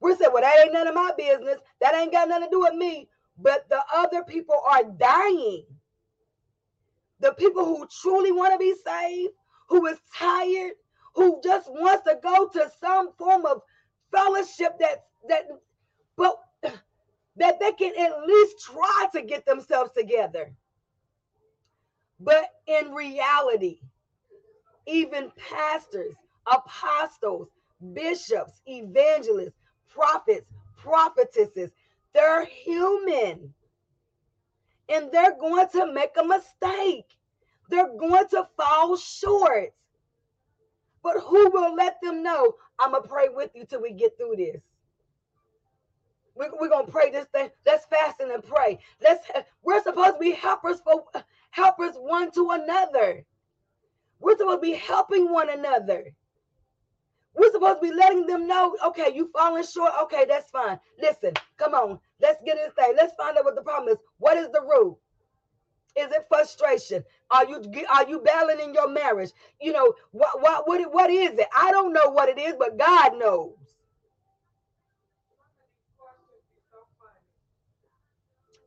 We're 0.00 0.16
saying, 0.16 0.30
well, 0.32 0.42
that 0.42 0.58
ain't 0.62 0.72
none 0.72 0.88
of 0.88 0.94
my 0.94 1.12
business. 1.16 1.58
That 1.80 1.94
ain't 1.94 2.12
got 2.12 2.28
nothing 2.28 2.48
to 2.48 2.50
do 2.50 2.60
with 2.60 2.74
me. 2.74 3.08
But 3.38 3.68
the 3.68 3.80
other 3.94 4.22
people 4.24 4.60
are 4.68 4.84
dying 4.84 5.64
the 7.20 7.32
people 7.34 7.64
who 7.64 7.86
truly 8.00 8.32
want 8.32 8.52
to 8.52 8.58
be 8.58 8.74
saved, 8.84 9.32
who 9.68 9.86
is 9.86 9.98
tired, 10.14 10.72
who 11.14 11.40
just 11.44 11.70
wants 11.70 12.04
to 12.04 12.18
go 12.22 12.48
to 12.48 12.70
some 12.80 13.12
form 13.18 13.44
of 13.46 13.62
fellowship 14.10 14.78
that 14.80 15.04
that 15.28 15.46
but 16.16 16.36
that 17.36 17.60
they 17.60 17.72
can 17.72 17.92
at 17.98 18.26
least 18.26 18.64
try 18.64 19.06
to 19.14 19.22
get 19.22 19.46
themselves 19.46 19.90
together. 19.96 20.52
But 22.18 22.50
in 22.66 22.92
reality, 22.92 23.80
even 24.86 25.30
pastors, 25.36 26.14
apostles, 26.50 27.48
bishops, 27.92 28.60
evangelists, 28.66 29.58
prophets, 29.88 30.46
prophetesses, 30.76 31.70
they're 32.12 32.44
human 32.44 33.52
and 34.88 35.10
they're 35.12 35.38
going 35.38 35.68
to 35.68 35.92
make 35.92 36.10
a 36.18 36.24
mistake. 36.24 37.06
They're 37.68 37.96
going 37.96 38.28
to 38.30 38.48
fall 38.56 38.96
short. 38.96 39.72
But 41.02 41.20
who 41.20 41.50
will 41.50 41.74
let 41.74 41.96
them 42.02 42.22
know? 42.22 42.54
I'm 42.78 42.90
going 42.90 43.02
to 43.02 43.08
pray 43.08 43.28
with 43.32 43.50
you 43.54 43.64
till 43.64 43.80
we 43.80 43.92
get 43.92 44.16
through 44.18 44.36
this. 44.36 44.60
We're, 46.34 46.50
we're 46.60 46.68
going 46.68 46.86
to 46.86 46.92
pray 46.92 47.10
this 47.10 47.26
thing. 47.26 47.50
Let's 47.64 47.86
fast 47.86 48.20
and 48.20 48.42
pray. 48.42 48.78
Let's, 49.02 49.26
we're 49.62 49.82
supposed 49.82 50.14
to 50.14 50.18
be 50.18 50.32
helpers 50.32 50.80
for 50.80 51.04
helpers 51.50 51.94
one 51.96 52.30
to 52.32 52.50
another. 52.50 53.24
We're 54.18 54.36
supposed 54.36 54.62
to 54.62 54.68
be 54.68 54.74
helping 54.74 55.32
one 55.32 55.50
another. 55.50 56.12
We're 57.34 57.52
supposed 57.52 57.80
to 57.80 57.88
be 57.88 57.94
letting 57.94 58.26
them 58.26 58.46
know, 58.46 58.76
okay, 58.86 59.12
you 59.14 59.30
falling 59.32 59.64
short. 59.64 59.92
Okay, 60.02 60.24
that's 60.28 60.50
fine. 60.50 60.78
Listen, 61.00 61.32
come 61.56 61.74
on. 61.74 61.98
Let's 62.20 62.42
get 62.44 62.56
this 62.56 62.72
thing. 62.74 62.94
Let's 62.96 63.14
find 63.14 63.36
out 63.38 63.44
what 63.44 63.54
the 63.54 63.62
problem 63.62 63.88
is. 63.90 63.98
What 64.18 64.36
is 64.36 64.48
the 64.52 64.60
root? 64.62 64.96
Is 65.96 66.10
it 66.12 66.26
frustration? 66.28 67.04
Are 67.30 67.46
you 67.46 67.62
are 67.90 68.08
you 68.08 68.20
battling 68.20 68.60
in 68.60 68.74
your 68.74 68.88
marriage? 68.88 69.30
You 69.60 69.72
know 69.72 69.94
what 70.12 70.40
what 70.40 70.68
what 70.68 70.92
what 70.92 71.10
is 71.10 71.32
it? 71.32 71.48
I 71.56 71.70
don't 71.72 71.92
know 71.92 72.10
what 72.10 72.28
it 72.28 72.38
is, 72.38 72.54
but 72.58 72.78
God 72.78 73.18
knows. 73.18 73.54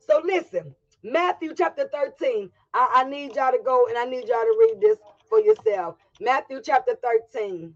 So 0.08 0.22
listen, 0.24 0.76
Matthew 1.04 1.54
chapter 1.58 1.90
13. 1.92 2.50
I, 2.74 2.90
I 2.96 3.04
need 3.10 3.36
y'all 3.36 3.52
to 3.52 3.60
go 3.64 3.88
and 3.88 3.98
I 3.98 4.06
need 4.06 4.28
y'all 4.28 4.42
to 4.42 4.58
read 4.60 4.82
this 4.82 4.98
for 5.30 5.40
yourself. 5.40 5.96
Matthew 6.20 6.62
chapter 6.64 6.96
13. 7.02 7.74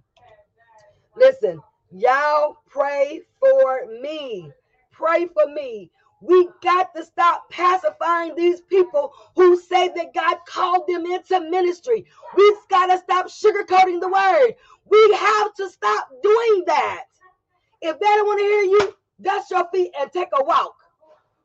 Listen, 1.17 1.61
y'all 1.91 2.57
pray 2.69 3.21
for 3.39 3.87
me. 4.01 4.51
Pray 4.91 5.27
for 5.27 5.47
me. 5.53 5.91
We 6.21 6.49
got 6.63 6.95
to 6.95 7.05
stop 7.05 7.49
pacifying 7.51 8.35
these 8.35 8.61
people 8.61 9.13
who 9.35 9.59
say 9.59 9.89
that 9.95 10.13
God 10.15 10.37
called 10.47 10.87
them 10.87 11.05
into 11.05 11.41
ministry. 11.51 12.05
We've 12.37 12.57
got 12.69 12.87
to 12.87 12.99
stop 12.99 13.27
sugarcoating 13.27 14.01
the 14.01 14.09
word. 14.09 14.55
We 14.89 15.15
have 15.15 15.53
to 15.55 15.69
stop 15.69 16.09
doing 16.23 16.63
that. 16.67 17.05
If 17.81 17.99
they 17.99 18.05
don't 18.07 18.27
want 18.27 18.39
to 18.39 18.45
hear 18.45 18.63
you, 18.63 18.95
dust 19.21 19.51
your 19.51 19.67
feet 19.73 19.93
and 19.99 20.11
take 20.11 20.29
a 20.39 20.43
walk. 20.43 20.75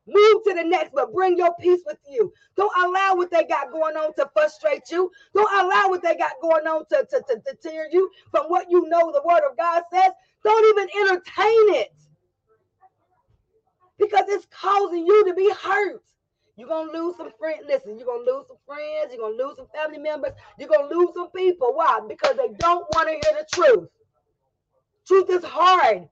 Move 0.07 0.43
to 0.45 0.55
the 0.55 0.65
next, 0.65 0.93
but 0.93 1.13
bring 1.13 1.39
your 1.39 1.55
peace 1.61 1.81
with 1.87 1.99
you. 2.09 2.33
Don't 2.57 2.73
allow 2.85 3.15
what 3.15 3.31
they 3.31 3.45
got 3.45 3.71
going 3.71 3.97
on 3.97 4.13
to 4.15 4.29
frustrate 4.35 4.91
you. 4.91 5.11
Don't 5.35 5.65
allow 5.65 5.89
what 5.89 6.03
they 6.03 6.17
got 6.17 6.33
going 6.41 6.67
on 6.67 6.85
to, 6.87 7.07
to, 7.11 7.23
to, 7.29 7.41
to 7.47 7.57
tear 7.63 7.89
you 7.91 8.11
from 8.31 8.47
what 8.47 8.69
you 8.69 8.89
know 8.89 9.13
the 9.13 9.23
word 9.25 9.43
of 9.49 9.57
God 9.57 9.83
says. 9.93 10.11
Don't 10.43 10.79
even 10.79 10.89
entertain 11.03 11.75
it 11.77 11.95
because 13.99 14.25
it's 14.29 14.47
causing 14.51 15.07
you 15.07 15.25
to 15.27 15.35
be 15.35 15.53
hurt. 15.63 16.03
You're 16.57 16.69
gonna 16.69 16.93
lose 16.93 17.17
some 17.17 17.31
friends. 17.39 17.65
Listen, 17.67 17.97
you're 17.97 18.07
gonna 18.07 18.31
lose 18.31 18.47
some 18.49 18.59
friends, 18.67 19.13
you're 19.13 19.23
gonna 19.23 19.43
lose 19.43 19.57
some 19.57 19.69
family 19.75 19.99
members, 19.99 20.33
you're 20.59 20.69
gonna 20.69 20.93
lose 20.93 21.11
some 21.15 21.31
people. 21.31 21.73
Why? 21.75 22.01
Because 22.09 22.37
they 22.37 22.49
don't 22.59 22.87
want 22.95 23.09
to 23.09 23.15
hear 23.15 23.39
the 23.39 23.47
truth. 23.53 23.89
Truth 25.07 25.31
is 25.31 25.45
hard. 25.45 26.09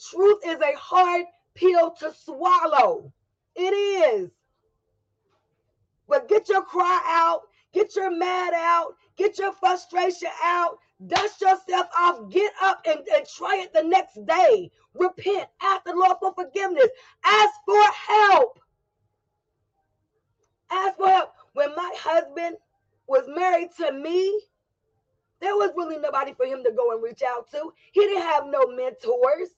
Truth 0.00 0.38
is 0.46 0.60
a 0.60 0.76
hard 0.76 1.26
pill 1.54 1.90
to 2.00 2.14
swallow. 2.14 3.12
It 3.54 3.72
is. 3.72 4.30
But 6.08 6.28
get 6.28 6.48
your 6.48 6.62
cry 6.62 7.00
out, 7.06 7.42
get 7.72 7.96
your 7.96 8.10
mad 8.10 8.52
out, 8.54 8.96
get 9.16 9.38
your 9.38 9.52
frustration 9.52 10.28
out, 10.42 10.78
dust 11.06 11.40
yourself 11.40 11.86
off, 11.98 12.30
get 12.30 12.52
up 12.62 12.82
and, 12.86 13.00
and 13.14 13.26
try 13.26 13.56
it 13.62 13.72
the 13.72 13.82
next 13.82 14.24
day. 14.26 14.70
Repent, 14.94 15.48
ask 15.60 15.84
the 15.84 15.94
Lord 15.94 16.16
for 16.20 16.34
forgiveness, 16.34 16.88
ask 17.24 17.52
for 17.64 17.82
help. 18.06 18.60
Ask 20.70 20.96
for 20.96 21.08
help. 21.08 21.32
When 21.54 21.74
my 21.74 21.92
husband 21.98 22.56
was 23.06 23.24
married 23.28 23.70
to 23.78 23.92
me, 23.92 24.40
there 25.40 25.56
was 25.56 25.72
really 25.76 25.98
nobody 25.98 26.32
for 26.34 26.46
him 26.46 26.62
to 26.64 26.72
go 26.72 26.92
and 26.92 27.02
reach 27.02 27.22
out 27.22 27.50
to. 27.50 27.72
He 27.92 28.00
didn't 28.00 28.22
have 28.22 28.46
no 28.46 28.66
mentors. 28.68 29.48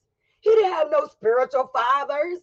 He 0.41 0.51
didn't 0.51 0.73
have 0.73 0.89
no 0.91 1.07
spiritual 1.07 1.71
fathers. 1.75 2.41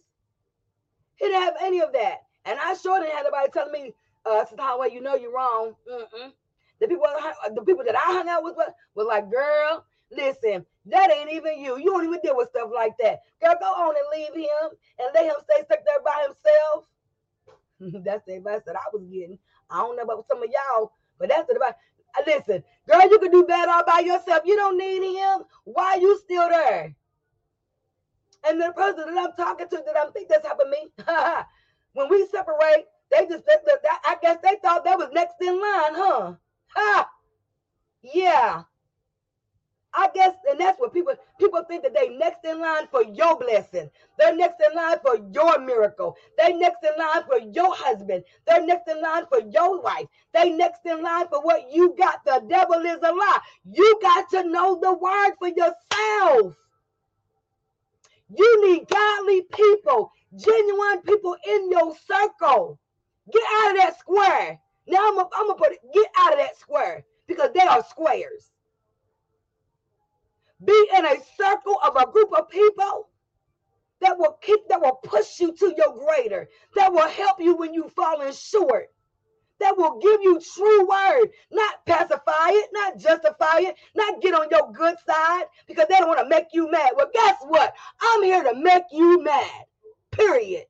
He 1.22 1.28
didn't 1.28 1.42
have 1.42 1.54
any 1.62 1.80
of 1.80 1.92
that. 1.92 2.22
And 2.44 2.58
I 2.58 2.74
sure 2.74 2.98
didn't 2.98 3.14
have 3.14 3.26
nobody 3.26 3.48
telling 3.52 3.72
me, 3.72 3.94
uh, 4.26 4.44
Highway, 4.58 4.90
you 4.92 5.00
know 5.00 5.14
you're 5.14 5.32
wrong. 5.32 5.74
Mm-mm. 5.88 6.32
The 6.80 6.88
people, 6.88 7.06
the 7.54 7.62
people 7.62 7.84
that 7.84 7.94
I 7.94 8.12
hung 8.12 8.28
out 8.28 8.42
with 8.42 8.56
was 8.96 9.06
like, 9.06 9.30
girl, 9.30 9.84
listen, 10.10 10.66
that 10.86 11.12
ain't 11.12 11.30
even 11.32 11.60
you. 11.60 11.78
You 11.78 11.92
don't 11.92 12.04
even 12.04 12.18
deal 12.24 12.36
with 12.36 12.48
stuff 12.48 12.70
like 12.74 12.94
that. 12.98 13.20
Girl, 13.40 13.54
go 13.60 13.66
on 13.66 13.94
and 13.94 14.20
leave 14.20 14.34
him 14.34 14.70
and 14.98 15.08
let 15.14 15.26
him 15.26 15.36
stay 15.44 15.62
stuck 15.64 15.78
there 15.86 16.02
by 16.04 16.26
himself. 16.26 18.02
that's 18.04 18.24
the 18.26 18.34
advice 18.34 18.62
that 18.66 18.74
I 18.74 18.82
was 18.92 19.04
getting. 19.04 19.38
I 19.70 19.78
don't 19.78 19.96
know 19.96 20.02
about 20.02 20.26
some 20.28 20.42
of 20.42 20.50
y'all, 20.50 20.90
but 21.20 21.28
that's 21.28 21.46
the 21.46 21.54
advice. 21.54 21.74
Listen, 22.26 22.64
girl, 22.88 23.08
you 23.08 23.18
can 23.20 23.30
do 23.30 23.46
that 23.46 23.68
all 23.68 23.84
by 23.86 24.00
yourself. 24.00 24.42
You 24.44 24.56
don't 24.56 24.76
need 24.76 25.16
him. 25.16 25.44
Why 25.64 25.94
are 25.94 25.98
you 25.98 26.18
still 26.18 26.48
there? 26.48 26.96
And 28.48 28.60
the 28.60 28.72
person 28.72 29.14
that 29.14 29.18
I'm 29.18 29.32
talking 29.36 29.68
to 29.68 29.82
that 29.86 29.96
I 29.96 30.10
think 30.10 30.28
that's 30.28 30.46
helping 30.46 30.70
me, 30.70 30.90
when 31.92 32.08
we 32.08 32.26
separate, 32.26 32.86
they 33.10 33.26
just, 33.26 33.46
they, 33.46 33.56
they, 33.66 33.88
I 34.06 34.16
guess 34.20 34.38
they 34.42 34.56
thought 34.62 34.84
that 34.84 34.98
was 34.98 35.10
next 35.12 35.36
in 35.40 35.60
line, 35.60 35.94
huh? 35.94 36.34
Ha! 36.74 37.08
Yeah. 38.02 38.62
I 39.94 40.08
guess, 40.14 40.34
and 40.48 40.58
that's 40.58 40.80
what 40.80 40.94
people 40.94 41.14
people 41.38 41.62
think 41.64 41.82
that 41.82 41.94
they 41.94 42.08
next 42.16 42.44
in 42.44 42.60
line 42.60 42.86
for 42.90 43.04
your 43.04 43.38
blessing. 43.38 43.90
They're 44.18 44.34
next 44.34 44.56
in 44.66 44.74
line 44.74 44.98
for 45.04 45.18
your 45.32 45.58
miracle. 45.58 46.16
They 46.38 46.54
next 46.54 46.78
in 46.82 46.98
line 46.98 47.24
for 47.24 47.38
your 47.38 47.74
husband. 47.76 48.24
They're 48.46 48.64
next 48.64 48.88
in 48.88 49.02
line 49.02 49.24
for 49.28 49.40
your 49.40 49.82
wife. 49.82 50.06
They 50.32 50.50
next 50.50 50.86
in 50.86 51.02
line 51.02 51.28
for 51.28 51.42
what 51.42 51.70
you 51.70 51.94
got. 51.98 52.24
The 52.24 52.42
devil 52.48 52.80
is 52.86 53.00
a 53.02 53.12
lie. 53.12 53.38
You 53.70 53.98
got 54.00 54.30
to 54.30 54.44
know 54.48 54.78
the 54.80 54.94
word 54.94 55.34
for 55.38 55.48
yourself. 55.48 56.56
You 58.34 58.66
need 58.70 58.88
godly 58.88 59.42
people, 59.52 60.10
genuine 60.36 61.02
people 61.02 61.36
in 61.48 61.70
your 61.70 61.94
circle. 62.06 62.78
Get 63.32 63.42
out 63.54 63.70
of 63.72 63.76
that 63.78 63.98
square. 63.98 64.58
Now 64.86 65.08
I'm 65.08 65.16
gonna 65.16 65.54
put 65.54 65.72
it, 65.72 65.80
get 65.92 66.06
out 66.18 66.32
of 66.32 66.38
that 66.38 66.58
square 66.58 67.04
because 67.26 67.50
they 67.54 67.60
are 67.60 67.84
squares. 67.88 68.50
Be 70.64 70.88
in 70.96 71.04
a 71.04 71.16
circle 71.36 71.78
of 71.84 71.96
a 71.96 72.10
group 72.10 72.32
of 72.32 72.48
people 72.48 73.08
that 74.00 74.18
will 74.18 74.38
keep, 74.42 74.60
that 74.68 74.80
will 74.80 74.98
push 75.04 75.40
you 75.40 75.52
to 75.54 75.74
your 75.76 75.94
greater, 75.94 76.48
that 76.74 76.92
will 76.92 77.08
help 77.08 77.40
you 77.40 77.56
when 77.56 77.74
you 77.74 77.88
falling 77.94 78.32
short, 78.32 78.88
that 79.62 79.76
will 79.76 79.98
give 79.98 80.20
you 80.22 80.40
true 80.54 80.88
word, 80.88 81.28
not 81.50 81.86
pacify 81.86 82.50
it, 82.50 82.68
not 82.72 82.98
justify 82.98 83.58
it, 83.60 83.76
not 83.94 84.20
get 84.20 84.34
on 84.34 84.48
your 84.50 84.70
good 84.72 84.96
side 85.08 85.44
because 85.66 85.86
they 85.88 85.96
don't 85.96 86.08
want 86.08 86.20
to 86.20 86.28
make 86.28 86.48
you 86.52 86.70
mad. 86.70 86.92
Well, 86.96 87.10
guess 87.12 87.36
what? 87.48 87.74
I'm 88.00 88.22
here 88.22 88.42
to 88.42 88.54
make 88.54 88.84
you 88.92 89.22
mad. 89.22 89.64
Period. 90.10 90.64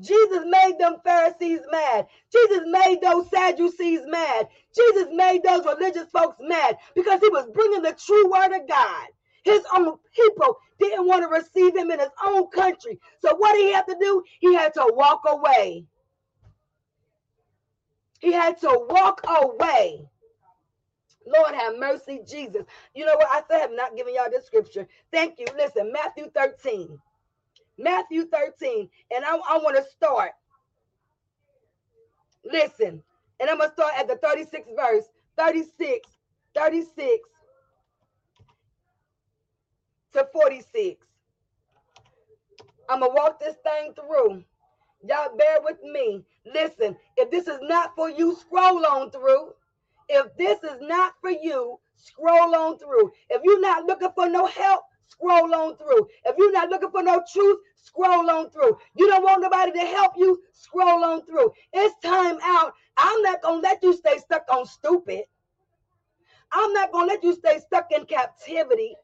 Jesus 0.00 0.44
made 0.46 0.76
them 0.78 0.96
Pharisees 1.04 1.60
mad. 1.70 2.06
Jesus 2.32 2.62
made 2.66 3.00
those 3.02 3.28
Sadducees 3.30 4.00
mad. 4.06 4.48
Jesus 4.74 5.08
made 5.12 5.42
those 5.42 5.64
religious 5.64 6.10
folks 6.10 6.36
mad 6.40 6.78
because 6.94 7.20
he 7.20 7.28
was 7.28 7.46
bringing 7.52 7.82
the 7.82 7.92
true 7.92 8.30
word 8.30 8.54
of 8.54 8.66
God. 8.68 9.08
His 9.44 9.62
own 9.76 9.96
people 10.14 10.58
didn't 10.78 11.06
want 11.06 11.22
to 11.22 11.28
receive 11.28 11.76
him 11.76 11.90
in 11.90 11.98
his 11.98 12.10
own 12.24 12.48
country. 12.50 12.98
So 13.20 13.34
what 13.36 13.54
did 13.54 13.66
he 13.66 13.72
have 13.72 13.86
to 13.86 13.96
do? 14.00 14.22
He 14.40 14.54
had 14.54 14.74
to 14.74 14.92
walk 14.94 15.22
away. 15.26 15.86
He 18.20 18.32
had 18.32 18.60
to 18.60 18.86
walk 18.88 19.22
away. 19.26 20.06
Lord 21.26 21.54
have 21.54 21.78
mercy, 21.78 22.20
Jesus. 22.28 22.64
You 22.94 23.06
know 23.06 23.14
what? 23.16 23.28
I 23.30 23.42
still 23.42 23.60
have 23.60 23.72
not 23.72 23.96
given 23.96 24.14
y'all 24.14 24.30
this 24.30 24.46
scripture. 24.46 24.86
Thank 25.12 25.38
you. 25.38 25.46
Listen, 25.56 25.92
Matthew 25.92 26.30
13. 26.34 26.98
Matthew 27.78 28.26
13. 28.26 28.88
And 29.14 29.24
I, 29.24 29.36
I 29.36 29.58
want 29.58 29.76
to 29.76 29.84
start. 29.90 30.32
Listen. 32.44 33.02
And 33.40 33.48
I'm 33.50 33.58
going 33.58 33.70
to 33.70 33.74
start 33.74 33.94
at 33.98 34.06
the 34.06 34.16
36th 34.16 34.76
verse. 34.76 35.04
36, 35.36 36.08
36 36.54 37.28
to 40.12 40.28
46. 40.32 41.06
I'm 42.88 43.00
going 43.00 43.12
to 43.12 43.14
walk 43.14 43.40
this 43.40 43.56
thing 43.64 43.94
through. 43.94 44.44
Y'all 45.02 45.36
bear 45.36 45.58
with 45.62 45.82
me. 45.82 46.24
Listen, 46.44 46.96
if 47.16 47.30
this 47.30 47.46
is 47.48 47.58
not 47.62 47.94
for 47.94 48.10
you, 48.10 48.36
scroll 48.36 48.84
on 48.86 49.10
through. 49.10 49.54
If 50.08 50.36
this 50.36 50.62
is 50.62 50.78
not 50.80 51.14
for 51.20 51.30
you, 51.30 51.78
scroll 51.96 52.54
on 52.54 52.78
through. 52.78 53.12
If 53.30 53.42
you're 53.44 53.60
not 53.60 53.86
looking 53.86 54.10
for 54.14 54.28
no 54.28 54.46
help, 54.46 54.82
scroll 55.06 55.54
on 55.54 55.76
through. 55.76 56.08
If 56.24 56.36
you're 56.36 56.52
not 56.52 56.68
looking 56.68 56.90
for 56.90 57.02
no 57.02 57.22
truth, 57.32 57.58
scroll 57.76 58.28
on 58.30 58.50
through. 58.50 58.76
You 58.94 59.08
don't 59.08 59.22
want 59.22 59.42
nobody 59.42 59.72
to 59.72 59.86
help 59.86 60.12
you, 60.16 60.42
scroll 60.52 61.04
on 61.04 61.24
through. 61.24 61.52
It's 61.72 61.94
time 62.04 62.38
out. 62.42 62.72
I'm 62.96 63.22
not 63.22 63.42
going 63.42 63.62
to 63.62 63.68
let 63.68 63.82
you 63.82 63.94
stay 63.94 64.18
stuck 64.18 64.44
on 64.50 64.66
stupid. 64.66 65.24
I'm 66.52 66.72
not 66.72 66.92
going 66.92 67.08
to 67.08 67.14
let 67.14 67.24
you 67.24 67.34
stay 67.34 67.60
stuck 67.60 67.92
in 67.92 68.04
captivity. 68.04 68.94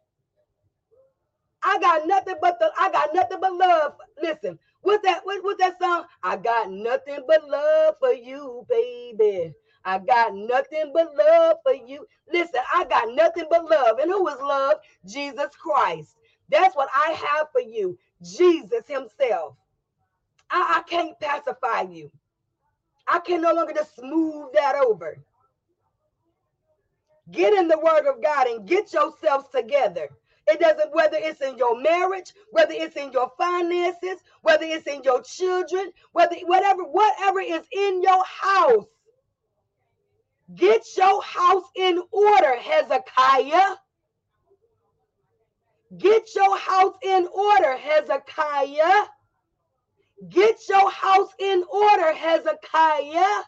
I 1.63 1.79
got 1.81 2.07
nothing 2.07 2.37
but 2.41 2.59
the 2.61 2.71
I 2.79 2.91
got 2.91 3.15
nothing 3.15 3.39
but 3.41 3.55
love. 3.55 3.95
Listen, 4.23 4.59
what's 4.83 5.03
that 5.05 5.21
what, 5.25 5.43
what 5.45 5.59
that 5.59 5.79
song? 5.81 6.05
I 6.23 6.37
got 6.37 6.71
nothing 6.71 7.21
but 7.27 7.49
love 7.49 7.97
for 8.01 8.13
you, 8.13 8.67
baby. 8.69 9.55
I 9.85 9.99
got 9.99 10.35
nothing 10.35 10.93
but 10.95 11.15
love 11.17 11.59
for 11.65 11.75
you. 11.75 12.07
Listen, 12.33 12.61
I 12.75 12.85
got 12.85 13.15
nothing 13.15 13.47
but 13.51 13.69
love. 13.71 13.99
And 13.99 14.11
who 14.11 14.29
is 14.29 14.39
love? 14.41 14.79
Jesus 15.07 15.55
Christ. 15.59 16.17
That's 16.51 16.77
what 16.77 16.89
I 16.95 17.13
have 17.13 17.49
for 17.53 17.61
you. 17.61 17.99
Jesus 18.23 18.87
Himself. 18.89 19.57
I, 20.51 20.81
I 20.85 20.89
can't 20.89 21.19
pacify 21.21 21.83
you. 21.83 22.11
I 23.09 23.21
can 23.21 23.43
no 23.43 23.53
longer 23.53 23.73
just 23.75 23.97
smooth 23.97 24.53
that 24.55 24.77
over. 24.77 25.19
Get 27.31 27.55
in 27.55 27.69
the 27.69 27.79
word 27.79 28.07
of 28.09 28.23
God 28.23 28.47
and 28.47 28.67
get 28.69 28.93
yourselves 28.93 29.47
together. 29.55 30.09
It 30.49 30.61
doesn't, 30.61 30.95
whether 30.95 31.17
it's 31.19 31.41
in 31.41 31.59
your 31.59 31.81
marriage, 31.81 32.33
whether 32.51 32.73
it's 32.73 32.97
in 32.97 33.11
your 33.13 33.33
finances, 33.37 34.21
whether 34.43 34.65
it's 34.65 34.87
in 34.87 35.03
your 35.03 35.23
children, 35.23 35.91
whether 36.13 36.37
whatever, 36.45 36.85
whatever 36.85 37.41
is 37.41 37.67
in 37.73 38.03
your 38.03 38.23
house. 38.25 38.87
Get 40.55 40.83
your 40.97 41.21
house 41.23 41.65
in 41.75 42.03
order, 42.13 42.57
Hezekiah. 42.57 43.75
Get 45.99 46.35
your 46.37 46.57
house 46.57 46.95
in 47.03 47.27
order, 47.27 47.77
Hezekiah. 47.77 49.07
Get 50.29 50.57
your 50.69 50.91
house 50.91 51.31
in 51.41 51.65
order, 51.71 52.13
Hezekiah. 52.13 53.43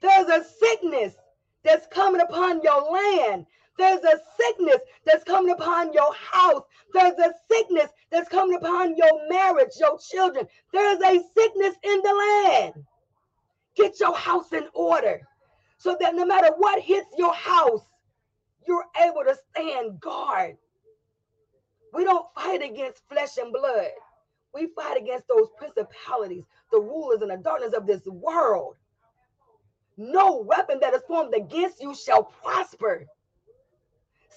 There's 0.00 0.28
a 0.28 0.44
sickness 0.44 1.14
that's 1.62 1.86
coming 1.88 2.20
upon 2.20 2.62
your 2.62 2.90
land. 2.92 3.46
There's 3.76 4.04
a 4.04 4.20
sickness 4.40 4.78
that's 5.04 5.24
coming 5.24 5.52
upon 5.52 5.92
your 5.92 6.12
house. 6.14 6.62
There's 6.92 7.18
a 7.18 7.32
sickness 7.50 7.90
that's 8.10 8.28
coming 8.28 8.56
upon 8.56 8.96
your 8.96 9.28
marriage, 9.28 9.72
your 9.78 9.98
children. 9.98 10.46
There's 10.72 11.00
a 11.00 11.22
sickness 11.36 11.74
in 11.82 12.02
the 12.02 12.44
land. 12.46 12.74
Get 13.76 13.98
your 13.98 14.16
house 14.16 14.52
in 14.52 14.68
order 14.74 15.20
so 15.78 15.96
that 16.00 16.14
no 16.14 16.24
matter 16.24 16.50
what 16.56 16.80
hits 16.80 17.08
your 17.18 17.34
house, 17.34 17.82
you're 18.66 18.86
able 19.04 19.24
to 19.24 19.36
stand 19.50 20.00
guard. 20.00 20.56
We 21.92 22.04
don't 22.04 22.26
fight 22.34 22.62
against 22.62 23.02
flesh 23.08 23.36
and 23.38 23.52
blood. 23.52 23.90
We 24.54 24.68
fight 24.76 24.96
against 24.96 25.26
those 25.28 25.48
principalities, 25.58 26.44
the 26.70 26.80
rulers 26.80 27.22
and 27.22 27.30
the 27.30 27.36
darkness 27.36 27.74
of 27.74 27.86
this 27.86 28.06
world. 28.06 28.76
No 29.96 30.38
weapon 30.38 30.78
that 30.80 30.94
is 30.94 31.02
formed 31.06 31.34
against 31.34 31.80
you 31.82 31.94
shall 31.94 32.24
prosper. 32.24 33.06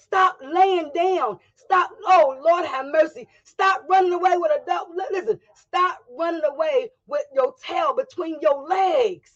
Stop 0.08 0.38
laying 0.42 0.90
down. 0.94 1.38
Stop. 1.54 1.90
Oh, 2.06 2.40
Lord 2.42 2.64
have 2.64 2.86
mercy. 2.86 3.28
Stop 3.44 3.84
running 3.90 4.14
away 4.14 4.38
with 4.38 4.50
a 4.52 4.64
dog. 4.66 4.88
Listen, 5.10 5.38
stop 5.54 5.98
running 6.18 6.40
away 6.44 6.90
with 7.06 7.24
your 7.34 7.54
tail 7.62 7.94
between 7.94 8.38
your 8.40 8.66
legs. 8.66 9.32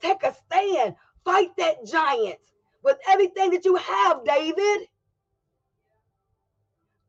Take 0.00 0.22
a 0.22 0.32
stand. 0.32 0.94
Fight 1.24 1.50
that 1.58 1.84
giant 1.86 2.38
with 2.84 2.98
everything 3.08 3.50
that 3.50 3.64
you 3.64 3.74
have, 3.74 4.24
David. 4.24 4.88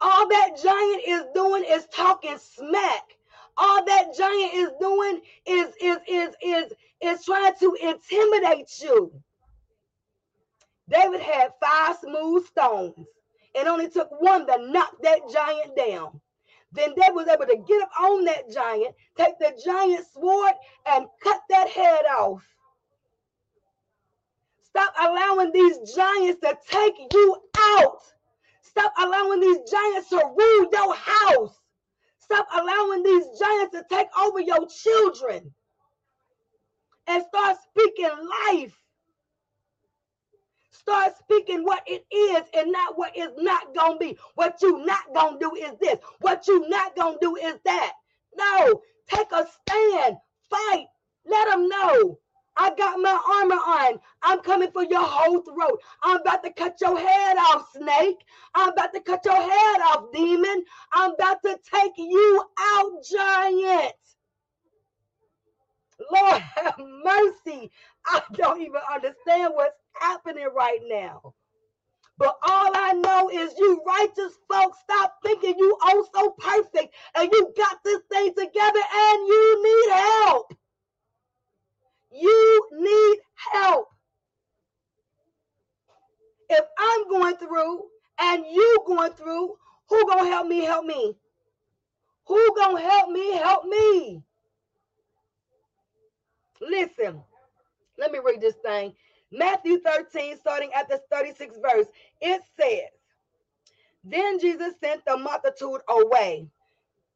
All 0.02 0.28
that 0.28 0.60
giant 0.62 1.04
is 1.08 1.24
doing 1.36 1.66
is 1.68 1.86
talking 1.94 2.38
smack. 2.40 3.16
All 3.58 3.86
that 3.86 4.16
giant 4.18 4.54
is 4.56 4.70
doing 4.80 5.22
is 5.46 5.68
is 5.80 5.98
is 6.08 6.36
is 6.42 6.74
is 7.02 7.26
trying 7.26 7.54
to 7.60 7.78
intimidate 7.80 8.72
you. 8.82 9.12
David 10.90 11.22
had 11.22 11.52
five 11.62 11.98
smooth 11.98 12.46
stones 12.46 13.08
and 13.56 13.68
only 13.68 13.90
took 13.90 14.10
one 14.22 14.46
to 14.48 14.72
knock 14.72 14.96
that 15.02 15.22
giant 15.32 15.76
down. 15.76 16.22
Then 16.72 16.94
David 16.96 17.16
was 17.16 17.28
able 17.28 17.46
to 17.46 17.58
get 17.68 17.82
up 17.82 17.90
on 18.02 18.26
that 18.26 18.52
giant, 18.52 18.96
take 19.18 19.40
the 19.40 19.60
giant 19.64 20.06
sword, 20.14 20.54
and 20.86 21.08
cut 21.24 21.42
that 21.50 21.70
head 21.70 22.06
off. 22.18 22.44
Stop 24.62 24.94
allowing 25.00 25.54
these 25.54 25.78
giants 25.96 26.42
to 26.42 26.58
take 26.70 26.96
you 27.14 27.38
out. 27.58 28.02
Stop 28.62 28.92
allowing 29.00 29.40
these 29.40 29.60
giants 29.72 30.10
to 30.10 30.18
rule 30.18 30.70
your 30.72 30.94
house. 30.94 31.62
Stop 32.20 32.46
allowing 32.54 33.04
these 33.04 33.24
giants 33.40 33.72
to 33.72 33.86
take 33.90 34.08
over 34.20 34.42
your 34.42 34.68
children. 34.68 35.54
And 37.08 37.24
start 37.24 37.58
speaking 37.70 38.10
life. 38.50 38.78
Start 40.88 41.18
speaking 41.18 41.64
what 41.64 41.82
it 41.88 42.06
is 42.14 42.44
and 42.54 42.72
not 42.72 42.96
what 42.98 43.18
is 43.18 43.32
not 43.38 43.74
going 43.74 43.94
to 43.94 44.00
be. 44.00 44.18
What 44.36 44.62
you 44.62 44.86
not 44.86 45.12
going 45.14 45.40
to 45.40 45.50
do 45.50 45.56
is 45.56 45.74
this. 45.82 45.98
What 46.22 46.48
you 46.48 46.68
not 46.70 46.96
going 46.96 47.18
to 47.20 47.20
do 47.20 47.36
is 47.38 47.56
that. 47.66 47.94
No, 48.36 48.82
take 49.08 49.32
a 49.32 49.48
stand. 49.48 50.18
Fight. 50.50 50.86
Let 51.26 51.50
them 51.50 51.68
know 51.68 52.20
I 52.58 52.74
got 52.76 53.00
my 53.00 53.20
armor 53.42 53.56
on. 53.56 54.00
I'm 54.22 54.40
coming 54.42 54.72
for 54.72 54.84
your 54.84 55.04
whole 55.04 55.42
throat. 55.42 55.82
I'm 56.04 56.22
about 56.22 56.44
to 56.44 56.54
cut 56.54 56.80
your 56.80 56.98
head 56.98 57.38
off, 57.38 57.68
snake. 57.76 58.24
I'm 58.54 58.70
about 58.70 58.94
to 58.94 59.02
cut 59.02 59.26
your 59.26 59.36
head 59.36 59.82
off, 59.82 60.12
demon. 60.14 60.64
I'm 60.94 61.14
about 61.16 61.42
to 61.44 61.58
take 61.74 61.94
you 61.98 62.44
out, 62.60 62.92
giant. 63.12 63.94
Lord 66.12 66.42
have 66.56 66.76
mercy. 67.04 67.72
I 68.06 68.22
don't 68.34 68.62
even 68.62 68.82
understand 68.94 69.54
what's 69.54 69.80
happening 70.00 70.48
right 70.56 70.80
now. 70.88 71.34
But 72.18 72.38
all 72.44 72.72
I 72.74 72.94
know 72.94 73.30
is 73.30 73.54
you 73.58 73.82
righteous 73.86 74.38
folks 74.50 74.78
stop 74.84 75.16
thinking 75.24 75.56
you 75.58 75.78
oh 75.82 76.08
so 76.14 76.32
perfect 76.32 76.96
and 77.16 77.30
you 77.32 77.54
got 77.58 77.84
this 77.84 78.02
thing 78.12 78.34
together 78.34 78.80
and 78.80 79.28
you 79.28 79.64
need 79.64 79.94
help. 79.94 80.54
You 82.12 82.70
need 82.72 83.18
help. 83.52 83.90
If 86.50 86.64
I'm 86.78 87.10
going 87.10 87.36
through 87.36 87.84
and 88.20 88.46
you 88.46 88.84
going 88.88 89.12
through, 89.14 89.56
who 89.90 90.08
gonna 90.08 90.30
help 90.30 90.48
me? 90.48 90.64
Help 90.64 90.86
me. 90.86 91.18
Who 92.28 92.56
gonna 92.56 92.80
help 92.80 93.10
me? 93.10 93.34
Help 93.34 93.66
me. 93.66 94.24
Listen, 96.62 97.22
let 97.98 98.12
me 98.12 98.20
read 98.24 98.40
this 98.40 98.56
thing. 98.64 98.94
Matthew 99.36 99.80
13, 99.82 100.38
starting 100.38 100.72
at 100.74 100.90
the 100.90 101.02
36th 101.14 101.62
verse, 101.62 101.88
it 102.22 102.42
says, 102.60 102.90
Then 104.04 104.40
Jesus 104.40 104.74
sent 104.82 105.04
the 105.06 105.18
multitude 105.18 105.82
away. 105.90 106.48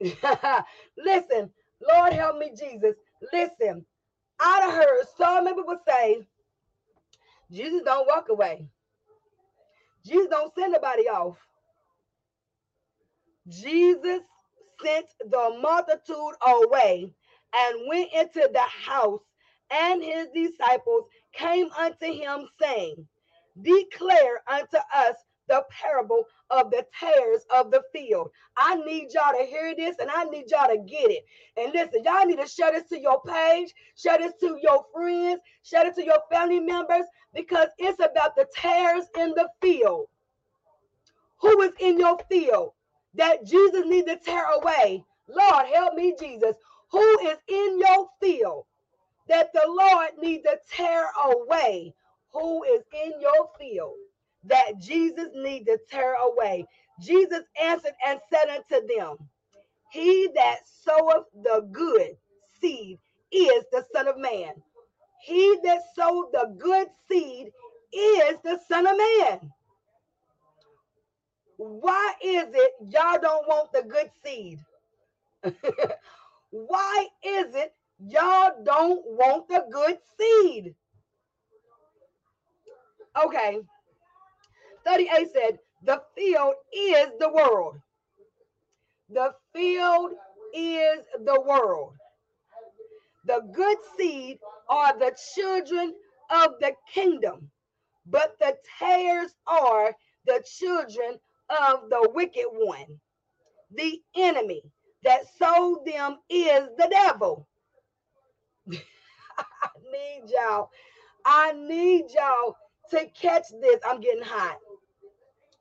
Listen, 0.97 1.49
Lord 1.87 2.13
help 2.13 2.37
me, 2.37 2.51
Jesus. 2.57 2.95
Listen, 3.33 3.85
I'd 4.39 4.71
heard 4.71 5.05
so 5.17 5.41
many 5.41 5.55
people 5.55 5.77
say, 5.87 6.27
Jesus 7.51 7.81
don't 7.83 8.07
walk 8.07 8.29
away. 8.29 8.67
Jesus 10.05 10.27
don't 10.29 10.53
send 10.53 10.73
nobody 10.73 11.03
off. 11.03 11.37
Jesus 13.47 14.21
sent 14.83 15.05
the 15.19 15.59
multitude 15.61 16.35
away 16.45 17.11
and 17.55 17.87
went 17.87 18.09
into 18.13 18.49
the 18.53 18.61
house, 18.61 19.21
and 19.71 20.03
his 20.03 20.27
disciples 20.33 21.05
came 21.33 21.69
unto 21.77 22.05
him, 22.05 22.47
saying, 22.61 23.07
Declare 23.61 24.41
unto 24.47 24.77
us 24.93 25.15
the 25.49 25.63
parable 25.69 26.23
of 26.51 26.71
the 26.71 26.85
tares 26.97 27.45
of 27.53 27.71
the 27.71 27.81
field. 27.91 28.29
I 28.55 28.75
need 28.75 29.09
y'all 29.13 29.37
to 29.37 29.45
hear 29.45 29.75
this 29.75 29.97
and 29.99 30.09
I 30.09 30.23
need 30.25 30.45
y'all 30.49 30.69
to 30.69 30.77
get 30.77 31.11
it. 31.11 31.25
And 31.57 31.73
listen, 31.73 32.03
y'all 32.05 32.25
need 32.25 32.39
to 32.39 32.47
share 32.47 32.71
this 32.71 32.87
to 32.89 32.99
your 32.99 33.21
page, 33.23 33.73
share 33.95 34.19
this 34.19 34.33
to 34.41 34.57
your 34.61 34.85
friends, 34.93 35.41
share 35.63 35.87
it 35.87 35.95
to 35.95 36.05
your 36.05 36.19
family 36.31 36.59
members 36.59 37.05
because 37.33 37.67
it's 37.77 37.99
about 37.99 38.35
the 38.35 38.47
tares 38.55 39.05
in 39.17 39.29
the 39.31 39.49
field. 39.61 40.05
Who 41.41 41.61
is 41.61 41.71
in 41.79 41.99
your 41.99 42.17
field 42.29 42.73
that 43.15 43.45
Jesus 43.45 43.85
needs 43.85 44.07
to 44.07 44.17
tear 44.17 44.45
away? 44.51 45.03
Lord, 45.27 45.65
help 45.73 45.95
me, 45.95 46.15
Jesus. 46.19 46.55
Who 46.91 47.19
is 47.27 47.37
in 47.47 47.79
your 47.79 48.07
field 48.21 48.65
that 49.29 49.53
the 49.53 49.63
Lord 49.67 50.11
need 50.21 50.43
to 50.43 50.59
tear 50.71 51.07
away? 51.25 51.95
Who 52.33 52.63
is 52.65 52.83
in 52.93 53.21
your 53.21 53.49
field? 53.59 53.95
that 54.45 54.79
Jesus 54.79 55.29
need 55.35 55.65
to 55.65 55.79
tear 55.89 56.15
away. 56.15 56.65
Jesus 57.01 57.43
answered 57.61 57.93
and 58.07 58.19
said 58.31 58.49
unto 58.49 58.87
them, 58.87 59.17
He 59.91 60.29
that 60.35 60.59
soweth 60.85 61.25
the 61.43 61.67
good 61.71 62.17
seed 62.61 62.99
is 63.31 63.65
the 63.71 63.85
Son 63.93 64.07
of 64.07 64.17
Man. 64.17 64.53
He 65.23 65.57
that 65.63 65.81
sowed 65.95 66.31
the 66.33 66.55
good 66.59 66.87
seed 67.09 67.51
is 67.93 68.37
the 68.43 68.59
Son 68.69 68.87
of 68.87 68.97
Man. 68.97 69.53
Why 71.57 72.13
is 72.23 72.47
it 72.53 72.71
y'all 72.89 73.19
don't 73.21 73.47
want 73.47 73.71
the 73.73 73.83
good 73.83 74.11
seed? 74.23 74.59
Why 76.51 77.07
is 77.23 77.55
it 77.55 77.73
y'all 77.99 78.53
don't 78.63 79.01
want 79.05 79.47
the 79.47 79.65
good 79.71 79.97
seed? 80.17 80.75
Okay, 83.23 83.59
38 84.85 85.27
said, 85.33 85.59
The 85.83 86.01
field 86.15 86.53
is 86.73 87.09
the 87.19 87.29
world. 87.29 87.75
The 89.09 89.33
field 89.53 90.11
is 90.53 90.99
the 91.25 91.41
world. 91.41 91.93
The 93.25 93.41
good 93.53 93.77
seed 93.97 94.39
are 94.69 94.97
the 94.97 95.15
children 95.35 95.93
of 96.29 96.53
the 96.59 96.73
kingdom, 96.93 97.51
but 98.05 98.37
the 98.39 98.55
tares 98.79 99.35
are 99.47 99.93
the 100.25 100.43
children 100.45 101.19
of 101.49 101.89
the 101.89 102.09
wicked 102.13 102.47
one. 102.51 102.99
The 103.75 104.01
enemy 104.15 104.63
that 105.03 105.23
sowed 105.37 105.85
them 105.85 106.17
is 106.29 106.69
the 106.77 106.87
devil. 106.89 107.48
I 109.37 109.69
need 109.91 110.29
y'all. 110.29 110.69
I 111.25 111.53
need 111.53 112.05
y'all 112.15 112.55
to 112.91 113.05
catch 113.19 113.45
this. 113.61 113.79
I'm 113.87 114.01
getting 114.01 114.23
hot. 114.23 114.57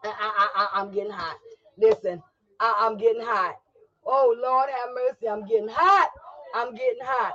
I, 0.05 0.13
I, 0.55 0.69
I, 0.75 0.81
am 0.81 0.93
getting 0.93 1.11
hot. 1.11 1.37
Listen, 1.77 2.23
I, 2.61 2.75
I'm 2.79 2.97
getting 2.97 3.23
hot. 3.23 3.57
Oh, 4.07 4.35
Lord 4.41 4.69
have 4.71 4.91
mercy. 4.95 5.29
I'm 5.29 5.47
getting 5.47 5.69
hot. 5.71 6.11
I'm 6.55 6.73
getting 6.75 7.03
hot. 7.03 7.35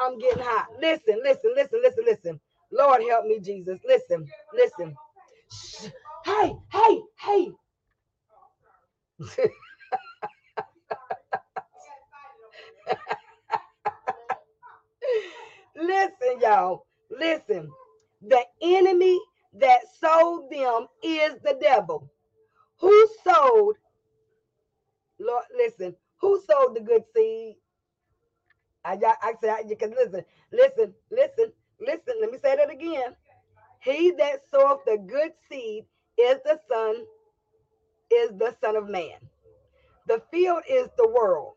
I'm 0.00 0.18
getting 0.18 0.42
hot. 0.42 0.66
Listen, 0.80 1.20
listen, 1.22 1.52
listen, 1.54 1.80
listen, 1.82 2.04
listen. 2.04 2.40
Lord 2.72 3.02
help 3.08 3.26
me, 3.26 3.38
Jesus. 3.40 3.78
Listen, 3.86 4.26
listen. 4.52 4.96
Shh. 5.52 5.88
Hey, 6.24 6.54
hey, 6.72 7.00
hey. 7.20 7.52
listen, 15.76 16.40
y'all. 16.40 16.86
Listen. 17.10 17.70
The 18.26 18.42
enemy 18.62 19.20
that 19.54 19.80
sowed 20.00 20.48
them 20.50 20.86
is 21.02 21.34
the 21.44 21.58
devil. 21.60 22.10
Who 22.80 23.08
sowed, 23.24 23.74
Lord, 25.20 25.44
listen, 25.56 25.96
who 26.20 26.40
sowed 26.48 26.76
the 26.76 26.80
good 26.82 27.04
seed? 27.14 27.56
I 28.84 28.96
I 29.22 29.34
said, 29.42 29.70
you 29.70 29.76
can 29.76 29.90
listen, 29.90 30.24
listen, 30.52 30.94
listen, 31.10 31.52
listen. 31.80 32.14
Let 32.20 32.32
me 32.32 32.38
say 32.42 32.56
that 32.56 32.70
again. 32.72 33.14
He 33.80 34.12
that 34.12 34.42
soweth 34.50 34.80
the 34.86 34.98
good 34.98 35.32
seed 35.50 35.86
is 36.18 36.38
the 36.44 36.58
son, 36.70 36.96
is 38.12 38.30
the 38.38 38.56
Son 38.62 38.76
of 38.76 38.88
Man. 38.88 39.18
The 40.08 40.22
field 40.32 40.62
is 40.68 40.88
the 40.98 41.08
world. 41.08 41.54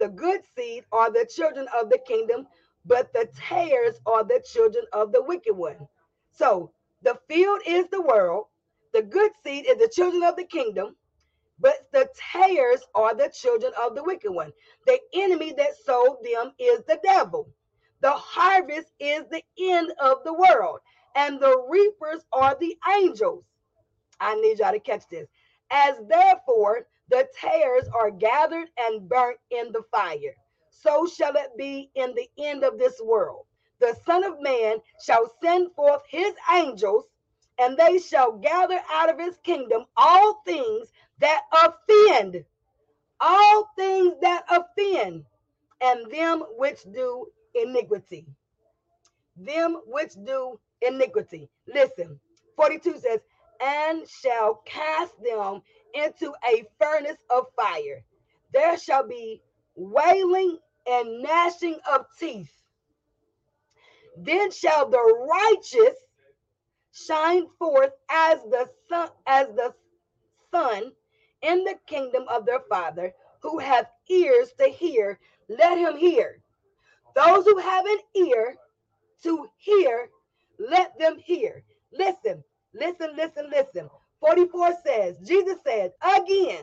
The 0.00 0.08
good 0.08 0.42
seed 0.56 0.84
are 0.92 1.10
the 1.12 1.26
children 1.34 1.68
of 1.80 1.90
the 1.90 1.98
kingdom, 2.06 2.46
but 2.86 3.12
the 3.12 3.28
tares 3.36 4.00
are 4.06 4.24
the 4.24 4.42
children 4.44 4.84
of 4.92 5.12
the 5.12 5.22
wicked 5.22 5.54
one. 5.56 5.88
So 6.30 6.72
the 7.02 7.18
field 7.28 7.60
is 7.66 7.86
the 7.90 8.02
world. 8.02 8.46
The 8.92 9.02
good 9.02 9.32
seed 9.42 9.66
is 9.68 9.78
the 9.78 9.88
children 9.88 10.22
of 10.22 10.36
the 10.36 10.44
kingdom, 10.44 10.96
but 11.58 11.88
the 11.92 12.08
tares 12.32 12.82
are 12.94 13.14
the 13.14 13.28
children 13.28 13.72
of 13.82 13.94
the 13.94 14.04
wicked 14.04 14.30
one. 14.30 14.52
The 14.86 14.98
enemy 15.14 15.52
that 15.56 15.76
sowed 15.84 16.18
them 16.22 16.52
is 16.58 16.82
the 16.86 16.98
devil. 17.02 17.48
The 18.00 18.12
harvest 18.12 18.92
is 19.00 19.24
the 19.30 19.42
end 19.58 19.92
of 20.00 20.18
the 20.24 20.32
world, 20.34 20.80
and 21.16 21.40
the 21.40 21.64
reapers 21.68 22.24
are 22.32 22.56
the 22.58 22.76
angels. 22.98 23.44
I 24.20 24.34
need 24.36 24.58
y'all 24.60 24.72
to 24.72 24.80
catch 24.80 25.08
this. 25.10 25.28
As 25.70 25.96
therefore 26.08 26.86
the 27.08 27.26
tares 27.38 27.88
are 27.94 28.10
gathered 28.10 28.68
and 28.78 29.08
burnt 29.08 29.38
in 29.50 29.72
the 29.72 29.82
fire, 29.90 30.36
so 30.82 31.06
shall 31.06 31.34
it 31.36 31.56
be 31.56 31.90
in 31.94 32.14
the 32.14 32.28
end 32.38 32.64
of 32.64 32.78
this 32.78 33.00
world. 33.02 33.46
The 33.80 33.96
Son 34.06 34.24
of 34.24 34.40
Man 34.40 34.78
shall 35.04 35.30
send 35.42 35.72
forth 35.74 36.02
his 36.08 36.34
angels, 36.54 37.04
and 37.58 37.76
they 37.76 37.98
shall 37.98 38.32
gather 38.32 38.80
out 38.92 39.10
of 39.10 39.18
his 39.18 39.36
kingdom 39.38 39.84
all 39.96 40.42
things 40.46 40.88
that 41.18 41.42
offend, 41.52 42.44
all 43.20 43.70
things 43.76 44.14
that 44.22 44.44
offend, 44.50 45.24
and 45.80 46.10
them 46.10 46.42
which 46.56 46.82
do 46.92 47.26
iniquity. 47.54 48.26
Them 49.36 49.80
which 49.86 50.12
do 50.24 50.58
iniquity. 50.80 51.48
Listen, 51.66 52.18
42 52.56 52.98
says, 52.98 53.20
and 53.60 54.08
shall 54.08 54.62
cast 54.66 55.12
them 55.22 55.62
into 55.94 56.32
a 56.48 56.64
furnace 56.80 57.22
of 57.30 57.46
fire. 57.56 58.04
There 58.52 58.78
shall 58.78 59.06
be 59.06 59.42
wailing 59.74 60.58
and 60.88 61.22
gnashing 61.22 61.78
of 61.90 62.06
teeth. 62.18 62.52
Then 64.18 64.50
shall 64.50 64.88
the 64.88 65.02
righteous 65.30 65.98
shine 66.92 67.46
forth 67.58 67.92
as 68.10 68.40
the 68.44 68.68
sun 68.88 69.10
as 69.26 69.48
the 69.56 69.74
sun 70.52 70.92
in 71.42 71.64
the 71.64 71.76
kingdom 71.86 72.24
of 72.28 72.46
their 72.46 72.60
father 72.70 73.12
who 73.42 73.58
have 73.58 73.86
ears 74.10 74.52
to 74.58 74.68
hear 74.68 75.18
let 75.48 75.78
him 75.78 75.96
hear. 75.96 76.40
Those 77.14 77.44
who 77.46 77.58
have 77.58 77.86
an 77.86 77.98
ear 78.16 78.56
to 79.24 79.48
hear 79.58 80.08
let 80.58 80.98
them 80.98 81.18
hear. 81.18 81.64
Listen 81.92 82.44
listen 82.74 83.16
listen 83.16 83.50
listen. 83.50 83.90
44 84.20 84.74
says 84.84 85.16
jesus 85.24 85.58
said 85.64 85.92
again 86.16 86.62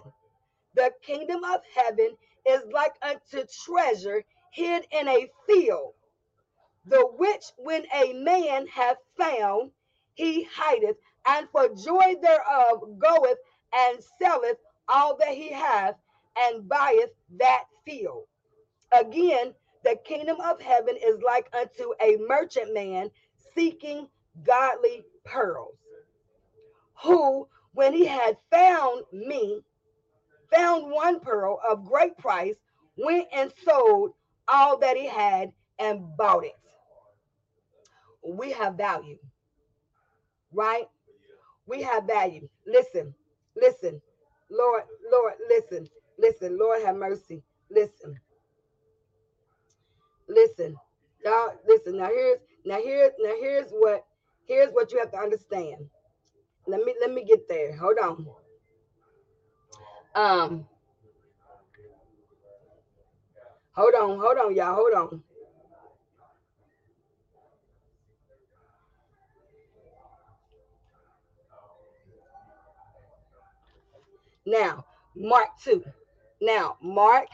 the 0.75 0.91
kingdom 1.03 1.43
of 1.45 1.61
heaven 1.75 2.09
is 2.47 2.61
like 2.73 2.93
unto 3.01 3.45
treasure 3.65 4.23
hid 4.53 4.85
in 4.91 5.07
a 5.07 5.29
field 5.47 5.93
the 6.85 7.05
which 7.17 7.45
when 7.57 7.85
a 7.93 8.13
man 8.13 8.67
hath 8.67 8.97
found 9.17 9.71
he 10.15 10.43
hideth 10.51 10.97
and 11.27 11.47
for 11.51 11.69
joy 11.69 12.15
thereof 12.21 12.99
goeth 12.99 13.37
and 13.73 13.99
selleth 14.19 14.57
all 14.87 15.15
that 15.17 15.29
he 15.29 15.51
hath 15.51 15.95
and 16.37 16.67
buyeth 16.67 17.11
that 17.37 17.65
field. 17.85 18.25
Again, 18.93 19.53
the 19.83 19.97
kingdom 20.05 20.37
of 20.41 20.61
heaven 20.61 20.97
is 20.97 21.21
like 21.23 21.49
unto 21.53 21.93
a 22.01 22.17
merchant 22.27 22.73
man 22.73 23.11
seeking 23.55 24.07
godly 24.43 25.05
pearls, 25.25 25.77
who, 27.03 27.47
when 27.73 27.93
he 27.93 28.05
had 28.05 28.37
found 28.51 29.03
me, 29.13 29.61
found 30.53 30.91
one 30.91 31.19
pearl 31.21 31.59
of 31.69 31.85
great 31.85 32.17
price, 32.17 32.55
went 32.97 33.27
and 33.33 33.53
sold 33.65 34.13
all 34.47 34.77
that 34.79 34.97
he 34.97 35.07
had 35.07 35.51
and 35.79 36.15
bought 36.17 36.45
it. 36.45 36.53
We 38.27 38.51
have 38.53 38.75
value, 38.75 39.19
right? 40.53 40.85
We 41.67 41.81
have 41.83 42.05
value. 42.05 42.49
Listen, 42.67 43.13
listen, 43.55 44.01
Lord, 44.51 44.83
Lord, 45.11 45.33
listen, 45.49 45.89
listen, 46.19 46.57
Lord 46.59 46.83
have 46.83 46.97
mercy. 46.97 47.43
Listen. 47.71 48.17
Listen. 50.29 50.77
Y'all 51.25 51.53
listen. 51.67 51.97
Now 51.97 52.07
here's 52.09 52.39
now 52.65 52.79
here's 52.83 53.13
now 53.19 53.35
here's 53.39 53.71
what 53.71 54.05
here's 54.47 54.71
what 54.73 54.91
you 54.93 54.99
have 54.99 55.11
to 55.11 55.19
understand. 55.19 55.87
Let 56.67 56.83
me 56.85 56.95
let 57.01 57.11
me 57.11 57.25
get 57.25 57.47
there. 57.49 57.75
Hold 57.77 57.97
on. 57.99 58.27
Um 60.15 60.67
Hold 63.75 63.95
on, 63.95 64.19
hold 64.19 64.37
on, 64.37 64.55
y'all. 64.55 64.75
Hold 64.75 64.93
on. 64.93 65.23
Now, 74.45 74.85
Mark 75.15 75.47
2. 75.63 75.83
Now, 76.39 76.77
Mark 76.83 77.27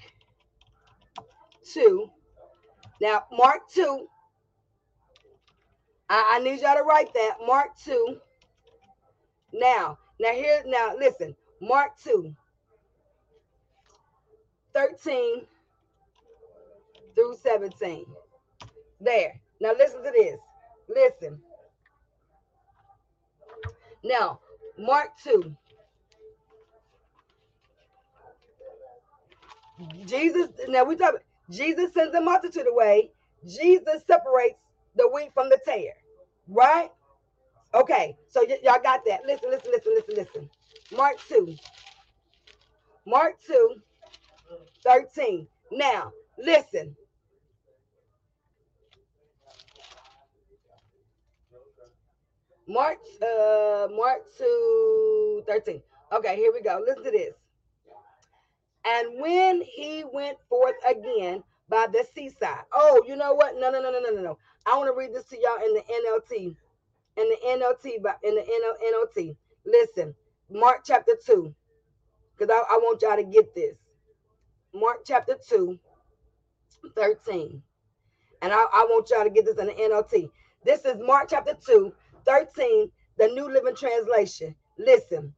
2. 1.73 2.09
Now, 3.01 3.25
Mark 3.33 3.69
2. 3.73 4.07
I, 6.09 6.35
I 6.35 6.39
need 6.39 6.61
y'all 6.61 6.77
to 6.77 6.83
write 6.83 7.13
that. 7.13 7.37
Mark 7.45 7.77
2. 7.83 8.17
Now, 9.53 9.97
now 10.21 10.31
here, 10.31 10.63
now 10.65 10.95
listen. 10.97 11.35
Mark 11.61 11.97
2. 12.01 12.33
13 14.79 15.47
through 17.15 17.37
17. 17.43 18.05
There. 19.01 19.41
Now 19.61 19.73
listen 19.77 20.03
to 20.03 20.11
this. 20.15 20.39
Listen. 20.89 21.39
Now, 24.03 24.39
Mark 24.77 25.09
2. 25.23 25.55
Jesus, 30.05 30.49
now 30.69 30.83
we 30.85 30.95
talk 30.95 31.15
Jesus 31.51 31.93
sends 31.93 32.15
a 32.15 32.21
multitude 32.21 32.67
away. 32.71 33.11
Jesus 33.47 34.03
separates 34.07 34.59
the 34.95 35.09
wheat 35.09 35.31
from 35.33 35.49
the 35.49 35.59
tare, 35.65 35.95
right? 36.47 36.89
Okay, 37.73 38.17
so 38.29 38.43
y- 38.47 38.59
y'all 38.63 38.81
got 38.83 39.01
that. 39.07 39.21
Listen, 39.25 39.51
listen, 39.51 39.71
listen, 39.71 39.93
listen, 39.95 40.15
listen. 40.15 40.49
Mark 40.91 41.17
2. 41.29 41.57
Mark 43.07 43.35
2, 43.47 43.75
13. 44.83 45.47
Now, 45.71 46.11
listen. 46.37 46.95
Mark, 52.67 52.97
uh, 53.21 53.87
Mark 53.95 54.21
2, 54.37 55.43
13. 55.47 55.81
Okay, 56.13 56.35
here 56.35 56.51
we 56.53 56.61
go. 56.61 56.83
Listen 56.85 57.03
to 57.03 57.11
this. 57.11 57.33
And 58.85 59.19
when 59.21 59.61
he 59.61 60.03
went 60.11 60.37
forth 60.49 60.75
again 60.87 61.43
by 61.69 61.87
the 61.91 62.05
seaside. 62.15 62.63
Oh, 62.73 63.03
you 63.07 63.15
know 63.15 63.33
what? 63.33 63.55
No, 63.59 63.71
no, 63.71 63.81
no, 63.81 63.91
no, 63.91 63.99
no, 63.99 64.09
no, 64.09 64.21
no. 64.21 64.37
I 64.65 64.77
want 64.77 64.89
to 64.89 64.97
read 64.97 65.13
this 65.13 65.25
to 65.25 65.37
y'all 65.39 65.65
in 65.65 65.73
the 65.73 65.81
NLT. 65.81 66.55
In 67.17 67.29
the 67.29 67.37
NLT, 67.45 67.95
in 68.23 68.35
the 68.35 69.15
NLT. 69.17 69.35
Listen, 69.65 70.15
Mark 70.49 70.81
chapter 70.85 71.13
2. 71.25 71.53
Because 72.37 72.51
I, 72.53 72.75
I 72.75 72.77
want 72.77 73.01
y'all 73.01 73.15
to 73.17 73.23
get 73.23 73.53
this. 73.53 73.75
Mark 74.73 74.99
chapter 75.05 75.35
2, 75.49 75.79
13. 76.95 77.61
And 78.41 78.53
I, 78.53 78.57
I 78.57 78.85
want 78.89 79.09
y'all 79.09 79.23
to 79.23 79.29
get 79.29 79.45
this 79.45 79.57
in 79.57 79.67
the 79.67 79.73
NLT. 79.73 80.29
This 80.63 80.85
is 80.85 80.97
Mark 80.99 81.29
chapter 81.29 81.53
2, 81.65 81.91
13, 82.25 82.91
the 83.17 83.27
New 83.29 83.51
Living 83.51 83.75
Translation. 83.75 84.55
Listen. 84.77 85.33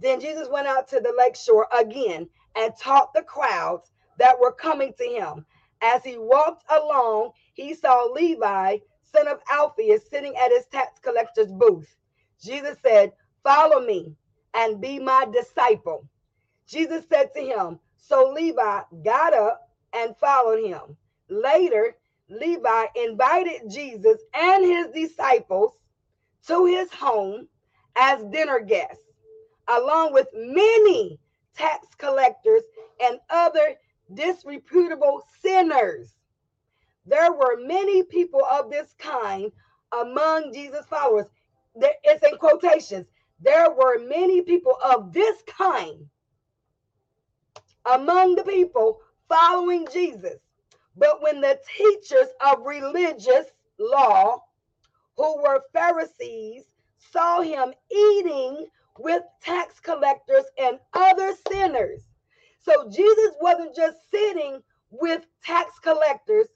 Then 0.00 0.20
Jesus 0.20 0.48
went 0.48 0.66
out 0.66 0.88
to 0.88 1.00
the 1.00 1.14
lake 1.16 1.36
shore 1.36 1.68
again 1.78 2.28
and 2.56 2.72
taught 2.80 3.14
the 3.14 3.22
crowds 3.22 3.92
that 4.18 4.38
were 4.38 4.52
coming 4.52 4.92
to 4.98 5.04
him. 5.04 5.46
As 5.80 6.02
he 6.04 6.18
walked 6.18 6.64
along, 6.70 7.32
he 7.54 7.74
saw 7.74 8.04
Levi, 8.12 8.78
son 9.02 9.28
of 9.28 9.40
Alphaeus, 9.52 10.08
sitting 10.10 10.34
at 10.36 10.50
his 10.50 10.66
tax 10.66 10.98
collector's 11.00 11.52
booth. 11.52 11.96
Jesus 12.42 12.76
said, 12.84 13.12
Follow 13.44 13.80
me 13.84 14.14
and 14.54 14.80
be 14.80 14.98
my 14.98 15.26
disciple. 15.32 16.08
Jesus 16.66 17.04
said 17.08 17.32
to 17.34 17.40
him, 17.40 17.78
So 17.98 18.32
Levi 18.34 18.82
got 19.04 19.34
up 19.34 19.70
and 19.94 20.16
followed 20.18 20.64
him. 20.64 20.96
Later, 21.30 21.96
Levi 22.30 22.86
invited 22.96 23.70
Jesus 23.70 24.20
and 24.34 24.64
his 24.64 24.88
disciples 24.92 25.72
to 26.48 26.66
his 26.66 26.92
home 26.92 27.48
as 27.96 28.24
dinner 28.32 28.60
guests, 28.60 29.04
along 29.68 30.12
with 30.14 30.28
many 30.34 31.18
tax 31.56 31.86
collectors 31.98 32.62
and 33.02 33.18
other 33.30 33.76
disreputable 34.14 35.22
sinners. 35.42 36.14
There 37.06 37.32
were 37.32 37.58
many 37.60 38.04
people 38.04 38.42
of 38.50 38.70
this 38.70 38.94
kind 38.98 39.52
among 39.98 40.52
Jesus' 40.54 40.86
followers. 40.86 41.26
It's 42.04 42.24
in 42.24 42.38
quotations. 42.38 43.06
there 43.40 43.70
were 43.70 43.98
many 44.00 44.42
people 44.42 44.78
of 44.84 45.12
this 45.12 45.36
kind 45.46 46.06
among 47.92 48.36
the 48.36 48.44
people 48.44 49.00
following 49.28 49.86
Jesus. 49.92 50.38
But 50.96 51.22
when 51.22 51.40
the 51.40 51.58
teachers 51.76 52.28
of 52.44 52.66
religious 52.66 53.46
law, 53.78 54.42
who 55.16 55.42
were 55.42 55.62
Pharisees, 55.72 56.64
saw 57.12 57.40
him 57.40 57.72
eating 57.90 58.66
with 58.98 59.22
tax 59.42 59.80
collectors 59.80 60.44
and 60.58 60.78
other 60.92 61.32
sinners. 61.50 62.02
So 62.62 62.88
Jesus 62.90 63.34
wasn't 63.40 63.74
just 63.74 64.10
sitting 64.10 64.62
with 64.90 65.26
tax 65.44 65.78
collectors 65.78 66.48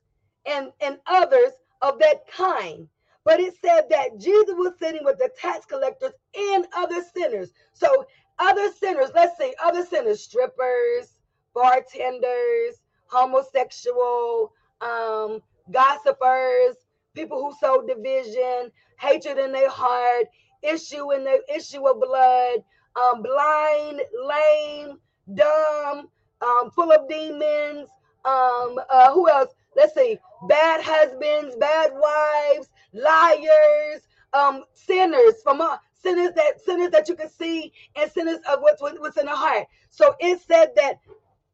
and, 0.46 0.72
and 0.80 0.98
others 1.06 1.52
of 1.80 1.98
that 2.00 2.26
kind, 2.28 2.88
but 3.24 3.40
it 3.40 3.54
said 3.60 3.82
that 3.90 4.18
Jesus 4.18 4.54
was 4.56 4.74
sitting 4.78 5.04
with 5.04 5.18
the 5.18 5.30
tax 5.40 5.66
collectors 5.66 6.12
and 6.34 6.66
other 6.76 7.02
sinners. 7.14 7.52
So 7.72 8.06
other 8.38 8.70
sinners, 8.72 9.10
let's 9.14 9.38
say 9.38 9.54
other 9.62 9.84
sinners, 9.84 10.22
strippers, 10.22 11.16
bartenders, 11.54 12.80
homosexual, 13.06 14.52
um, 14.80 15.40
gossipers, 15.70 16.76
people 17.14 17.42
who 17.42 17.54
sow 17.58 17.82
division, 17.86 18.70
hatred 18.98 19.38
in 19.38 19.52
their 19.52 19.70
heart, 19.70 20.26
issue 20.62 21.12
in 21.12 21.24
their 21.24 21.40
issue 21.54 21.86
of 21.86 22.00
blood, 22.00 22.62
um, 22.96 23.22
blind, 23.22 24.00
lame, 24.24 24.98
dumb, 25.34 26.08
um, 26.40 26.70
full 26.70 26.92
of 26.92 27.08
demons. 27.08 27.88
Um, 28.24 28.78
uh, 28.88 29.12
who 29.12 29.28
else? 29.28 29.52
Let's 29.74 29.94
see, 29.94 30.18
bad 30.48 30.80
husbands, 30.82 31.56
bad 31.56 31.92
wives, 31.94 32.68
liars, 32.92 34.02
um, 34.32 34.64
sinners 34.72 35.34
from 35.42 35.60
uh, 35.60 35.78
sinners 35.94 36.32
that 36.36 36.60
sinners 36.60 36.90
that 36.90 37.08
you 37.08 37.16
can 37.16 37.30
see, 37.30 37.72
and 37.96 38.10
sinners 38.10 38.38
of 38.48 38.60
what's 38.60 38.80
what's 38.80 39.16
in 39.16 39.26
the 39.26 39.34
heart. 39.34 39.66
So 39.90 40.14
it 40.20 40.40
said 40.46 40.72
that 40.76 41.00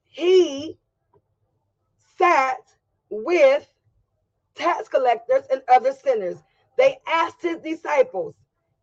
he 0.09 0.79
sat 2.19 2.59
with 3.11 3.69
tax 4.55 4.89
collectors 4.89 5.45
and 5.51 5.63
other 5.69 5.93
sinners. 5.93 6.39
They 6.77 6.99
asked 7.07 7.43
his 7.43 7.59
disciples, 7.59 8.35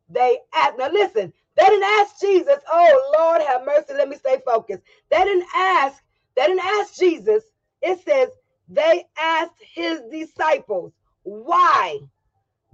they 0.10 0.40
asked, 0.54 0.78
now 0.78 0.92
listen, 0.92 1.34
they 1.56 1.64
didn't 1.64 1.84
ask 1.84 2.20
Jesus, 2.20 2.60
oh 2.72 3.14
Lord, 3.18 3.42
have 3.42 3.66
mercy, 3.66 3.94
let 3.94 4.10
me 4.10 4.18
stay 4.18 4.38
focused. 4.46 4.84
They 5.10 5.24
didn't 5.24 5.48
ask, 5.56 6.02
they 6.36 6.48
didn't 6.48 6.66
ask 6.66 6.96
Jesus. 6.96 7.44
It 7.82 8.00
says 8.04 8.30
they 8.68 9.06
asked 9.18 9.62
his 9.74 10.02
disciples, 10.12 10.94
why 11.24 12.00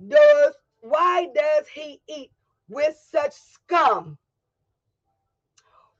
does 0.07 0.53
why 0.81 1.27
does 1.35 1.67
he 1.67 2.01
eat 2.09 2.31
with 2.67 2.95
such 3.11 3.33
scum? 3.33 4.17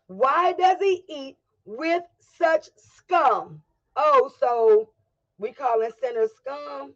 Why 0.08 0.54
does 0.54 0.78
he 0.80 1.04
eat 1.08 1.38
with 1.66 2.04
such 2.42 2.70
scum? 2.78 3.62
Oh, 3.96 4.32
so 4.40 4.90
we 5.38 5.52
calling 5.52 5.92
sinners 6.02 6.32
scum, 6.36 6.94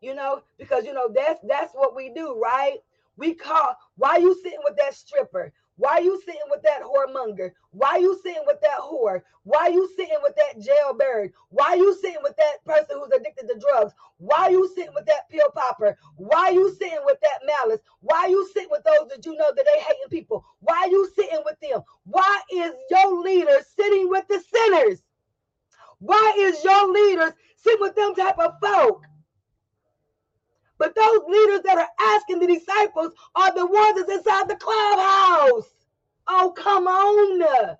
you 0.00 0.14
know, 0.14 0.42
because 0.58 0.84
you 0.84 0.92
know 0.92 1.08
that's 1.14 1.40
that's 1.48 1.72
what 1.74 1.96
we 1.96 2.10
do, 2.14 2.38
right? 2.38 2.78
We 3.16 3.34
call, 3.34 3.76
why 3.96 4.18
you 4.18 4.34
sitting 4.42 4.60
with 4.64 4.76
that 4.76 4.94
stripper? 4.94 5.52
Why 5.76 5.98
you 5.98 6.20
sitting 6.24 6.40
with 6.48 6.62
that 6.62 6.80
whoremonger? 6.82 7.52
Why 7.70 7.98
you 7.98 8.18
sitting 8.22 8.42
with 8.46 8.60
that 8.62 8.78
whore? 8.80 9.22
Why 9.42 9.68
you 9.68 9.88
sitting 9.94 10.16
with 10.22 10.34
that 10.36 10.60
jailbird? 10.60 11.32
Why 11.50 11.74
you 11.74 11.94
sitting 12.00 12.22
with 12.22 12.34
that 12.36 12.64
person 12.64 12.98
who's 12.98 13.12
addicted 13.12 13.48
to 13.48 13.60
drugs? 13.60 13.92
Why 14.16 14.48
you 14.48 14.68
sitting 14.74 14.94
with 14.94 15.04
that 15.06 15.28
pill 15.30 15.50
popper? 15.54 15.98
Why 16.16 16.48
you 16.50 16.74
sitting 16.74 17.00
with 17.04 17.18
that 17.20 17.46
malice? 17.46 17.80
Why 18.00 18.26
you 18.26 18.48
sitting 18.54 18.70
with 18.70 18.84
those 18.84 19.08
that 19.10 19.26
you 19.26 19.36
know 19.36 19.52
that 19.54 19.66
they 19.66 19.80
hating 19.80 20.08
people? 20.10 20.44
Why 20.60 20.86
you 20.90 21.10
sitting 21.14 21.42
with 21.44 21.60
them? 21.60 21.82
Why 22.04 22.40
is 22.52 22.72
your 22.90 23.22
leader 23.22 23.58
sitting 23.76 24.08
with 24.08 24.26
the 24.28 24.42
sinners? 24.54 25.02
Why 25.98 26.34
is 26.38 26.64
your 26.64 26.90
leader 26.90 27.34
sitting 27.56 27.80
with 27.80 27.94
them 27.94 28.14
type 28.14 28.38
of 28.38 28.54
folk? 28.62 29.02
But 30.78 30.94
those 30.94 31.20
leaders 31.28 31.62
that 31.62 31.78
are 31.78 31.88
asking 31.98 32.40
the 32.40 32.46
disciples 32.46 33.12
are 33.34 33.54
the 33.54 33.66
ones 33.66 33.96
that's 33.96 34.12
inside 34.18 34.48
the 34.48 34.56
clubhouse. 34.56 35.72
Oh, 36.28 36.52
come 36.56 36.86
on. 36.86 37.76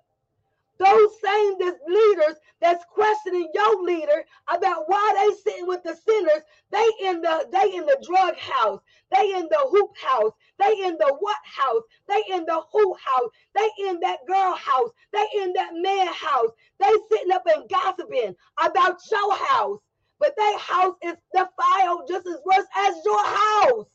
Those 0.79 1.19
same 1.21 1.57
leaders 1.87 2.35
that's 2.61 2.85
questioning 2.85 3.49
your 3.53 3.83
leader 3.83 4.23
about 4.47 4.83
why 4.87 5.13
they 5.15 5.51
sitting 5.51 5.67
with 5.67 5.81
the 5.83 5.95
sinners, 5.95 6.43
they 6.71 6.85
in 7.01 7.21
the 7.21 7.47
they 7.51 7.75
in 7.75 7.85
the 7.85 7.97
drug 8.05 8.35
house, 8.37 8.79
they 9.11 9.33
in 9.33 9.47
the 9.49 9.67
hoop 9.71 9.97
house, 9.97 10.33
they 10.59 10.71
in 10.83 10.95
the 10.97 11.15
what 11.19 11.37
house, 11.43 11.81
they 12.07 12.21
in 12.31 12.45
the 12.45 12.61
who 12.71 12.93
house, 12.93 13.29
they 13.55 13.69
in 13.87 13.99
that 14.01 14.19
girl 14.27 14.53
house, 14.53 14.91
they 15.13 15.25
in 15.41 15.53
that 15.53 15.73
man 15.73 16.07
house, 16.07 16.51
they 16.79 16.91
sitting 17.09 17.31
up 17.31 17.45
and 17.47 17.67
gossiping 17.69 18.35
about 18.63 18.99
your 19.11 19.35
house 19.35 19.79
but 20.19 20.35
their 20.37 20.57
house 20.57 20.95
is 21.03 21.15
defiled 21.33 22.07
just 22.07 22.27
as 22.27 22.37
worse 22.45 22.67
as 22.77 22.95
your 23.05 23.23
house. 23.23 23.85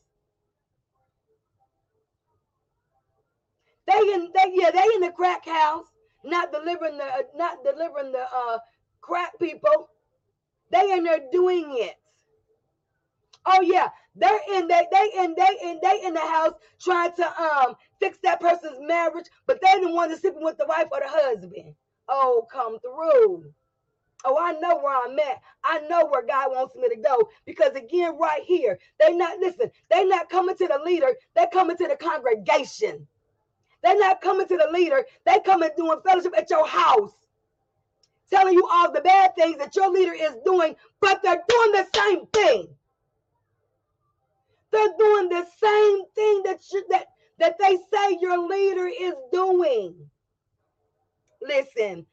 They 3.86 4.12
in 4.14 4.30
they 4.34 4.52
yeah 4.54 4.70
they 4.70 4.84
in 4.94 5.00
the 5.00 5.12
crack 5.12 5.46
house, 5.46 5.86
not 6.24 6.52
delivering 6.52 6.98
the 6.98 7.26
not 7.34 7.64
delivering 7.64 8.12
the 8.12 8.24
uh 8.32 8.58
crack 9.00 9.32
people. 9.40 9.88
They 10.70 10.92
in 10.92 11.04
there 11.04 11.20
doing 11.32 11.66
it. 11.78 11.96
Oh 13.44 13.60
yeah, 13.60 13.88
they're 14.14 14.40
in 14.54 14.68
they 14.68 14.86
they 14.92 15.10
in 15.18 15.34
they 15.36 15.58
in 15.62 15.80
they 15.82 16.06
in 16.06 16.14
the 16.14 16.20
house 16.20 16.54
trying 16.80 17.12
to 17.14 17.42
um 17.42 17.74
fix 18.00 18.18
that 18.22 18.40
person's 18.40 18.78
marriage, 18.80 19.26
but 19.46 19.60
they 19.60 19.80
the 19.80 19.90
one 19.90 20.08
that's 20.08 20.20
sleeping 20.20 20.44
with 20.44 20.58
the 20.58 20.66
wife 20.66 20.86
or 20.92 21.00
the 21.00 21.08
husband. 21.08 21.74
Oh, 22.08 22.46
come 22.52 22.78
through. 22.80 23.52
Oh, 24.24 24.38
I 24.38 24.52
know 24.60 24.78
where 24.80 24.96
I'm 25.04 25.18
at. 25.18 25.40
I 25.64 25.80
know 25.88 26.06
where 26.06 26.26
God 26.26 26.50
wants 26.52 26.76
me 26.76 26.88
to 26.88 26.96
go. 26.96 27.28
Because 27.46 27.74
again, 27.74 28.18
right 28.18 28.42
here, 28.44 28.78
they 29.00 29.14
not 29.14 29.38
listen, 29.40 29.70
they 29.90 30.04
not 30.06 30.30
coming 30.30 30.56
to 30.56 30.68
the 30.68 30.80
leader, 30.84 31.14
they're 31.36 31.48
coming 31.52 31.76
to 31.78 31.88
the 31.88 31.96
congregation. 31.96 33.06
They're 33.82 33.98
not 33.98 34.20
coming 34.22 34.48
to 34.48 34.56
the 34.58 34.70
leader, 34.72 35.04
they 35.26 35.40
coming 35.44 35.70
doing 35.76 36.00
fellowship 36.06 36.34
at 36.38 36.50
your 36.50 36.66
house. 36.66 37.12
Telling 38.30 38.54
you 38.54 38.66
all 38.72 38.92
the 38.92 39.02
bad 39.02 39.36
things 39.36 39.58
that 39.58 39.76
your 39.76 39.90
leader 39.90 40.14
is 40.14 40.34
doing, 40.44 40.76
but 41.00 41.22
they're 41.22 41.42
doing 41.48 41.72
the 41.72 41.86
same 41.94 42.26
thing. 42.28 42.68
They're 44.72 44.94
doing 44.98 45.30
the 45.30 45.46
same 45.62 46.06
thing 46.14 46.42
that 46.46 46.60
you, 46.72 46.84
that 46.90 47.06
that 47.40 47.56
they 47.60 47.78
say 47.92 48.18
your 48.20 48.48
leader 48.48 48.88
is 48.88 49.14
doing. 49.32 49.96
Listen, 51.42 52.06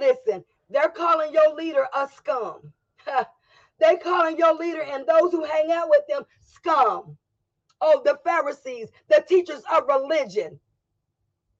listen. 0.00 0.44
They're 0.70 0.90
calling 0.90 1.32
your 1.32 1.54
leader 1.54 1.86
a 1.94 2.08
scum. 2.16 2.72
they 3.80 3.96
calling 3.96 4.38
your 4.38 4.54
leader 4.54 4.82
and 4.82 5.06
those 5.06 5.32
who 5.32 5.44
hang 5.44 5.70
out 5.72 5.88
with 5.90 6.02
them 6.08 6.24
scum. 6.44 7.16
Oh, 7.80 8.02
the 8.04 8.18
Pharisees, 8.24 8.88
the 9.08 9.24
teachers 9.28 9.62
of 9.72 9.84
religion, 9.88 10.58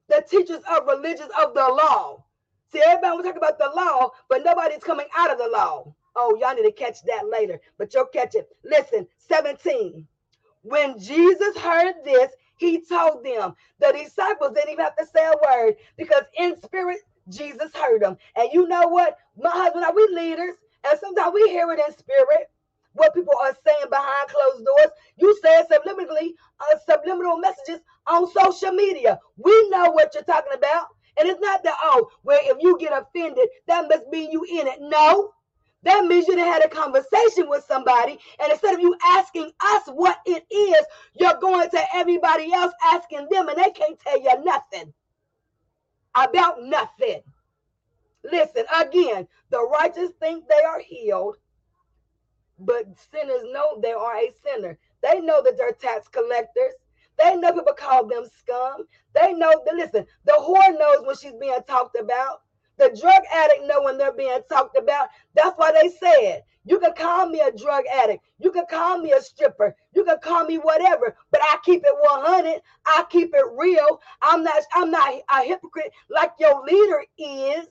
the 0.09 0.25
teachers 0.29 0.63
of 0.71 0.87
religions 0.87 1.31
of 1.43 1.55
the 1.55 1.61
law. 1.61 2.25
See, 2.73 2.83
everybody 2.85 3.17
will 3.17 3.25
talk 3.25 3.37
about 3.37 3.59
the 3.59 3.71
law, 3.75 4.11
but 4.29 4.45
nobody's 4.45 4.83
coming 4.83 5.07
out 5.17 5.31
of 5.33 5.39
the 5.39 5.49
law. 5.49 5.95
Oh, 6.17 6.37
y'all 6.41 6.55
need 6.55 6.65
to 6.65 6.73
catch 6.73 7.03
that 7.05 7.29
later, 7.31 7.61
but 7.79 7.95
you'll 7.95 8.07
catch 8.07 8.35
it. 8.35 8.49
Listen, 8.65 9.07
17. 9.29 10.07
When 10.63 10.99
Jesus 10.99 11.57
heard 11.59 11.95
this, 12.05 12.33
he 12.59 12.81
told 12.87 13.25
them, 13.25 13.55
the 13.81 13.93
disciples 13.93 14.53
didn't 14.55 14.73
even 14.73 14.85
have 14.85 14.97
to 14.97 15.07
say 15.07 15.27
a 15.27 15.35
word 15.47 15.77
because 15.97 16.25
in 16.39 16.61
spirit, 16.63 17.01
Jesus 17.29 17.70
heard 17.74 18.03
them. 18.03 18.16
And 18.37 18.49
you 18.53 18.68
know 18.68 18.89
what? 18.89 19.18
My 19.37 19.51
husband, 19.51 19.85
are 19.85 19.95
we 19.95 20.07
leaders? 20.12 20.57
And 20.89 20.99
sometimes 21.01 21.33
we 21.35 21.49
hear 21.49 21.70
it 21.72 21.81
in 21.81 21.97
spirit, 21.97 22.51
what 22.93 23.14
people 23.14 23.35
are 23.41 23.57
saying 23.66 23.91
behind 23.91 24.29
closed 24.29 24.64
doors. 24.64 24.91
You 25.16 25.39
said 25.43 25.64
subliminally, 25.68 26.31
uh, 26.61 26.79
subliminal 26.89 27.39
messages 27.39 27.81
on 28.07 28.31
social 28.31 28.72
media. 28.72 29.18
We 29.37 29.68
know 29.70 29.91
what 29.91 30.14
you're 30.14 30.22
talking 30.24 30.53
about. 30.55 30.87
And 31.18 31.29
it's 31.29 31.41
not 31.41 31.62
that, 31.64 31.77
oh, 31.83 32.11
well, 32.24 32.39
if 32.43 32.59
you 32.61 32.79
get 32.79 32.93
offended, 32.93 33.49
that 33.66 33.89
must 33.89 34.07
mean 34.09 34.31
you 34.31 34.45
in 34.45 34.66
it. 34.66 34.79
No. 34.81 35.33
That 35.83 36.05
means 36.05 36.27
you 36.27 36.37
had 36.37 36.64
a 36.64 36.68
conversation 36.68 37.49
with 37.49 37.64
somebody, 37.64 38.18
and 38.41 38.51
instead 38.51 38.74
of 38.74 38.81
you 38.81 38.97
asking 39.05 39.53
us 39.61 39.83
what 39.87 40.18
it 40.27 40.45
is, 40.51 40.85
you're 41.14 41.39
going 41.41 41.70
to 41.70 41.81
everybody 41.95 42.53
else 42.53 42.72
asking 42.83 43.29
them, 43.31 43.49
and 43.49 43.57
they 43.57 43.70
can't 43.70 43.99
tell 44.01 44.20
you 44.20 44.43
nothing 44.43 44.93
about 46.17 46.62
nothing. 46.62 47.21
Listen, 48.25 48.64
again, 48.81 49.29
the 49.51 49.62
righteous 49.62 50.11
think 50.21 50.49
they 50.49 50.64
are 50.64 50.81
healed, 50.81 51.37
but 52.59 52.87
sinners 53.12 53.45
know 53.53 53.79
they 53.81 53.93
are 53.93 54.17
a 54.17 54.33
sinner. 54.45 54.79
They 55.03 55.21
know 55.21 55.43
that 55.43 55.57
they're 55.57 55.73
tax 55.73 56.09
collectors. 56.09 56.75
They 57.19 57.37
know 57.37 57.53
people 57.53 57.75
call 57.75 58.07
them 58.07 58.27
scum. 58.39 58.85
They 59.14 59.33
know 59.33 59.53
that, 59.64 59.75
listen, 59.75 60.07
the 60.25 60.33
whore 60.33 60.79
knows 60.79 61.07
when 61.07 61.17
she's 61.17 61.39
being 61.41 61.59
talked 61.67 61.97
about. 61.99 62.43
The 62.79 62.97
drug 63.01 63.22
addict 63.33 63.66
know 63.66 63.83
when 63.83 63.97
they're 63.97 64.12
being 64.12 64.41
talked 64.51 64.77
about. 64.77 65.09
That's 65.35 65.57
why 65.57 65.72
they 65.72 65.89
said, 65.89 66.43
You 66.64 66.79
can 66.79 66.93
call 66.95 67.29
me 67.29 67.41
a 67.41 67.51
drug 67.51 67.85
addict. 67.93 68.24
You 68.39 68.53
can 68.53 68.66
call 68.68 68.99
me 68.99 69.12
a 69.12 69.22
stripper. 69.22 69.74
You 69.95 70.05
can 70.05 70.18
call 70.22 70.45
me 70.45 70.59
whatever, 70.59 71.16
but 71.31 71.41
I 71.43 71.57
keep 71.64 71.83
it 71.85 71.95
100. 71.99 72.61
I 72.85 73.05
keep 73.11 73.33
it 73.35 73.45
real. 73.57 74.01
I'm 74.22 74.43
not 74.43 74.62
I'm 74.74 74.91
not 74.91 75.14
a 75.33 75.43
hypocrite 75.43 75.93
like 76.11 76.33
your 76.39 76.62
leader 76.64 77.05
is. 77.18 77.68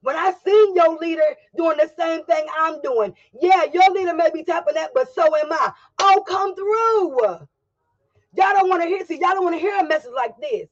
When 0.00 0.16
I 0.16 0.32
seen 0.44 0.76
your 0.76 0.96
leader 0.98 1.34
doing 1.56 1.76
the 1.76 1.90
same 1.98 2.24
thing 2.24 2.46
I'm 2.58 2.80
doing, 2.82 3.14
yeah, 3.40 3.64
your 3.72 3.90
leader 3.92 4.14
may 4.14 4.30
be 4.32 4.44
tapping 4.44 4.74
that, 4.74 4.90
but 4.94 5.12
so 5.12 5.22
am 5.36 5.52
I. 5.52 5.72
Oh, 6.00 6.24
come 6.26 6.54
through. 6.54 7.48
Y'all 8.34 8.54
don't 8.54 8.68
want 8.68 8.82
to 8.82 8.88
hear, 8.88 9.04
see, 9.04 9.18
y'all 9.20 9.32
don't 9.32 9.44
want 9.44 9.56
to 9.56 9.60
hear 9.60 9.76
a 9.76 9.86
message 9.86 10.12
like 10.14 10.34
this. 10.40 10.68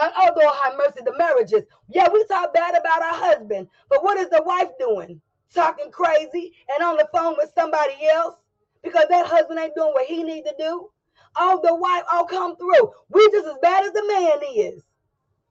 And 0.00 0.12
although 0.18 0.52
have 0.64 0.76
mercy, 0.76 1.00
the 1.04 1.16
marriages. 1.18 1.64
Yeah, 1.88 2.08
we 2.12 2.24
talk 2.24 2.54
bad 2.54 2.74
about 2.74 3.02
our 3.02 3.14
husband, 3.14 3.68
but 3.88 4.02
what 4.02 4.18
is 4.18 4.30
the 4.30 4.42
wife 4.44 4.70
doing? 4.78 5.20
Talking 5.54 5.90
crazy 5.90 6.54
and 6.74 6.82
on 6.82 6.96
the 6.96 7.08
phone 7.12 7.34
with 7.38 7.52
somebody 7.54 7.94
else 8.08 8.36
because 8.82 9.04
that 9.10 9.26
husband 9.26 9.58
ain't 9.58 9.74
doing 9.74 9.92
what 9.92 10.06
he 10.06 10.22
need 10.22 10.44
to 10.44 10.54
do. 10.58 10.90
Oh, 11.36 11.60
the 11.62 11.74
wife, 11.74 12.04
oh, 12.10 12.26
come 12.28 12.56
through. 12.56 12.90
We 13.10 13.30
just 13.30 13.46
as 13.46 13.56
bad 13.62 13.84
as 13.84 13.92
the 13.92 14.06
man 14.06 14.40
is. 14.56 14.82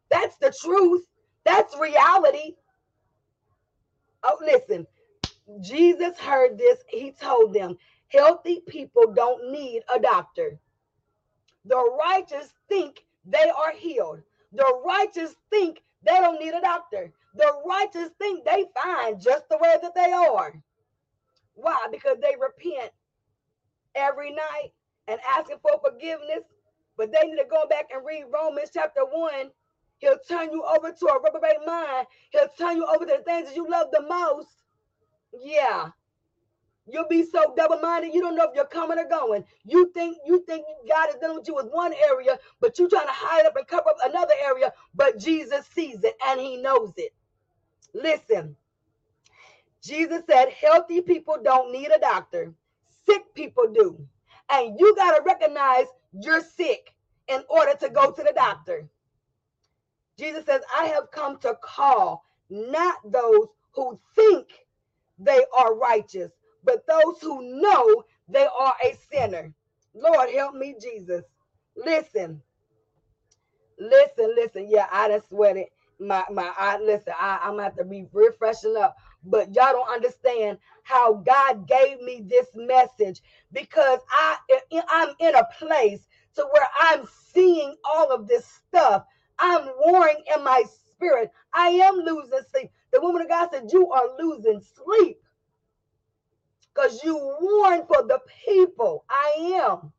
That's 0.09 0.37
the 0.37 0.53
truth. 0.61 1.05
That's 1.45 1.77
reality. 1.77 2.55
Oh, 4.23 4.37
listen. 4.41 4.87
Jesus 5.61 6.17
heard 6.19 6.57
this. 6.57 6.79
He 6.87 7.11
told 7.11 7.53
them, 7.53 7.77
healthy 8.09 8.61
people 8.67 9.13
don't 9.13 9.51
need 9.51 9.83
a 9.93 9.99
doctor. 9.99 10.59
The 11.65 11.77
righteous 11.99 12.53
think 12.69 13.05
they 13.25 13.51
are 13.55 13.71
healed. 13.73 14.21
The 14.53 14.81
righteous 14.85 15.35
think 15.49 15.81
they 16.03 16.17
don't 16.19 16.39
need 16.39 16.53
a 16.53 16.61
doctor. 16.61 17.11
The 17.35 17.53
righteous 17.65 18.09
think 18.19 18.45
they 18.45 18.65
fine 18.81 19.19
just 19.19 19.47
the 19.49 19.57
way 19.57 19.75
that 19.81 19.95
they 19.95 20.11
are. 20.11 20.53
Why? 21.53 21.87
Because 21.91 22.17
they 22.21 22.35
repent 22.39 22.91
every 23.95 24.31
night 24.31 24.71
and 25.07 25.19
asking 25.37 25.57
for 25.61 25.79
forgiveness. 25.83 26.43
But 26.97 27.11
they 27.11 27.27
need 27.27 27.37
to 27.37 27.47
go 27.49 27.63
back 27.69 27.87
and 27.93 28.05
read 28.05 28.25
Romans 28.31 28.69
chapter 28.73 29.01
1 29.05 29.51
He'll 30.01 30.17
turn 30.27 30.51
you 30.51 30.63
over 30.63 30.91
to 30.91 31.05
a 31.07 31.21
reprobate 31.21 31.63
mind. 31.65 32.07
He'll 32.31 32.47
turn 32.57 32.77
you 32.77 32.85
over 32.87 33.05
to 33.05 33.17
the 33.17 33.23
things 33.23 33.49
that 33.49 33.55
you 33.55 33.69
love 33.69 33.87
the 33.91 34.01
most. 34.01 34.49
Yeah. 35.43 35.89
You'll 36.91 37.07
be 37.07 37.23
so 37.23 37.53
double-minded, 37.55 38.13
you 38.13 38.21
don't 38.21 38.35
know 38.35 38.43
if 38.43 38.55
you're 38.55 38.65
coming 38.65 38.99
or 38.99 39.07
going. 39.07 39.45
You 39.63 39.91
think 39.93 40.17
you 40.25 40.43
think 40.45 40.65
God 40.89 41.09
is 41.09 41.15
dealing 41.21 41.37
with 41.37 41.47
you 41.47 41.55
with 41.55 41.67
one 41.71 41.93
area, 42.09 42.37
but 42.59 42.77
you're 42.77 42.89
trying 42.89 43.07
to 43.07 43.13
hide 43.13 43.45
up 43.45 43.55
and 43.55 43.67
cover 43.67 43.89
up 43.89 43.97
another 44.03 44.33
area, 44.43 44.73
but 44.93 45.17
Jesus 45.17 45.65
sees 45.67 46.03
it 46.03 46.15
and 46.27 46.39
he 46.39 46.57
knows 46.57 46.93
it. 46.97 47.13
Listen, 47.93 48.55
Jesus 49.83 50.21
said, 50.29 50.49
healthy 50.49 51.01
people 51.01 51.37
don't 51.43 51.71
need 51.71 51.91
a 51.91 51.99
doctor, 51.99 52.53
sick 53.05 53.33
people 53.33 53.67
do. 53.73 53.97
And 54.51 54.79
you 54.79 54.95
got 54.95 55.15
to 55.15 55.23
recognize 55.23 55.85
you're 56.11 56.41
sick 56.41 56.93
in 57.27 57.41
order 57.49 57.73
to 57.79 57.89
go 57.89 58.11
to 58.11 58.23
the 58.23 58.33
doctor. 58.35 58.87
Jesus 60.19 60.45
says, 60.45 60.61
I 60.77 60.85
have 60.87 61.09
come 61.11 61.37
to 61.39 61.55
call 61.61 62.25
not 62.49 62.97
those 63.05 63.47
who 63.73 63.99
think 64.15 64.49
they 65.17 65.43
are 65.55 65.75
righteous, 65.75 66.31
but 66.63 66.85
those 66.87 67.21
who 67.21 67.61
know 67.61 68.03
they 68.27 68.47
are 68.59 68.75
a 68.83 68.95
sinner. 69.11 69.53
Lord, 69.93 70.29
help 70.31 70.55
me, 70.55 70.75
Jesus. 70.81 71.23
Listen, 71.75 72.41
listen, 73.79 74.33
listen. 74.35 74.67
Yeah, 74.69 74.87
I 74.91 75.09
done 75.09 75.21
sweated. 75.29 75.67
My 75.99 76.25
my 76.31 76.51
I 76.57 76.79
listen, 76.79 77.13
I, 77.19 77.39
I'm 77.43 77.51
gonna 77.51 77.63
have 77.63 77.75
to 77.77 77.85
be 77.85 78.07
refreshing 78.13 78.77
up. 78.77 78.97
But 79.23 79.53
y'all 79.55 79.73
don't 79.73 79.89
understand 79.89 80.57
how 80.83 81.15
God 81.15 81.67
gave 81.67 82.01
me 82.01 82.23
this 82.27 82.47
message 82.55 83.21
because 83.51 83.99
I 84.11 84.37
eh, 84.71 84.81
I'm 84.89 85.09
in 85.19 85.35
a 85.35 85.47
place 85.59 86.07
to 86.35 86.47
where 86.51 86.67
I'm 86.81 87.07
seeing 87.33 87.75
all 87.85 88.11
of 88.11 88.27
this 88.27 88.45
stuff 88.45 89.03
I'm 89.39 89.67
warring 89.79 90.23
in 90.35 90.43
my 90.43 90.63
spirit. 90.87 91.31
I 91.53 91.69
am 91.69 91.95
losing 91.97 92.39
sleep. 92.51 92.71
The 92.91 93.01
woman 93.01 93.23
of 93.23 93.29
God 93.29 93.49
said, 93.51 93.69
You 93.71 93.91
are 93.91 94.17
losing 94.19 94.61
sleep 94.61 95.19
because 96.73 97.03
you 97.03 97.15
warn 97.41 97.85
for 97.85 98.03
the 98.07 98.19
people. 98.45 99.05
I 99.09 99.59
am. 99.61 99.91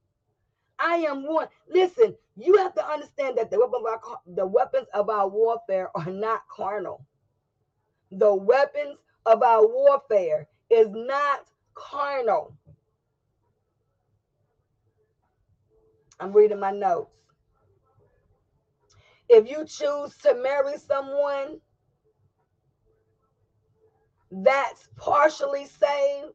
I 0.79 0.97
am 0.97 1.27
one. 1.27 1.49
Listen, 1.69 2.15
you 2.37 2.57
have 2.59 2.75
to 2.75 2.87
understand 2.87 3.39
that 3.39 3.51
the, 3.51 3.59
weapon 3.59 3.83
our, 3.87 4.19
the 4.27 4.47
weapons 4.47 4.87
of 4.95 5.09
our 5.11 5.29
warfare 5.29 5.91
are 5.95 6.11
not 6.11 6.43
carnal. 6.49 7.05
The 8.11 8.35
weapons 8.35 8.99
of 9.27 9.43
our 9.43 9.67
warfare 9.67 10.49
is 10.71 10.89
not 10.91 11.47
carnal. 11.75 12.57
I'm 16.21 16.33
reading 16.33 16.61
my 16.61 16.71
notes. 16.71 17.11
If 19.29 19.49
you 19.49 19.65
choose 19.65 20.17
to 20.23 20.35
marry 20.35 20.77
someone 20.79 21.59
that's 24.31 24.89
partially 24.97 25.67
saved, 25.67 26.33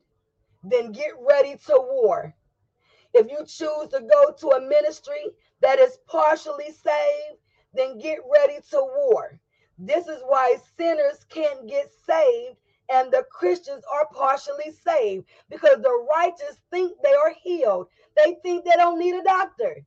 then 0.64 0.91
get 0.91 1.12
ready 1.20 1.58
to 1.68 1.74
war. 1.74 2.34
If 3.14 3.30
you 3.32 3.39
choose 3.45 3.89
to 3.91 4.01
go 4.01 4.32
to 4.39 4.58
a 4.58 4.68
ministry 4.68 5.32
that 5.62 5.80
is 5.80 5.97
partially 6.08 6.72
saved, 6.72 7.39
then 7.74 7.97
get 7.97 8.20
ready 8.32 8.60
to 8.72 8.78
war. 8.78 9.39
This 9.78 10.08
is 10.08 10.22
why 10.26 10.58
sinners 10.78 11.26
can't 11.30 11.68
get 11.68 11.91
saved 12.05 12.58
and 12.89 13.12
the 13.12 13.26
Christians 13.32 13.84
are 13.93 14.08
partially 14.14 14.72
saved 14.86 15.26
because 15.49 15.82
the 15.82 16.08
righteous 16.16 16.58
think 16.72 16.97
they 17.03 17.14
are 17.14 17.34
healed. 17.41 17.88
They 18.16 18.38
think 18.43 18.66
they 18.66 18.76
don't 18.76 18.99
need 18.99 19.16
a 19.16 19.24
doctor. 19.24 19.78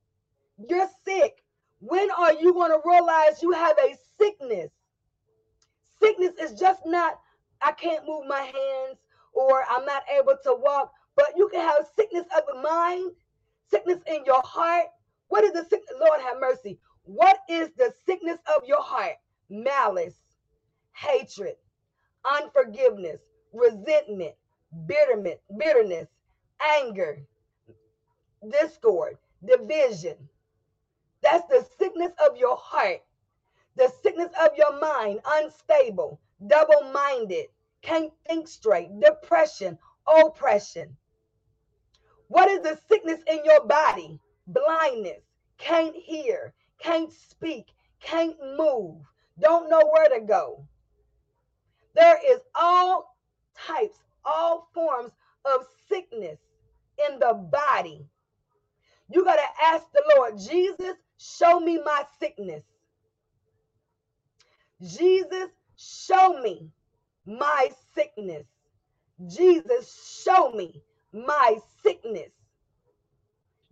You're 0.69 0.89
sick. 1.05 1.43
When 1.81 2.11
are 2.11 2.35
you 2.35 2.53
going 2.53 2.71
to 2.71 2.81
realize 2.85 3.43
you 3.43 3.53
have 3.53 3.77
a 3.79 3.97
sickness? 4.19 4.71
Sickness 6.01 6.35
is 6.41 6.59
just 6.59 6.83
not, 6.85 7.19
I 7.61 7.73
can't 7.73 8.07
move 8.07 8.27
my 8.27 8.41
hands 8.41 8.99
or 9.33 9.65
I'm 9.71 9.85
not 9.85 10.03
able 10.19 10.37
to 10.45 10.55
walk, 10.55 10.93
but 11.17 11.35
you 11.37 11.49
can 11.49 11.61
have 11.61 11.87
sickness 11.97 12.27
of 12.37 12.45
the 12.53 12.61
mind, 12.61 13.13
sickness 13.71 14.01
in 14.07 14.25
your 14.25 14.43
heart. 14.45 14.87
What 15.29 15.45
is 15.45 15.53
the 15.53 15.65
sickness? 15.65 15.97
Lord 16.01 16.21
have 16.21 16.41
mercy. 16.41 16.79
What 17.05 17.39
is 17.49 17.71
the 17.77 17.93
sickness 18.07 18.39
of 18.57 18.65
your 18.67 18.83
heart? 18.83 19.17
Malice, 19.51 20.17
hatred, 20.93 21.57
unforgiveness, 22.41 23.21
resentment, 23.53 24.35
bitterness, 24.87 25.41
bitterness, 25.59 26.09
anger, 26.79 27.19
discord, 28.51 29.17
division, 29.45 30.17
that's 31.23 31.47
the 31.49 31.67
sickness 31.79 32.13
of 32.27 32.37
your 32.37 32.57
heart, 32.57 33.01
the 33.77 33.93
sickness 34.03 34.31
of 34.41 34.51
your 34.57 34.81
mind, 34.81 35.21
unstable, 35.27 36.21
double 36.47 36.91
minded, 36.93 37.47
can't 37.83 38.13
think 38.27 38.49
straight, 38.49 38.89
depression, 39.01 39.79
oppression. 40.07 40.97
What 42.29 42.49
is 42.49 42.61
the 42.63 42.79
sickness 42.89 43.21
in 43.27 43.45
your 43.45 43.67
body? 43.67 44.21
Blindness, 44.47 45.23
can't 45.59 45.95
hear, 45.95 46.53
can't 46.79 47.13
speak, 47.13 47.67
can't 48.01 48.37
move, 48.57 48.97
don't 49.39 49.69
know 49.71 49.83
where 49.93 50.09
to 50.09 50.25
go. 50.25 50.65
There 51.95 52.19
is 52.33 52.41
all 52.55 53.17
types, 53.57 53.99
all 54.25 54.69
forms 54.75 55.13
of 55.45 55.67
sickness 55.89 56.39
in 57.09 57.19
the 57.19 57.35
body. 57.35 58.07
You 59.11 59.25
got 59.25 59.37
to 59.37 59.65
ask 59.67 59.85
the 59.93 60.05
Lord, 60.17 60.39
Jesus, 60.39 60.97
show 61.19 61.59
me 61.59 61.81
my 61.85 62.05
sickness. 62.21 62.63
Jesus, 64.83 65.51
show 65.77 66.41
me 66.41 66.71
my 67.27 67.71
sickness. 67.95 68.47
Jesus, 69.27 70.23
show 70.25 70.51
me 70.53 70.83
my 71.13 71.59
sickness. 71.83 72.31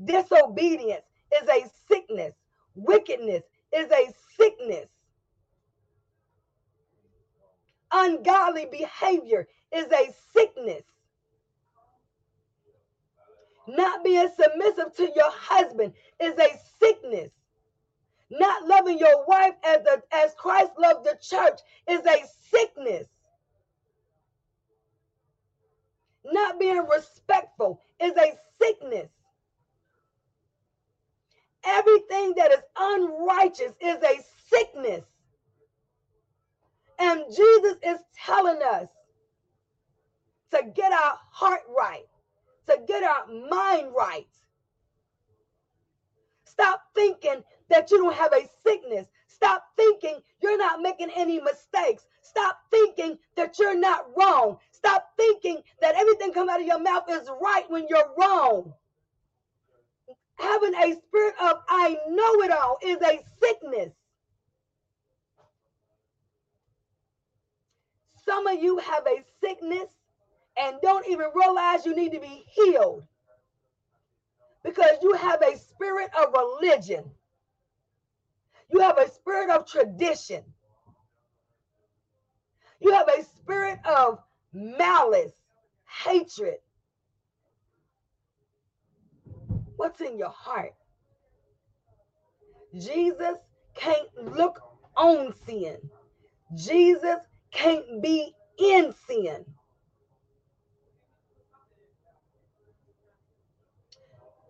Disobedience 0.05 1.05
is 1.42 1.49
a 1.49 1.68
sickness. 1.88 2.34
Wickedness 2.74 3.42
is 3.74 3.90
a 3.90 4.12
sickness. 4.36 4.88
Ungodly 7.90 8.66
behavior 8.70 9.46
is 9.74 9.86
a 9.86 10.12
sickness. 10.32 10.84
Not 13.66 14.05
being 14.05 14.28
submissive 14.40 14.94
to 14.96 15.11
your 15.14 15.30
husband 15.30 15.92
is 16.20 16.38
a 16.38 16.59
sickness. 16.80 17.30
Not 18.30 18.66
loving 18.66 18.99
your 18.99 19.26
wife 19.26 19.55
as, 19.64 19.80
as 20.12 20.34
Christ 20.36 20.72
loved 20.78 21.07
the 21.07 21.18
church 21.20 21.61
is 21.88 22.01
a 22.07 22.24
sickness. 22.51 23.07
Not 26.30 26.60
being 26.60 26.86
respectful 26.86 27.80
is 28.00 28.12
a 28.16 28.38
sickness. 28.60 29.08
Everything 31.64 32.34
that 32.36 32.52
is 32.52 32.60
unrighteous 32.78 33.72
is 33.80 33.96
a 34.02 34.20
sickness. 34.48 35.04
And 36.98 37.24
Jesus 37.34 37.76
is 37.84 37.98
telling 38.24 38.60
us 38.62 38.88
to 40.52 40.62
get 40.74 40.92
our 40.92 41.18
heart 41.30 41.62
right, 41.76 42.06
to 42.68 42.78
get 42.86 43.02
our 43.02 43.26
mind 43.26 43.92
right. 43.96 44.26
Stop 46.44 46.82
thinking 46.94 47.42
that 47.68 47.90
you 47.90 47.98
don't 47.98 48.14
have 48.14 48.32
a 48.32 48.48
sickness. 48.64 49.06
Stop 49.28 49.64
thinking 49.76 50.20
you're 50.42 50.58
not 50.58 50.80
making 50.82 51.10
any 51.14 51.40
mistakes. 51.40 52.06
Stop 52.28 52.58
thinking 52.70 53.18
that 53.36 53.58
you're 53.58 53.78
not 53.78 54.06
wrong. 54.16 54.58
Stop 54.70 55.12
thinking 55.16 55.62
that 55.80 55.94
everything 55.96 56.32
come 56.32 56.48
out 56.48 56.60
of 56.60 56.66
your 56.66 56.80
mouth 56.80 57.04
is 57.08 57.28
right 57.40 57.64
when 57.68 57.86
you're 57.88 58.12
wrong. 58.18 58.74
Having 60.36 60.74
a 60.74 60.94
spirit 60.94 61.34
of 61.40 61.56
I 61.68 61.96
know 62.08 62.42
it 62.42 62.50
all 62.50 62.78
is 62.82 62.98
a 63.02 63.20
sickness. 63.40 63.92
Some 68.24 68.46
of 68.46 68.62
you 68.62 68.78
have 68.78 69.06
a 69.06 69.24
sickness 69.40 69.88
and 70.58 70.76
don't 70.82 71.08
even 71.08 71.28
realize 71.34 71.86
you 71.86 71.96
need 71.96 72.12
to 72.12 72.20
be 72.20 72.44
healed 72.46 73.04
because 74.62 74.98
you 75.02 75.14
have 75.14 75.40
a 75.42 75.56
spirit 75.56 76.10
of 76.20 76.34
religion. 76.34 77.04
You 78.70 78.80
have 78.80 78.98
a 78.98 79.10
spirit 79.10 79.50
of 79.50 79.66
tradition. 79.66 80.44
You 82.80 82.92
have 82.92 83.08
a 83.08 83.24
spirit 83.24 83.78
of 83.84 84.18
malice, 84.52 85.32
hatred. 86.04 86.58
What's 89.76 90.00
in 90.00 90.18
your 90.18 90.30
heart? 90.30 90.74
Jesus 92.78 93.38
can't 93.74 94.08
look 94.36 94.60
on 94.96 95.32
sin. 95.46 95.76
Jesus 96.56 97.18
can't 97.50 98.02
be 98.02 98.34
in 98.58 98.92
sin. 99.06 99.44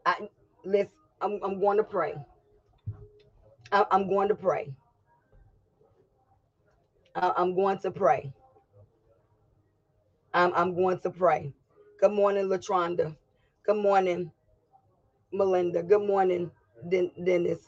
I 0.07 0.29
let's 0.65 0.93
I'm, 1.21 1.41
I'm 1.43 1.61
going 1.61 1.77
to 1.79 1.85
pray. 1.85 2.15
I, 3.73 3.85
am 3.91 4.09
going 4.09 4.29
to 4.29 4.35
pray. 4.35 4.73
I'm 7.37 7.55
going 7.55 7.79
to 7.81 7.91
pray. 7.91 8.33
I'm, 10.35 10.53
I'm 10.55 10.75
going 10.77 11.01
to 11.01 11.11
pray. 11.11 11.53
Good 12.01 12.13
morning, 12.13 12.47
Latronda. 12.49 13.17
Good 13.67 13.77
morning, 13.79 14.33
Melinda. 15.33 15.83
Good 15.83 16.07
morning, 16.07 16.51
Den- 16.91 17.13
Dennis. 17.25 17.61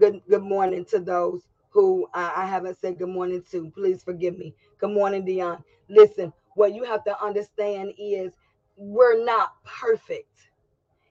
Good 0.00 0.22
good 0.28 0.42
morning 0.42 0.84
to 0.86 1.00
those 1.00 1.42
who 1.70 2.08
I, 2.14 2.32
I 2.38 2.46
haven't 2.46 2.78
said 2.80 2.98
good 2.98 3.08
morning 3.10 3.44
to. 3.52 3.70
Please 3.72 4.02
forgive 4.02 4.38
me. 4.38 4.54
Good 4.80 4.90
morning, 4.92 5.24
Dion. 5.24 5.64
Listen, 5.88 6.32
what 6.56 6.74
you 6.74 6.84
have 6.84 7.04
to 7.04 7.24
understand 7.24 7.92
is 7.98 8.32
we're 8.76 9.24
not 9.24 9.54
perfect. 9.64 10.28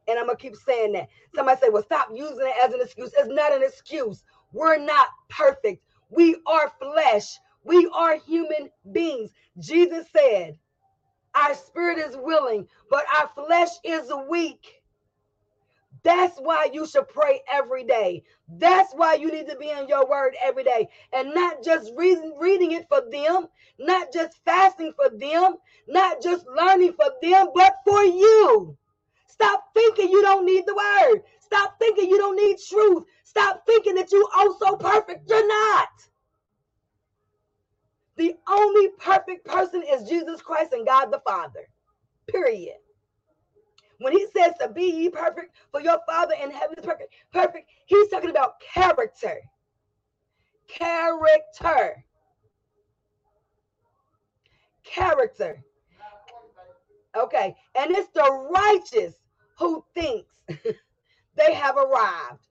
And 0.08 0.20
I'm 0.20 0.26
gonna 0.28 0.38
keep 0.38 0.56
saying 0.56 0.94
that. 0.94 1.10
Somebody 1.36 1.60
say, 1.62 1.70
well, 1.70 1.84
stop 1.84 2.10
using 2.14 2.42
it 2.48 2.56
as 2.66 2.74
an 2.74 2.82
excuse. 2.82 3.12
It's 3.18 3.30
not 3.30 3.54
an 3.54 3.64
excuse. 3.64 4.24
We're 4.54 4.80
not 4.80 5.08
perfect. 5.30 5.84
We 6.10 6.38
are 6.48 6.72
flesh. 6.80 7.40
We 7.64 7.90
are 7.94 8.18
human 8.18 8.70
beings. 8.92 9.32
Jesus 9.60 10.08
said, 10.16 10.58
Our 11.36 11.54
spirit 11.56 12.00
is 12.00 12.16
willing, 12.18 12.68
but 12.90 13.06
our 13.20 13.30
flesh 13.36 13.72
is 13.84 14.12
weak. 14.30 14.82
That's 16.04 16.38
why 16.40 16.70
you 16.72 16.88
should 16.88 17.10
pray 17.10 17.42
every 17.52 17.84
day. 17.84 18.24
That's 18.48 18.94
why 18.94 19.16
you 19.16 19.32
need 19.32 19.48
to 19.50 19.58
be 19.58 19.70
in 19.70 19.88
your 19.88 20.08
word 20.10 20.36
every 20.44 20.64
day 20.64 20.88
and 21.12 21.34
not 21.34 21.64
just 21.64 21.92
reading, 21.98 22.36
reading 22.40 22.72
it 22.72 22.88
for 22.88 23.02
them, 23.12 23.48
not 23.78 24.14
just 24.14 24.40
fasting 24.46 24.94
for 24.96 25.10
them, 25.10 25.56
not 25.88 26.22
just 26.22 26.46
learning 26.48 26.94
for 26.94 27.12
them, 27.22 27.50
but 27.54 27.76
for 27.86 28.04
you. 28.04 28.78
Stop 29.28 29.66
thinking 29.74 30.10
you 30.10 30.22
don't 30.22 30.46
need 30.46 30.66
the 30.66 30.76
word. 30.76 31.24
Stop 31.42 31.78
thinking 31.80 32.10
you 32.10 32.18
don't 32.18 32.36
need 32.36 32.58
truth. 32.70 33.04
Stop 33.24 33.64
thinking 33.66 33.96
that 33.96 34.12
you 34.12 34.28
are 34.38 34.50
so 34.60 34.76
perfect. 34.78 35.30
You're 35.30 35.48
not. 35.48 35.90
The 38.20 38.36
only 38.50 38.90
perfect 39.00 39.46
person 39.46 39.82
is 39.82 40.10
Jesus 40.10 40.42
Christ 40.42 40.74
and 40.74 40.86
God 40.86 41.06
the 41.06 41.22
Father. 41.26 41.62
Period. 42.28 42.76
When 44.00 44.12
he 44.12 44.28
says 44.36 44.52
to 44.60 44.68
be 44.68 44.84
ye 44.92 45.10
perfect, 45.10 45.56
for 45.72 45.80
your 45.80 46.00
Father 46.06 46.34
in 46.34 46.52
heaven 46.52 46.76
is 46.78 46.86
perfect, 46.86 47.14
perfect, 47.32 47.70
he's 47.86 48.10
talking 48.10 48.30
about 48.30 48.60
character. 48.60 49.40
Character. 50.68 52.04
Character. 54.84 55.64
Okay. 57.16 57.56
And 57.76 57.92
it's 57.92 58.10
the 58.14 58.50
righteous 58.54 59.16
who 59.58 59.86
thinks 59.94 60.36
they 60.50 61.54
have 61.54 61.78
arrived. 61.78 62.44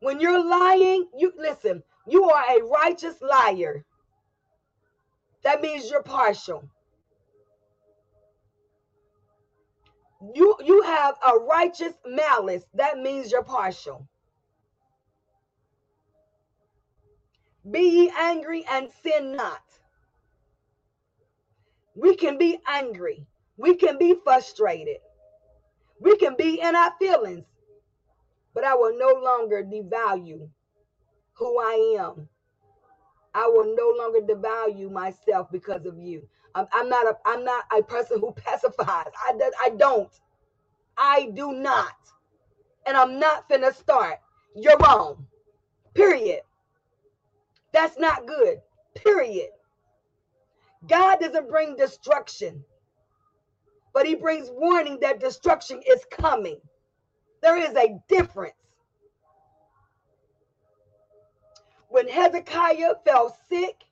When 0.00 0.18
you're 0.18 0.44
lying, 0.44 1.06
you 1.16 1.32
listen, 1.36 1.84
you 2.06 2.30
are 2.30 2.58
a 2.58 2.62
righteous 2.64 3.20
liar. 3.22 3.84
That 5.44 5.60
means 5.62 5.90
you're 5.90 6.02
partial. 6.02 6.68
you 10.34 10.56
you 10.64 10.82
have 10.82 11.16
a 11.26 11.36
righteous 11.36 11.94
malice. 12.06 12.64
That 12.74 12.98
means 12.98 13.32
you're 13.32 13.42
partial. 13.42 14.06
Be 17.70 17.80
ye 17.80 18.12
angry 18.18 18.64
and 18.70 18.88
sin 19.02 19.36
not. 19.36 19.62
We 21.94 22.16
can 22.16 22.38
be 22.38 22.58
angry. 22.68 23.26
We 23.56 23.76
can 23.76 23.98
be 23.98 24.14
frustrated. 24.24 24.98
We 26.00 26.16
can 26.16 26.36
be 26.36 26.60
in 26.60 26.74
our 26.74 26.92
feelings 26.98 27.46
but 28.54 28.64
i 28.64 28.74
will 28.74 28.96
no 28.98 29.20
longer 29.20 29.62
devalue 29.64 30.48
who 31.44 31.58
i 31.60 31.96
am 32.00 32.28
i 33.34 33.46
will 33.48 33.74
no 33.76 33.94
longer 33.98 34.20
devalue 34.20 34.90
myself 34.90 35.48
because 35.52 35.86
of 35.86 35.98
you 35.98 36.28
I'm, 36.54 36.66
not 36.90 37.06
a 37.06 37.16
I'm 37.26 37.44
not 37.44 37.64
a 37.76 37.82
person 37.82 38.20
who 38.20 38.32
pacifies. 38.32 39.12
I 39.28 39.34
I 39.62 39.70
don't. 39.70 40.12
I 40.98 41.30
do 41.34 41.52
not. 41.54 41.94
And 42.86 42.96
I'm 42.96 43.18
not 43.20 43.48
finna 43.48 43.74
start. 43.74 44.18
You're 44.56 44.78
wrong. 44.78 45.26
Period. 45.94 46.42
That's 47.72 47.98
not 47.98 48.26
good. 48.26 48.58
Period. 48.96 49.50
God 50.86 51.20
doesn't 51.20 51.48
bring 51.50 51.76
destruction, 51.76 52.64
but 53.94 54.06
he 54.06 54.14
brings 54.16 54.50
warning 54.50 54.98
that 55.02 55.20
destruction 55.20 55.80
is 55.86 56.04
coming. 56.10 56.60
There 57.42 57.56
is 57.58 57.74
a 57.76 57.98
difference. 58.08 58.54
When 61.92 62.08
Hezekiah 62.08 62.94
fell 63.04 63.36
sick, 63.50 63.84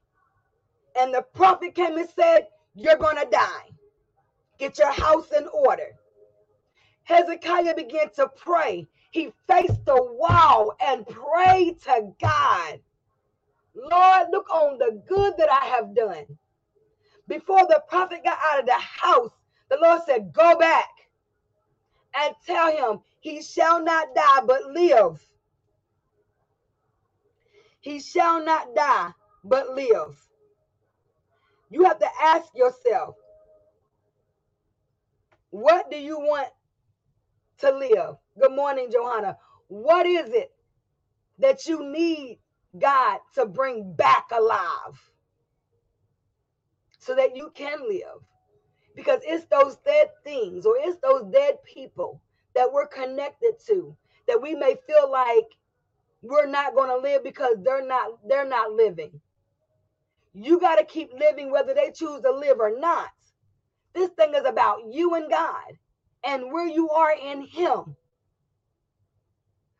and 0.99 1.13
the 1.15 1.21
prophet 1.21 1.75
came 1.75 1.99
and 1.99 2.09
said, 2.09 2.47
You're 2.75 2.97
going 2.97 3.19
to 3.19 3.29
die. 3.31 3.69
Get 4.59 4.79
your 4.79 4.91
house 4.91 5.31
in 5.33 5.47
order. 5.49 5.97
Hezekiah 7.03 7.75
began 7.75 8.11
to 8.17 8.29
pray. 8.29 8.89
He 9.11 9.33
faced 9.47 9.85
the 9.85 10.03
wall 10.03 10.75
and 10.81 11.07
prayed 11.07 11.83
to 11.83 12.11
God. 12.19 12.81
Lord, 13.75 14.29
look 14.31 14.49
on 14.49 14.79
the 14.79 15.03
good 15.07 15.35
that 15.37 15.53
I 15.53 15.67
have 15.67 15.95
done. 15.95 16.25
Before 17.29 17.67
the 17.67 17.83
prophet 17.87 18.25
got 18.25 18.39
out 18.51 18.61
of 18.61 18.67
the 18.67 18.73
house, 18.73 19.33
the 19.69 19.77
Lord 19.79 20.01
said, 20.07 20.33
Go 20.33 20.57
back 20.59 20.89
and 22.19 22.35
tell 22.47 22.73
him 22.73 23.01
he 23.21 23.43
shall 23.43 23.83
not 23.83 24.15
die 24.15 24.41
but 24.47 24.65
live. 24.73 25.23
He 27.81 28.01
shall 28.01 28.45
not 28.45 28.75
die 28.75 29.13
but 29.45 29.75
live. 29.75 30.17
You 31.71 31.85
have 31.85 31.99
to 32.01 32.09
ask 32.23 32.55
yourself, 32.55 33.17
what 35.51 35.91
do 35.91 35.97
you 35.99 36.19
want 36.19 36.49
to 37.59 37.71
live? 37.71 38.17
Good 38.39 38.53
morning, 38.53 38.91
Johanna. 38.93 39.37
What 39.69 40.07
is 40.07 40.31
it 40.31 40.53
that 41.39 41.67
you 41.67 41.85
need 41.91 42.39
God 42.79 43.21
to 43.35 43.47
bring 43.47 43.95
back 43.95 44.27
alive 44.33 45.11
so 46.99 47.15
that 47.15 47.37
you 47.37 47.51
can 47.55 47.79
live? 47.89 48.23
Because 48.95 49.21
it's 49.25 49.47
those 49.47 49.77
dead 49.79 50.09
things 50.25 50.67
or 50.67 50.77
it's 50.79 50.99
those 51.01 51.25
dead 51.33 51.59
people 51.65 52.21
that 52.55 52.73
we're 52.73 52.89
connected 52.89 53.55
to 53.67 53.97
that 54.27 54.43
we 54.43 54.55
may 54.55 54.77
feel 54.87 55.11
like 55.11 55.47
we're 56.23 56.47
not 56.47 56.75
going 56.75 56.91
to 56.91 56.99
live 56.99 57.25
because 57.25 57.57
they're 57.65 57.87
not 57.87 58.11
they're 58.29 58.49
not 58.49 58.73
living 58.73 59.11
you 60.35 60.61
got 60.61 60.77
to 60.77 60.85
keep 60.85 61.13
living 61.19 61.51
whether 61.51 61.75
they 61.75 61.91
choose 61.93 62.23
to 62.23 62.33
live 62.33 62.61
or 62.61 62.79
not. 62.79 63.09
This 63.95 64.11
thing 64.11 64.35
is 64.35 64.47
about 64.47 64.81
you 64.91 65.15
and 65.15 65.31
God 65.31 65.79
and 66.25 66.53
where 66.53 66.69
you 66.69 66.91
are 66.91 67.13
in 67.15 67.43
Him. 67.43 67.97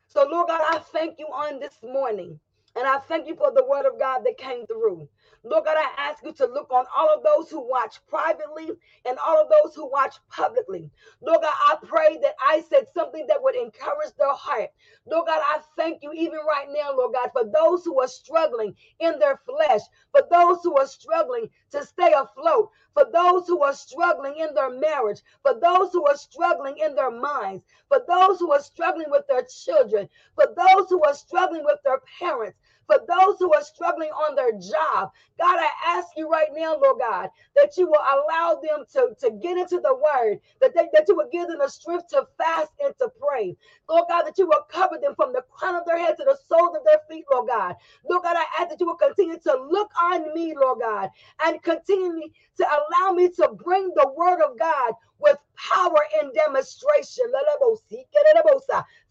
So, 0.07 0.27
Lord 0.29 0.49
God, 0.49 0.61
I 0.63 0.79
thank 0.79 1.19
you 1.19 1.27
on 1.27 1.59
this 1.59 1.75
morning. 1.83 2.39
And 2.77 2.87
I 2.87 2.99
thank 2.99 3.27
you 3.27 3.35
for 3.35 3.51
the 3.53 3.65
word 3.65 3.85
of 3.85 3.99
God 3.99 4.21
that 4.25 4.37
came 4.37 4.65
through. 4.67 5.09
Lord 5.43 5.65
God, 5.65 5.77
I 5.77 5.89
ask 6.09 6.23
you 6.23 6.33
to 6.33 6.45
look 6.47 6.71
on 6.71 6.85
all 6.95 7.09
of 7.15 7.23
those 7.23 7.49
who 7.49 7.67
watch 7.67 7.99
privately 8.09 8.69
and 9.05 9.17
all 9.19 9.41
of 9.41 9.49
those 9.49 9.75
who 9.75 9.89
watch 9.89 10.17
publicly. 10.29 10.91
Lord 11.21 11.41
God, 11.41 11.53
I 11.69 11.77
pray 11.85 12.19
that 12.21 12.35
I 12.45 12.63
said 12.69 12.87
something 12.93 13.25
that 13.27 13.41
would 13.41 13.55
encourage 13.55 14.13
their 14.19 14.33
heart. 14.33 14.69
Lord 15.07 15.27
God, 15.27 15.41
I 15.43 15.59
thank 15.77 16.03
you 16.03 16.11
even 16.13 16.39
right 16.47 16.67
now, 16.69 16.95
Lord 16.95 17.15
God, 17.15 17.31
for 17.33 17.45
those 17.51 17.85
who 17.85 17.99
are 18.01 18.07
struggling 18.07 18.75
in 18.99 19.19
their 19.19 19.37
flesh, 19.45 19.81
for 20.11 20.21
those 20.31 20.59
who 20.63 20.77
are 20.77 20.87
struggling 20.87 21.49
to 21.71 21.85
stay 21.85 22.13
afloat, 22.13 22.69
for 22.93 23.05
those 23.13 23.47
who 23.47 23.61
are 23.63 23.73
struggling 23.73 24.37
in 24.37 24.53
their 24.53 24.69
marriage, 24.71 25.21
for 25.43 25.53
those 25.59 25.91
who 25.93 26.05
are 26.07 26.17
struggling 26.17 26.77
in 26.77 26.95
their 26.95 27.11
minds, 27.11 27.63
for 27.89 27.99
those 28.07 28.39
who 28.39 28.51
are 28.51 28.61
struggling 28.61 29.09
with 29.09 29.27
their 29.27 29.43
children, 29.43 30.09
for 30.35 30.47
those 30.55 30.87
who 30.89 31.03
are 31.03 31.15
struggling 31.15 31.63
with 31.65 31.79
their 31.83 32.01
parents, 32.19 32.57
for 32.87 32.99
those 33.07 33.37
who 33.39 33.53
are 33.53 33.63
struggling 33.63 34.09
on 34.09 34.35
their 34.35 34.51
job. 34.53 35.11
God, 35.39 35.57
I 35.59 35.69
ask 35.87 36.09
you 36.17 36.29
right 36.29 36.49
now, 36.55 36.77
Lord 36.77 36.99
God, 36.99 37.29
that 37.55 37.77
you 37.77 37.87
will 37.87 38.01
allow 38.01 38.59
them 38.61 38.85
to, 38.93 39.15
to 39.21 39.31
get 39.41 39.57
into 39.57 39.79
the 39.79 39.95
word, 39.95 40.39
that, 40.61 40.73
they, 40.75 40.87
that 40.93 41.05
you 41.07 41.15
will 41.15 41.29
give 41.31 41.47
them 41.47 41.59
the 41.59 41.69
strength 41.69 42.09
to 42.09 42.27
fast 42.37 42.71
and 42.83 42.93
to 42.99 43.09
pray. 43.19 43.55
Lord 43.89 44.05
God, 44.09 44.23
that 44.23 44.37
you 44.37 44.47
will 44.47 44.63
cover 44.69 44.97
them 45.01 45.15
from 45.15 45.33
the 45.33 45.43
crown 45.51 45.75
of 45.75 45.85
their 45.85 45.99
head 45.99 46.17
to 46.17 46.23
the 46.25 46.37
soles 46.49 46.75
of 46.77 46.83
their 46.85 46.99
feet, 47.09 47.25
Lord 47.31 47.47
God. 47.49 47.75
Lord 48.09 48.23
God, 48.23 48.37
I 48.37 48.45
ask 48.61 48.69
that 48.69 48.79
you 48.79 48.87
will 48.87 48.95
continue 48.95 49.39
to 49.39 49.67
look 49.69 49.91
on 50.01 50.33
me, 50.33 50.53
Lord 50.59 50.79
God, 50.81 51.09
and 51.45 51.61
continue 51.63 52.29
to 52.57 52.67
allow 52.89 53.13
me 53.13 53.29
to 53.29 53.49
bring 53.63 53.89
the 53.95 54.11
word 54.15 54.41
of 54.41 54.57
God 54.57 54.93
with 55.19 55.37
power 55.55 55.99
and 56.21 56.33
demonstration. 56.33 57.25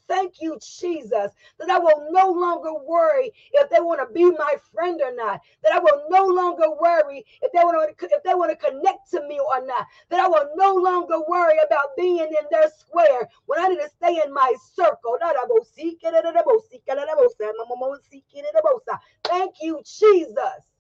Thank 0.08 0.40
you, 0.40 0.58
Jesus, 0.60 1.30
that 1.60 1.70
I 1.70 1.78
will 1.78 2.08
no 2.10 2.32
longer 2.32 2.74
worry 2.84 3.32
if 3.52 3.70
they 3.70 3.78
want 3.78 4.00
to 4.00 4.12
be 4.12 4.24
my 4.24 4.56
friend 4.74 5.00
or 5.00 5.14
not. 5.14 5.40
That 5.62 5.72
I 5.72 5.78
will 5.78 6.06
no 6.10 6.24
longer 6.24 6.66
worry 6.80 7.24
if 7.42 7.52
they 7.52 7.60
want 7.60 7.96
to 7.96 8.06
if 8.10 8.22
they 8.24 8.34
want 8.34 8.50
to 8.50 8.56
connect 8.56 9.08
to 9.12 9.26
me 9.28 9.38
or 9.38 9.64
not. 9.64 9.86
That 10.08 10.18
I 10.18 10.26
will 10.26 10.50
no 10.56 10.74
longer 10.74 11.20
worry 11.28 11.58
about 11.64 11.96
being 11.96 12.18
in 12.18 12.46
their 12.50 12.70
square 12.76 13.28
when 13.46 13.60
I 13.60 13.68
need 13.68 13.78
to 13.78 13.88
stay 13.88 14.20
in 14.24 14.34
my 14.34 14.52
circle. 14.74 15.16
Thank 19.24 19.54
you, 19.62 19.80
Jesus. 19.84 20.70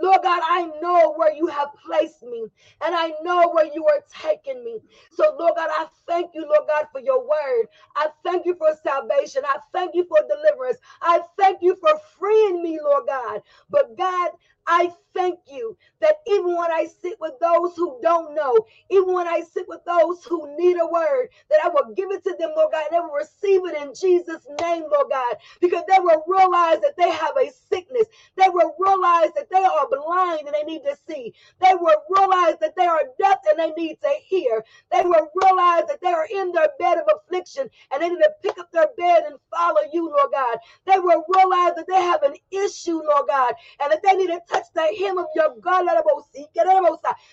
Lord 0.00 0.20
God, 0.22 0.42
I 0.44 0.70
know 0.82 1.14
where 1.16 1.34
you 1.34 1.46
have 1.48 1.70
placed 1.86 2.22
me 2.22 2.46
and 2.82 2.94
I 2.94 3.12
know 3.22 3.50
where 3.52 3.66
you 3.74 3.86
are 3.86 4.02
taking 4.22 4.64
me. 4.64 4.80
So, 5.12 5.36
Lord 5.38 5.54
God, 5.56 5.70
I 5.72 5.86
thank 6.06 6.32
you, 6.34 6.42
Lord 6.42 6.68
God, 6.68 6.86
for 6.92 7.00
your 7.00 7.20
word. 7.20 7.66
I 7.96 8.08
thank 8.24 8.46
you 8.46 8.54
for 8.56 8.68
salvation. 8.84 9.42
I 9.46 9.58
thank 9.72 9.94
you 9.94 10.04
for 10.04 10.18
deliverance. 10.28 10.78
I 11.02 11.20
thank 11.38 11.62
you 11.62 11.76
for 11.80 11.92
freeing 12.18 12.62
me, 12.62 12.78
Lord 12.82 13.04
God. 13.06 13.42
But, 13.70 13.96
God, 13.96 14.32
I 14.66 14.92
thank 15.14 15.40
you 15.50 15.76
that 16.00 16.16
even 16.26 16.56
when 16.56 16.70
I 16.72 16.86
sit 17.02 17.18
with 17.20 17.34
those 17.40 17.76
who 17.76 17.98
don't 18.02 18.34
know, 18.34 18.66
even 18.90 19.12
when 19.14 19.28
I 19.28 19.42
sit 19.42 19.66
with 19.68 19.80
those 19.86 20.24
who 20.24 20.56
need 20.56 20.76
a 20.78 20.86
word, 20.86 21.28
that 21.50 21.60
I 21.64 21.68
will 21.68 21.94
give 21.94 22.10
it 22.12 22.24
to 22.24 22.36
them, 22.38 22.52
Lord 22.56 22.72
God, 22.72 22.84
and 22.90 22.96
they 22.96 23.00
will 23.00 23.14
receive 23.14 23.62
it 23.66 23.82
in 23.82 23.94
Jesus' 23.94 24.46
name, 24.60 24.84
Lord 24.90 25.08
God, 25.10 25.36
because 25.60 25.84
they 25.88 25.98
will 26.00 26.24
realize 26.26 26.80
that 26.82 26.94
they 26.96 27.10
have 27.10 27.36
a 27.36 27.50
sickness. 27.70 28.06
They 28.36 28.48
will 28.48 28.74
realize 28.78 29.30
that 29.36 29.50
they 29.50 29.64
are 29.64 29.88
blind 29.90 30.46
and 30.46 30.54
they 30.54 30.64
need 30.64 30.84
to 30.84 30.96
see. 31.08 31.34
They 31.60 31.74
will 31.74 32.02
realize 32.10 32.56
that 32.60 32.76
they 32.76 32.86
are 32.86 33.02
deaf 33.18 33.38
and 33.50 33.58
they 33.58 33.70
need 33.82 33.98
to 34.02 34.10
hear. 34.24 34.64
They 34.92 35.02
will 35.02 35.28
realize 35.42 35.84
that 35.88 36.00
they 36.02 36.12
are 36.12 36.26
in 36.32 36.52
their 36.52 36.70
bed 36.78 36.98
of 36.98 37.04
affliction 37.16 37.68
and 37.92 38.02
they 38.02 38.08
need 38.08 38.18
to 38.18 38.32
pick 38.42 38.58
up 38.58 38.70
their 38.72 38.88
bed 38.98 39.24
and 39.28 39.36
follow 39.54 39.82
you, 39.92 40.08
Lord 40.08 40.32
God. 40.32 40.58
They 40.86 40.98
will 40.98 41.24
realize 41.34 41.74
that 41.76 41.86
they 41.88 42.00
have 42.02 42.22
an 42.22 42.36
issue, 42.50 43.02
Lord 43.02 43.28
God, 43.28 43.54
and 43.80 43.92
that 43.92 44.02
they 44.02 44.14
need 44.14 44.28
to 44.28 44.40
touch 44.50 44.66
the 44.74 44.82
hem 45.00 45.18
of 45.18 45.26
your 45.36 45.56
garment. 45.62 45.98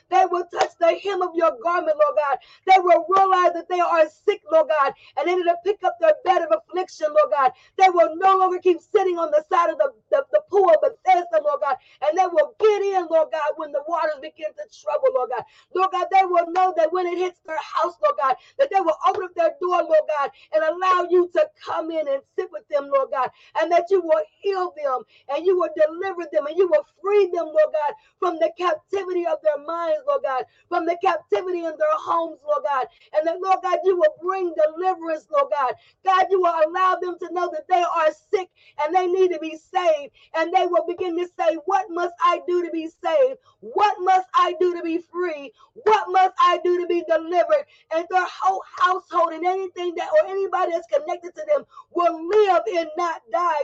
They 0.09 0.25
will 0.31 0.45
touch 0.53 0.71
the 0.79 0.99
hem 1.03 1.21
of 1.23 1.31
your 1.35 1.53
garment, 1.63 1.97
Lord 1.97 2.17
God. 2.17 2.37
They 2.67 2.79
will 2.81 3.05
realize 3.09 3.53
that 3.55 3.69
they 3.69 3.79
are 3.81 4.07
sick, 4.25 4.41
Lord 4.51 4.69
God, 4.69 4.93
and 5.17 5.27
they 5.27 5.35
need 5.35 5.45
to 5.45 5.57
pick 5.65 5.83
up 5.83 5.97
their 6.01 6.15
bed 6.25 6.43
of 6.43 6.49
affliction, 6.53 7.07
Lord 7.09 7.31
God. 7.31 7.51
They 7.77 7.89
will 7.89 8.15
no 8.17 8.37
longer 8.37 8.59
keep 8.59 8.79
sitting 8.81 9.17
on 9.19 9.31
the 9.31 9.43
side 9.51 9.71
of 9.71 9.77
the, 9.79 9.93
the, 10.11 10.25
the 10.31 10.41
pool 10.51 10.69
of 10.69 10.77
Bethesda, 10.81 11.41
Lord 11.43 11.61
God, 11.61 11.77
and 12.03 12.17
they 12.17 12.27
will 12.27 12.55
get 12.59 12.81
in, 12.83 13.07
Lord 13.09 13.29
God, 13.31 13.51
when 13.57 13.71
the 13.71 13.83
waters 13.87 14.19
begin 14.21 14.49
to 14.53 14.65
trouble, 14.81 15.09
Lord 15.15 15.31
God. 15.35 15.43
Lord 15.75 15.91
God, 15.91 16.07
they 16.11 16.25
will 16.25 16.51
know 16.51 16.73
that 16.77 16.93
when 16.93 17.07
it 17.07 17.17
hits 17.17 17.39
their 17.45 17.57
house, 17.59 17.95
Lord 18.03 18.15
God, 18.21 18.35
that 18.59 18.69
they 18.71 18.81
will 18.81 18.97
open 19.07 19.23
up 19.25 19.35
their 19.35 19.53
door, 19.61 19.83
Lord 19.83 20.07
God, 20.17 20.31
and 20.53 20.63
allow 20.63 21.07
you 21.09 21.29
to 21.33 21.49
come 21.65 21.91
in 21.91 22.07
and 22.07 22.21
sit 22.37 22.49
with 22.51 22.67
them, 22.69 22.89
Lord 22.93 23.09
God, 23.11 23.29
and 23.59 23.71
that 23.71 23.85
you 23.89 24.01
will 24.01 24.23
heal 24.41 24.73
them 24.77 25.01
and 25.29 25.45
you 25.45 25.57
will 25.57 25.69
deliver 25.75 26.27
them 26.31 26.45
and 26.47 26.57
you 26.57 26.67
will 26.67 26.85
free 27.01 27.06
them, 27.33 27.47
Lord 27.47 27.73
God, 27.73 27.93
from 28.19 28.35
the 28.39 28.51
captivity 28.57 29.25
of 29.25 29.39
their 29.43 29.63
minds, 29.65 30.01
Lord 30.07 30.23
God, 30.23 30.45
from 30.69 30.85
the 30.85 30.97
captivity 31.03 31.59
in 31.59 31.73
their 31.77 31.97
homes, 31.99 32.39
Lord 32.45 32.63
God. 32.63 32.87
And 33.15 33.27
that, 33.27 33.39
Lord 33.41 33.59
God, 33.63 33.79
you 33.83 33.97
will 33.97 34.15
bring 34.21 34.53
deliverance, 34.55 35.27
Lord 35.31 35.51
God. 35.51 35.73
God, 36.05 36.25
you 36.29 36.41
will 36.41 36.55
allow 36.67 36.97
them 37.01 37.17
to 37.19 37.33
know 37.33 37.49
that 37.51 37.67
they 37.69 37.83
are 37.83 38.11
sick 38.31 38.49
and 38.83 38.95
they 38.95 39.07
need 39.07 39.31
to 39.33 39.39
be 39.39 39.57
saved. 39.57 40.13
And 40.35 40.53
they 40.53 40.67
will 40.67 40.85
begin 40.87 41.17
to 41.17 41.27
say, 41.39 41.57
What 41.65 41.87
must 41.89 42.13
I 42.23 42.41
do 42.47 42.65
to 42.65 42.71
be 42.71 42.89
saved? 43.03 43.39
What 43.61 43.95
must 43.99 44.27
I 44.35 44.55
do 44.59 44.75
to 44.75 44.83
be 44.83 44.99
free? 44.99 45.51
What 45.73 46.05
must 46.09 46.33
I 46.41 46.59
do 46.63 46.81
to 46.81 46.87
be 46.87 47.03
delivered? 47.07 47.65
And 47.95 48.05
their 48.09 48.27
whole 48.41 48.63
household 48.79 49.33
and 49.33 49.45
anything 49.45 49.95
that 49.95 50.09
or 50.21 50.29
anybody 50.29 50.73
that's 50.73 50.87
connected 50.87 51.35
to 51.35 51.45
them 51.49 51.65
will 51.93 52.27
live 52.27 52.61
and 52.77 52.89
not 52.97 53.21
die. 53.31 53.55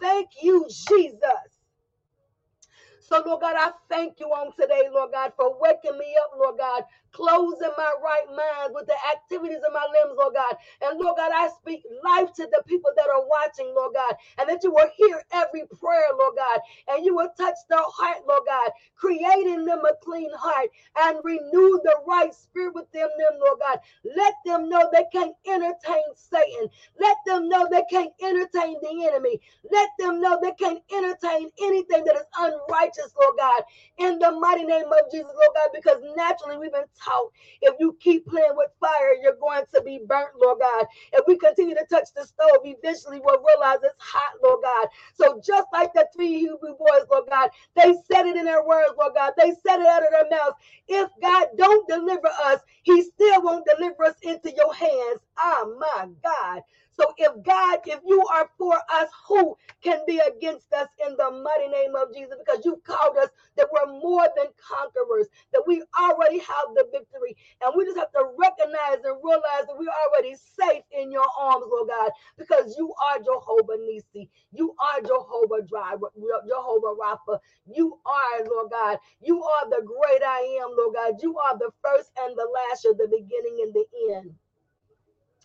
Thank 0.00 0.30
you, 0.42 0.66
Jesus. 0.68 1.49
So, 3.10 3.22
Lord 3.26 3.42
God, 3.42 3.56
I 3.58 3.72
thank 3.90 4.20
you 4.20 4.28
on 4.28 4.52
today, 4.58 4.84
Lord 4.92 5.12
God, 5.12 5.32
for 5.36 5.58
waking 5.60 5.98
me 5.98 6.16
up, 6.22 6.32
Lord 6.38 6.58
God, 6.58 6.84
closing 7.12 7.72
my 7.76 7.94
right 8.04 8.28
mind 8.30 8.74
with 8.74 8.86
the 8.86 8.96
activities 9.12 9.58
of 9.66 9.74
my 9.74 9.84
limbs, 9.92 10.16
Lord 10.18 10.34
God. 10.34 10.54
And 10.82 11.00
Lord 11.00 11.16
God, 11.18 11.32
I 11.34 11.50
speak 11.60 11.82
life 12.04 12.32
to 12.36 12.46
the 12.52 12.62
people 12.66 12.90
that 12.96 13.08
are 13.10 13.26
watching, 13.26 13.74
Lord 13.76 13.94
God, 13.94 14.14
and 14.38 14.48
that 14.48 14.62
you 14.62 14.72
will 14.72 14.90
hear 14.96 15.22
every 15.32 15.64
prayer, 15.80 16.14
Lord 16.18 16.36
God, 16.36 16.60
and 16.88 17.04
you 17.04 17.16
will 17.16 17.30
touch 17.36 17.56
their 17.68 17.82
heart, 17.82 18.18
Lord 18.28 18.44
God, 18.46 18.70
creating 18.96 19.64
them 19.66 19.80
a 19.80 19.94
clean 20.04 20.30
heart 20.38 20.70
and 21.00 21.18
renew 21.24 21.80
the 21.84 21.96
right 22.06 22.34
spirit 22.34 22.74
within 22.74 23.02
them, 23.18 23.40
Lord 23.40 23.58
God. 23.60 23.80
Let 24.16 24.34
them 24.46 24.68
know 24.68 24.88
they 24.92 25.06
can't 25.12 25.34
entertain 25.46 26.04
Satan. 26.14 26.68
Let 27.00 27.16
them 27.26 27.48
know 27.48 27.66
they 27.70 27.84
can't 27.90 28.12
entertain 28.22 28.76
the 28.82 29.06
enemy. 29.08 29.40
Let 29.70 29.90
them 29.98 30.20
know 30.20 30.38
they 30.40 30.52
can't 30.52 30.82
entertain 30.92 31.50
anything 31.62 32.04
that 32.04 32.16
is 32.16 32.26
unrighteous, 32.38 32.99
Lord 33.20 33.36
God, 33.38 33.62
in 33.98 34.18
the 34.18 34.32
mighty 34.40 34.64
name 34.64 34.86
of 34.86 35.10
Jesus, 35.12 35.32
Lord 35.34 35.54
God, 35.54 35.70
because 35.74 35.98
naturally 36.16 36.58
we've 36.58 36.72
been 36.72 36.84
taught 37.04 37.28
if 37.62 37.74
you 37.80 37.96
keep 38.00 38.26
playing 38.26 38.54
with 38.56 38.70
fire, 38.80 39.14
you're 39.22 39.36
going 39.40 39.64
to 39.74 39.82
be 39.82 40.00
burnt, 40.06 40.30
Lord 40.40 40.60
God. 40.60 40.86
If 41.14 41.24
we 41.28 41.38
continue 41.38 41.74
to 41.76 41.86
touch 41.90 42.08
the 42.16 42.24
stove, 42.26 42.62
eventually 42.64 43.20
we'll 43.24 43.42
realize 43.44 43.78
it's 43.84 43.94
hot, 43.98 44.34
Lord 44.44 44.60
God. 44.62 44.88
So 45.14 45.42
just 45.44 45.66
like 45.74 45.92
the 45.94 46.08
three 46.14 46.40
Hebrew 46.40 46.76
boys, 46.78 47.06
Lord 47.10 47.24
God, 47.30 47.50
they 47.76 47.94
said 48.12 48.26
it 48.26 48.36
in 48.36 48.46
their 48.46 48.64
words, 48.66 48.92
Lord 49.00 49.14
God. 49.16 49.32
They 49.38 49.52
said 49.66 49.80
it 49.80 49.88
out 49.88 50.04
of 50.04 50.10
their 50.12 50.30
mouths. 50.38 50.56
If 50.88 51.10
God 51.22 51.48
don't 51.58 51.88
deliver 51.88 52.28
us, 52.46 52.60
he 52.84 53.02
still 53.02 53.42
won't 53.42 53.66
deliver 53.76 54.04
us 54.04 54.16
into 54.22 54.52
your 54.56 54.74
hands. 54.74 55.20
Oh 55.38 55.76
my 55.80 56.08
God. 56.24 56.62
So 57.00 57.14
if 57.16 57.42
God, 57.44 57.80
if 57.86 58.00
you 58.06 58.26
are 58.26 58.50
for 58.58 58.76
us, 58.92 59.08
who 59.26 59.56
can 59.82 60.00
be 60.06 60.20
against 60.20 60.70
us 60.74 60.86
in 61.08 61.16
the 61.16 61.30
mighty 61.30 61.68
name 61.72 61.96
of 61.96 62.12
Jesus? 62.14 62.36
Because 62.44 62.62
you 62.62 62.76
called 62.84 63.16
us 63.16 63.30
that 63.56 63.68
we're 63.72 63.90
more 63.90 64.28
than 64.36 64.48
conquerors, 64.60 65.28
that 65.54 65.64
we 65.66 65.82
already 65.98 66.40
have 66.40 66.76
the 66.76 66.84
victory. 66.92 67.38
And 67.64 67.72
we 67.74 67.86
just 67.86 67.96
have 67.96 68.12
to 68.12 68.28
recognize 68.36 69.00
and 69.02 69.16
realize 69.24 69.64
that 69.64 69.78
we're 69.78 69.88
already 70.12 70.36
safe 70.36 70.84
in 70.92 71.10
your 71.10 71.24
arms, 71.40 71.64
Lord 71.72 71.88
God, 71.88 72.10
because 72.36 72.76
you 72.76 72.92
are 73.08 73.18
Jehovah 73.18 73.80
Nissi. 73.80 74.28
You 74.52 74.74
are 74.76 75.00
Jehovah 75.00 75.62
Driver, 75.66 76.12
Jehovah 76.20 77.00
Rapha. 77.00 77.38
You 77.64 77.98
are, 78.04 78.44
Lord 78.44 78.72
God. 78.72 78.98
You 79.22 79.42
are 79.42 79.70
the 79.70 79.86
great 79.86 80.22
I 80.22 80.60
am, 80.60 80.76
Lord 80.76 80.96
God. 80.96 81.14
You 81.22 81.38
are 81.38 81.56
the 81.56 81.70
first 81.82 82.10
and 82.20 82.36
the 82.36 82.44
last, 82.44 82.84
you're 82.84 82.92
the 82.92 83.08
beginning 83.08 83.60
and 83.64 83.72
the 83.72 83.86
end. 84.16 84.34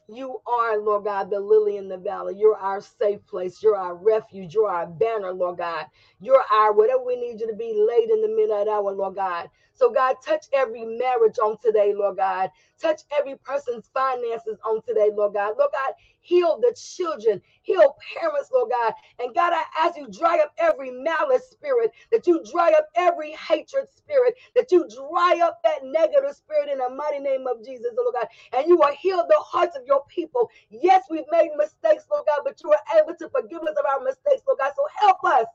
You 0.07 0.39
are, 0.47 0.77
Lord 0.79 1.05
God, 1.05 1.31
the 1.31 1.39
lily 1.39 1.77
in 1.77 1.87
the 1.89 1.97
valley. 1.97 2.35
You're 2.37 2.57
our 2.57 2.81
safe 2.81 3.25
place. 3.27 3.63
You're 3.63 3.77
our 3.77 3.95
refuge. 3.95 4.53
You're 4.53 4.69
our 4.69 4.87
banner, 4.87 5.33
Lord 5.33 5.57
God. 5.57 5.87
You're 6.19 6.43
our 6.53 6.73
whatever 6.73 7.03
we 7.03 7.15
need 7.15 7.39
you 7.41 7.47
to 7.47 7.55
be 7.55 7.73
late 7.73 8.11
in 8.11 8.21
the 8.21 8.29
midnight 8.29 8.67
hour, 8.67 8.91
Lord 8.91 9.15
God. 9.15 9.49
So, 9.75 9.91
God, 9.91 10.17
touch 10.25 10.45
every 10.53 10.85
marriage 10.85 11.39
on 11.43 11.57
today, 11.63 11.93
Lord 11.95 12.17
God. 12.17 12.51
Touch 12.81 13.01
every 13.17 13.35
person's 13.37 13.89
finances 13.93 14.57
on 14.65 14.81
today, 14.83 15.11
Lord 15.13 15.35
God. 15.35 15.55
Lord 15.59 15.71
God, 15.73 15.93
heal 16.21 16.59
the 16.61 16.75
children, 16.77 17.41
heal 17.63 17.95
parents, 18.19 18.49
Lord 18.53 18.71
God. 18.71 18.93
And 19.19 19.35
God, 19.35 19.53
I 19.53 19.63
ask 19.79 19.97
you, 19.97 20.07
dry 20.09 20.39
up 20.39 20.53
every 20.59 20.91
malice 20.91 21.49
spirit, 21.51 21.91
that 22.11 22.27
you 22.27 22.43
dry 22.51 22.71
up 22.71 22.87
every 22.95 23.33
hatred 23.33 23.87
spirit, 23.95 24.35
that 24.55 24.71
you 24.71 24.87
dry 24.89 25.39
up 25.43 25.59
that 25.63 25.83
negative 25.83 26.35
spirit 26.35 26.69
in 26.71 26.79
the 26.79 26.89
mighty 26.89 27.19
name 27.19 27.45
of 27.47 27.65
Jesus, 27.65 27.93
Lord 27.97 28.15
God. 28.15 28.27
And 28.53 28.67
you 28.67 28.77
will 28.77 28.95
heal 28.99 29.25
the 29.29 29.39
hearts 29.39 29.77
of 29.77 29.83
your 29.87 30.03
people. 30.09 30.49
Yes, 30.69 31.05
we've 31.09 31.29
made 31.31 31.51
mistakes, 31.57 32.05
Lord 32.11 32.25
God, 32.27 32.41
but 32.45 32.61
you 32.63 32.71
are 32.73 33.01
able 33.01 33.15
to 33.17 33.29
forgive 33.29 33.61
us 33.63 33.77
of 33.77 33.85
our 33.85 34.03
mistakes, 34.03 34.43
Lord 34.47 34.59
God. 34.59 34.73
So 34.75 34.85
help 35.01 35.23
us 35.25 35.45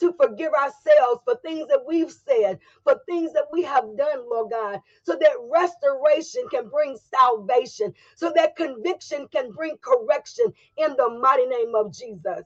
to 0.00 0.12
forgive 0.14 0.52
ourselves 0.54 1.22
for 1.24 1.36
things 1.44 1.68
that 1.68 1.84
we've 1.86 2.12
said, 2.12 2.58
for 2.84 3.00
things 3.06 3.32
that 3.34 3.46
we 3.52 3.62
have 3.62 3.84
done, 3.96 4.28
Lord 4.30 4.52
God, 4.52 4.80
so 5.04 5.16
that 5.16 5.32
restoration 5.50 6.44
can 6.50 6.68
bring 6.68 6.98
salvation, 7.14 7.94
so 8.16 8.32
that 8.36 8.56
conviction 8.56 9.28
can 9.32 9.52
bring 9.52 9.76
correction 9.82 10.46
in 10.78 10.96
the 10.96 11.10
mighty 11.20 11.46
name 11.46 11.74
of 11.74 11.92
Jesus. 11.92 12.44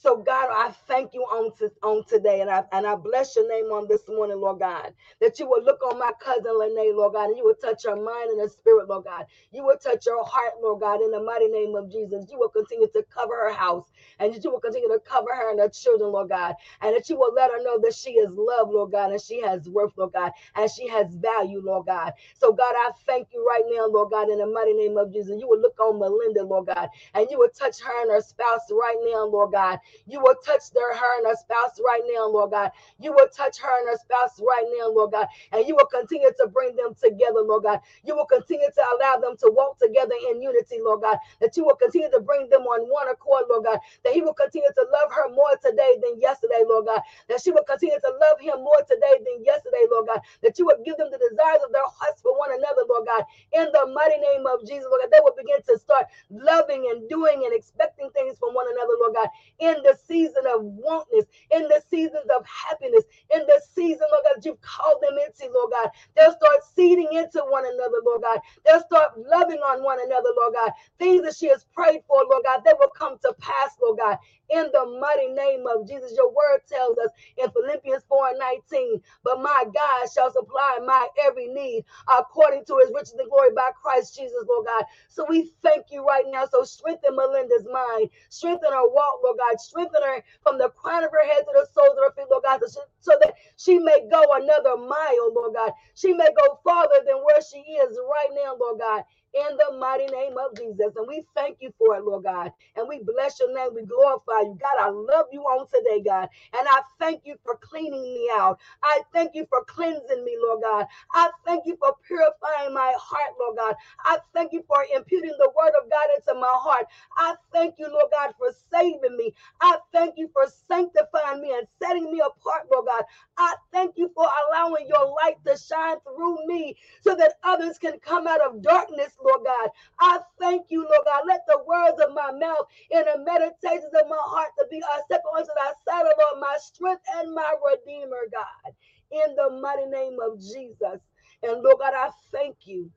So 0.00 0.18
God, 0.18 0.48
I 0.52 0.72
thank 0.88 1.14
you 1.14 1.22
on, 1.22 1.52
to, 1.58 1.72
on 1.82 2.04
today, 2.06 2.40
and 2.42 2.50
I 2.50 2.64
and 2.72 2.86
I 2.86 2.96
bless 2.96 3.36
your 3.36 3.48
name 3.48 3.66
on 3.72 3.88
this 3.88 4.02
morning, 4.08 4.38
Lord 4.40 4.60
God, 4.60 4.94
that 5.20 5.38
you 5.40 5.46
will 5.48 5.62
look 5.64 5.82
on 5.84 5.98
my 5.98 6.12
cousin 6.20 6.58
Lene, 6.58 6.96
Lord 6.96 7.14
God, 7.14 7.30
and 7.30 7.38
you 7.38 7.44
will 7.44 7.54
touch 7.56 7.84
her 7.84 7.96
mind 7.96 8.30
and 8.32 8.40
her 8.40 8.48
spirit, 8.48 8.88
Lord 8.88 9.04
God. 9.06 9.26
You 9.52 9.64
will 9.64 9.78
touch 9.78 10.06
her 10.06 10.22
heart, 10.24 10.54
Lord 10.62 10.80
God, 10.80 11.02
in 11.02 11.12
the 11.12 11.22
mighty 11.22 11.48
name 11.48 11.76
of 11.76 11.90
Jesus. 11.92 12.26
You 12.30 12.38
will 12.38 12.50
continue 12.50 12.88
to 12.94 13.04
cover 13.14 13.34
her 13.36 13.52
house, 13.54 13.88
and 14.20 14.34
you 14.34 14.50
will 14.50 14.60
continue 14.60 14.88
to 14.88 15.00
cover 15.00 15.34
her 15.34 15.50
and 15.50 15.60
her 15.60 15.70
children, 15.70 16.12
Lord 16.12 16.30
God, 16.30 16.54
and 16.82 16.96
that 16.96 17.08
you 17.10 17.16
will 17.18 17.34
let 17.34 17.50
her 17.52 17.62
know 17.62 17.78
that 17.82 17.94
she 17.94 18.12
is 18.12 18.30
loved, 18.32 18.72
Lord 18.72 18.92
God, 18.92 19.12
and 19.12 19.22
she 19.22 19.40
has 19.42 19.68
worth, 19.68 19.92
Lord 19.96 20.14
God, 20.14 20.32
and 20.56 20.70
she 20.70 20.88
has 20.88 21.14
value, 21.14 21.62
Lord 21.64 21.86
God. 21.86 22.14
So 22.40 22.52
God, 22.52 22.74
I 22.76 22.92
thank 23.06 23.28
you 23.34 23.46
right 23.48 23.64
now, 23.70 23.86
Lord 23.88 24.10
God, 24.12 24.30
in 24.30 24.38
the 24.38 24.46
mighty 24.46 24.74
name 24.74 24.98
of 24.98 25.12
Jesus. 25.12 25.40
You 25.40 25.48
will 25.48 25.60
look 25.60 25.80
on 25.80 26.00
Melinda, 26.00 26.44
Lord 26.44 26.66
God, 26.68 26.88
and 27.14 27.28
you 27.30 27.38
will 27.38 27.50
touch 27.50 27.80
her 27.82 28.02
and 28.02 28.12
her 28.12 28.22
spouse 28.22 28.62
right 28.72 28.98
now, 29.12 29.26
Lord 29.26 29.52
God. 29.52 29.78
You 30.06 30.20
will 30.20 30.36
touch 30.44 30.70
their 30.72 30.94
her 30.94 31.18
and 31.18 31.26
her 31.28 31.36
spouse 31.36 31.80
right 31.84 32.02
now, 32.12 32.26
Lord 32.28 32.52
God. 32.52 32.70
You 33.00 33.12
will 33.12 33.28
touch 33.28 33.58
her 33.60 33.78
and 33.80 33.88
her 33.90 33.98
spouse 33.98 34.40
right 34.40 34.66
now, 34.78 34.88
Lord 34.90 35.12
God. 35.12 35.28
And 35.52 35.66
you 35.68 35.76
will 35.76 35.86
continue 35.86 36.30
to 36.30 36.48
bring 36.48 36.76
them 36.76 36.94
together, 36.94 37.42
Lord 37.42 37.64
God. 37.64 37.80
You 38.04 38.16
will 38.16 38.26
continue 38.26 38.68
to 38.68 38.82
allow 38.96 39.18
them 39.18 39.36
to 39.38 39.50
walk 39.52 39.78
together 39.78 40.14
in 40.30 40.42
unity, 40.42 40.78
Lord 40.82 41.02
God. 41.02 41.18
That 41.40 41.56
you 41.56 41.64
will 41.64 41.76
continue 41.76 42.10
to 42.10 42.20
bring 42.20 42.48
them 42.50 42.62
on 42.62 42.88
one 42.90 43.08
accord, 43.08 43.44
Lord 43.50 43.64
God. 43.64 43.80
That 44.04 44.14
he 44.14 44.22
will 44.22 44.34
continue 44.34 44.70
to 44.70 44.84
love 44.92 45.12
her 45.12 45.30
more 45.34 45.56
today 45.64 45.96
than 46.02 46.20
yesterday, 46.20 46.62
Lord 46.68 46.86
God. 46.86 47.02
That 47.28 47.42
she 47.42 47.52
will 47.52 47.64
continue 47.64 47.98
to 47.98 48.12
love 48.20 48.40
him 48.40 48.62
more 48.64 48.82
today 48.88 49.20
than 49.24 49.44
yesterday, 49.44 49.84
Lord 49.90 50.08
God. 50.08 50.20
That 50.42 50.58
you 50.58 50.66
will 50.66 50.80
give 50.84 50.96
them 50.98 51.10
the 51.10 51.18
desires 51.20 51.62
of 51.66 51.72
their 51.72 51.86
hearts 51.88 52.22
for 52.22 52.36
one 52.38 52.52
another, 52.54 52.84
Lord 52.88 53.06
God. 53.06 53.24
In 53.52 53.68
the 53.72 53.86
mighty 53.94 54.18
name 54.20 54.46
of 54.46 54.66
Jesus, 54.66 54.86
Lord 54.90 55.02
God, 55.02 55.12
they 55.12 55.22
will 55.24 55.36
begin 55.36 55.62
to 55.68 55.78
start 55.78 56.06
loving 56.30 56.88
and 56.92 57.08
doing 57.08 57.42
and 57.46 57.54
expecting 57.54 58.10
things 58.12 58.38
from 58.38 58.54
one 58.54 58.66
another, 58.70 58.94
Lord 59.00 59.14
God. 59.16 59.30
In 59.60 59.79
the 59.82 59.98
season 60.06 60.44
of 60.54 60.62
wantness, 60.62 61.26
in 61.50 61.62
the 61.64 61.82
seasons 61.90 62.26
of 62.36 62.44
happiness, 62.46 63.04
in 63.34 63.40
the 63.40 63.60
season, 63.74 64.06
Lord 64.12 64.24
God, 64.24 64.34
that 64.36 64.44
you've 64.46 64.60
called 64.60 65.02
them 65.02 65.18
into, 65.18 65.52
Lord 65.52 65.72
God. 65.72 65.90
They'll 66.16 66.36
start 66.36 66.60
seeding 66.74 67.08
into 67.12 67.40
one 67.48 67.64
another, 67.66 67.98
Lord 68.04 68.22
God. 68.22 68.40
They'll 68.64 68.84
start 68.84 69.18
loving 69.18 69.58
on 69.60 69.82
one 69.84 69.98
another, 70.04 70.30
Lord 70.36 70.54
God. 70.54 70.72
Things 70.98 71.22
that 71.24 71.36
she 71.36 71.48
has 71.48 71.64
prayed 71.74 72.02
for, 72.06 72.24
Lord 72.30 72.44
God, 72.44 72.62
they 72.64 72.72
will 72.78 72.90
come 72.96 73.18
to 73.22 73.34
pass, 73.40 73.76
Lord 73.82 73.98
God 73.98 74.18
in 74.50 74.68
the 74.72 74.98
mighty 75.00 75.28
name 75.28 75.64
of 75.66 75.88
Jesus. 75.88 76.12
Your 76.16 76.30
word 76.30 76.60
tells 76.68 76.98
us 76.98 77.10
in 77.38 77.50
Philippians 77.50 78.04
4 78.08 78.28
and 78.30 78.38
19, 78.40 79.02
but 79.24 79.42
my 79.42 79.64
God 79.74 80.08
shall 80.14 80.32
supply 80.32 80.78
my 80.86 81.08
every 81.24 81.48
need 81.48 81.84
according 82.08 82.64
to 82.66 82.78
his 82.80 82.92
riches 82.94 83.14
and 83.18 83.30
glory 83.30 83.50
by 83.56 83.70
Christ 83.80 84.16
Jesus, 84.16 84.44
Lord 84.48 84.66
God. 84.66 84.84
So 85.08 85.26
we 85.28 85.52
thank 85.62 85.86
you 85.90 86.06
right 86.06 86.24
now. 86.28 86.46
So 86.50 86.64
strengthen 86.64 87.16
Melinda's 87.16 87.66
mind, 87.72 88.10
strengthen 88.30 88.72
her 88.72 88.88
walk, 88.90 89.20
Lord 89.24 89.38
God, 89.38 89.60
strengthen 89.60 90.02
her 90.02 90.22
from 90.42 90.58
the 90.58 90.70
crown 90.70 91.04
of 91.04 91.10
her 91.12 91.26
head 91.26 91.44
to 91.44 91.52
the 91.54 91.68
soles 91.74 91.96
of 91.98 92.04
her 92.04 92.12
feet, 92.16 92.30
Lord 92.30 92.44
God, 92.44 92.60
so 93.00 93.12
that 93.22 93.34
she 93.56 93.78
may 93.78 94.06
go 94.10 94.22
another 94.34 94.76
mile, 94.76 95.32
Lord 95.34 95.54
God. 95.54 95.72
She 95.94 96.12
may 96.14 96.28
go 96.38 96.60
farther 96.64 97.02
than 97.06 97.18
where 97.24 97.40
she 97.42 97.58
is 97.58 97.98
right 97.98 98.30
now, 98.44 98.56
Lord 98.60 98.80
God 98.80 99.04
in 99.34 99.56
the 99.56 99.78
mighty 99.78 100.06
name 100.06 100.34
of 100.38 100.56
Jesus. 100.56 100.94
And 100.96 101.06
we 101.08 101.24
thank 101.34 101.58
you 101.60 101.72
for 101.78 101.96
it, 101.96 102.04
Lord 102.04 102.24
God. 102.24 102.52
And 102.76 102.88
we 102.88 103.02
bless 103.04 103.40
your 103.40 103.54
name. 103.54 103.70
We 103.74 103.84
glorify 103.84 104.42
you. 104.42 104.58
God, 104.60 104.78
I 104.80 104.90
love 104.90 105.26
you 105.32 105.42
on 105.42 105.66
today, 105.68 106.02
God. 106.04 106.28
And 106.58 106.68
I 106.68 106.82
thank 106.98 107.22
you 107.24 107.36
for 107.44 107.56
cleaning 107.62 108.02
me 108.02 108.30
out. 108.34 108.60
I 108.82 109.02
thank 109.12 109.32
you 109.34 109.46
for 109.50 109.64
cleansing 109.64 110.24
me, 110.24 110.36
Lord 110.42 110.62
God. 110.62 110.86
I 111.14 111.30
thank 111.46 111.66
you 111.66 111.76
for 111.80 111.94
purifying 112.06 112.74
my 112.74 112.94
heart, 112.98 113.32
Lord 113.40 113.58
God. 113.58 113.74
I 114.04 114.18
thank 114.34 114.52
you 114.52 114.64
for 114.68 114.84
imputing 114.94 115.34
the 115.38 115.50
word 115.60 115.72
of 115.82 115.90
God 115.90 116.06
into 116.16 116.40
my 116.40 116.52
heart. 116.52 116.86
I 117.16 117.36
thank 117.52 117.76
you, 117.78 117.88
Lord 117.90 118.06
God, 118.12 118.34
for 118.38 118.52
saving 118.72 119.16
me. 119.16 119.34
I 119.60 119.78
thank 119.92 120.14
you 120.18 120.30
for 120.32 120.46
sanctifying 120.68 121.40
me 121.42 121.54
and 121.56 121.66
setting 121.82 122.12
me 122.12 122.20
apart, 122.20 122.66
Lord 122.72 122.86
God. 122.86 123.04
I 123.38 123.56
thank 123.72 123.94
you 123.98 124.10
for 124.14 124.28
allowing 124.48 124.86
your 124.88 125.06
light 125.24 125.36
to 125.46 125.56
shine 125.58 125.96
through 126.00 126.46
me 126.46 126.76
so 127.02 127.16
that 127.16 127.34
others 127.44 127.78
can 127.78 127.98
come 128.00 128.26
out 128.28 128.42
of 128.42 128.62
darkness, 128.62 129.12
Lord 129.24 129.42
God. 129.44 129.70
I 130.00 130.20
thank 130.40 130.66
you, 130.70 130.82
Lord 130.82 131.04
God. 131.04 131.22
Let 131.26 131.42
the 131.46 131.62
words 131.66 132.00
of 132.02 132.14
my 132.14 132.32
mouth 132.32 132.66
and 132.92 133.06
the 133.06 133.24
meditations 133.24 133.92
of 133.94 134.08
my 134.08 134.18
heart 134.20 134.50
to 134.58 134.66
be 134.70 134.82
acceptable 134.96 135.32
unto 135.36 135.50
thy 135.56 135.72
sight, 135.86 136.04
Lord, 136.04 136.40
my 136.40 136.56
strength 136.60 137.02
and 137.16 137.34
my 137.34 137.52
redeemer, 137.64 138.26
God. 138.32 138.74
In 139.12 139.34
the 139.36 139.60
mighty 139.60 139.86
name 139.86 140.18
of 140.22 140.38
Jesus. 140.40 141.00
And 141.42 141.62
Lord 141.62 141.78
God, 141.80 141.94
I 141.94 142.10
thank 142.32 142.56
you 142.64 142.90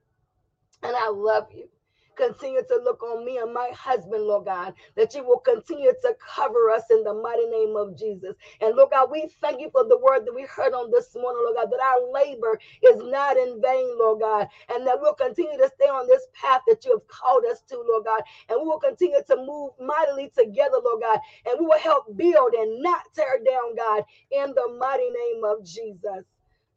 and 0.83 0.95
I 0.95 1.09
love 1.09 1.47
you. 1.53 1.67
Continue 2.17 2.61
to 2.69 2.81
look 2.83 3.03
on 3.03 3.25
me 3.25 3.37
and 3.39 3.53
my 3.53 3.71
husband, 3.75 4.23
Lord 4.25 4.45
God, 4.45 4.73
that 4.97 5.15
you 5.15 5.23
will 5.23 5.39
continue 5.39 5.93
to 6.03 6.15
cover 6.35 6.71
us 6.71 6.83
in 6.91 7.03
the 7.03 7.13
mighty 7.13 7.45
name 7.47 7.75
of 7.77 7.97
Jesus. 7.97 8.35
And 8.61 8.75
Lord 8.75 8.91
God, 8.91 9.09
we 9.11 9.29
thank 9.41 9.61
you 9.61 9.69
for 9.71 9.83
the 9.87 9.97
word 9.99 10.25
that 10.25 10.35
we 10.35 10.43
heard 10.43 10.73
on 10.73 10.91
this 10.91 11.15
morning, 11.15 11.43
Lord 11.45 11.57
God, 11.57 11.71
that 11.71 11.83
our 11.83 12.11
labor 12.13 12.59
is 12.83 12.97
not 13.11 13.37
in 13.37 13.61
vain, 13.61 13.97
Lord 13.99 14.21
God, 14.21 14.47
and 14.73 14.87
that 14.87 14.99
we'll 15.01 15.15
continue 15.15 15.57
to 15.57 15.71
stay 15.75 15.89
on 15.89 16.07
this 16.07 16.27
path 16.39 16.61
that 16.67 16.85
you 16.85 16.91
have 16.93 17.07
called 17.07 17.45
us 17.51 17.61
to, 17.69 17.77
Lord 17.77 18.05
God, 18.05 18.21
and 18.49 18.59
we 18.61 18.67
will 18.67 18.79
continue 18.79 19.21
to 19.27 19.37
move 19.37 19.71
mightily 19.79 20.31
together, 20.37 20.77
Lord 20.83 21.01
God, 21.01 21.19
and 21.47 21.59
we 21.59 21.67
will 21.67 21.79
help 21.79 22.05
build 22.17 22.53
and 22.55 22.81
not 22.83 23.03
tear 23.15 23.39
down, 23.45 23.75
God, 23.77 24.03
in 24.31 24.53
the 24.55 24.77
mighty 24.79 25.09
name 25.09 25.43
of 25.45 25.65
Jesus. 25.65 26.25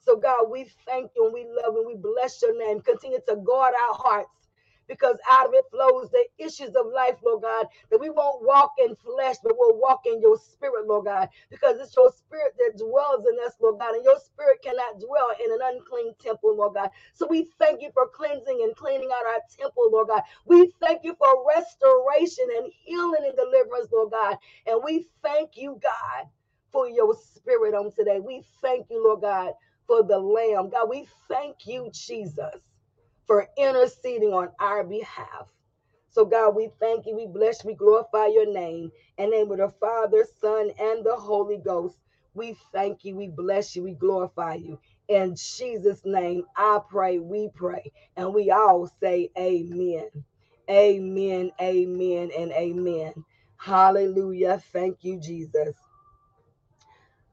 So, 0.03 0.17
God, 0.17 0.51
we 0.51 0.67
thank 0.87 1.13
you 1.17 1.27
and 1.27 1.35
we 1.35 1.47
love 1.63 1.77
and 1.77 1.87
we 1.87 1.97
bless 1.97 2.43
your 2.43 2.59
name. 2.59 2.81
Continue 2.81 3.21
to 3.29 3.37
guard 3.37 3.75
our 3.75 3.95
hearts 3.95 4.46
because 4.89 5.19
out 5.31 5.49
of 5.49 5.55
it 5.55 5.65
flows 5.71 6.11
the 6.11 6.25
issues 6.39 6.75
of 6.77 6.87
life, 6.95 7.17
Lord 7.25 7.43
God, 7.43 7.67
that 7.91 8.01
we 8.01 8.11
won't 8.11 8.45
walk 8.47 8.75
in 8.79 8.97
flesh, 8.97 9.37
but 9.43 9.55
we'll 9.59 9.79
walk 9.79 10.03
in 10.07 10.21
your 10.21 10.39
spirit, 10.39 10.87
Lord 10.87 11.07
God, 11.07 11.29
because 11.51 11.79
it's 11.81 11.97
your 11.97 12.13
spirit 12.13 12.55
that 12.59 12.79
dwells 12.79 13.27
in 13.27 13.37
us, 13.47 13.55
Lord 13.61 13.81
God, 13.81 13.95
and 13.95 14.05
your 14.05 14.19
spirit 14.21 14.59
cannot 14.63 15.01
dwell 15.01 15.31
in 15.45 15.53
an 15.53 15.61
unclean 15.63 16.15
temple, 16.21 16.57
Lord 16.57 16.75
God. 16.75 16.91
So 17.15 17.27
we 17.29 17.49
thank 17.59 17.83
you 17.83 17.91
for 17.95 18.09
cleansing 18.09 18.61
and 18.63 18.77
cleaning 18.77 19.11
out 19.15 19.27
our 19.27 19.43
temple, 19.59 19.91
Lord 19.93 20.09
God. 20.09 20.23
We 20.47 20.73
thank 20.81 21.05
you 21.05 21.17
for 21.19 21.47
restoration 21.49 22.47
and 22.59 22.73
healing 22.85 23.25
and 23.27 23.37
deliverance, 23.37 23.89
Lord 23.93 24.13
God. 24.13 24.37
And 24.67 24.81
we 24.85 25.07
thank 25.23 25.57
you, 25.57 25.81
God, 25.83 26.27
for 26.73 26.89
your 26.89 27.15
spirit 27.17 27.75
on 27.75 27.93
today. 27.93 28.21
We 28.21 28.45
thank 28.63 28.89
you, 28.91 29.03
Lord 29.05 29.23
God, 29.23 29.53
for 29.87 30.03
the 30.05 30.19
Lamb. 30.19 30.71
God, 30.71 30.89
we 30.91 31.09
thank 31.29 31.67
you, 31.67 31.91
Jesus 31.93 32.55
for 33.27 33.49
interceding 33.59 34.33
on 34.33 34.51
our 34.61 34.85
behalf. 34.85 35.49
So, 36.11 36.25
God, 36.25 36.57
we 36.57 36.71
thank 36.81 37.07
you, 37.07 37.15
we 37.15 37.27
bless, 37.27 37.63
you, 37.63 37.69
we 37.71 37.75
glorify 37.75 38.27
your 38.27 38.51
name. 38.53 38.91
In 39.19 39.31
the 39.31 39.37
name 39.37 39.51
of 39.53 39.59
the 39.59 39.69
Father, 39.81 40.27
Son, 40.41 40.71
and 40.81 41.05
the 41.05 41.15
Holy 41.17 41.59
Ghost. 41.59 41.97
We 42.35 42.57
thank 42.73 43.05
you, 43.05 43.17
we 43.17 43.29
bless 43.29 43.77
you, 43.77 43.83
we 43.83 43.95
glorify 43.95 44.55
you. 44.55 44.79
In 45.09 45.37
Jesus' 45.37 46.03
name, 46.05 46.45
I 46.57 46.81
pray, 46.89 47.19
we 47.19 47.51
pray, 47.55 47.93
and 48.17 48.35
we 48.35 48.51
all 48.51 48.91
say 49.01 49.31
amen. 49.39 50.09
Amen, 50.69 51.51
amen, 51.61 52.31
and 52.37 52.53
amen. 52.53 53.25
Hallelujah. 53.59 54.63
Thank 54.73 55.05
you, 55.05 55.19
Jesus. 55.21 55.75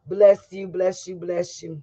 Bless 0.08 0.52
you, 0.52 0.68
bless 0.68 1.08
you, 1.08 1.16
bless 1.16 1.64
you. 1.64 1.82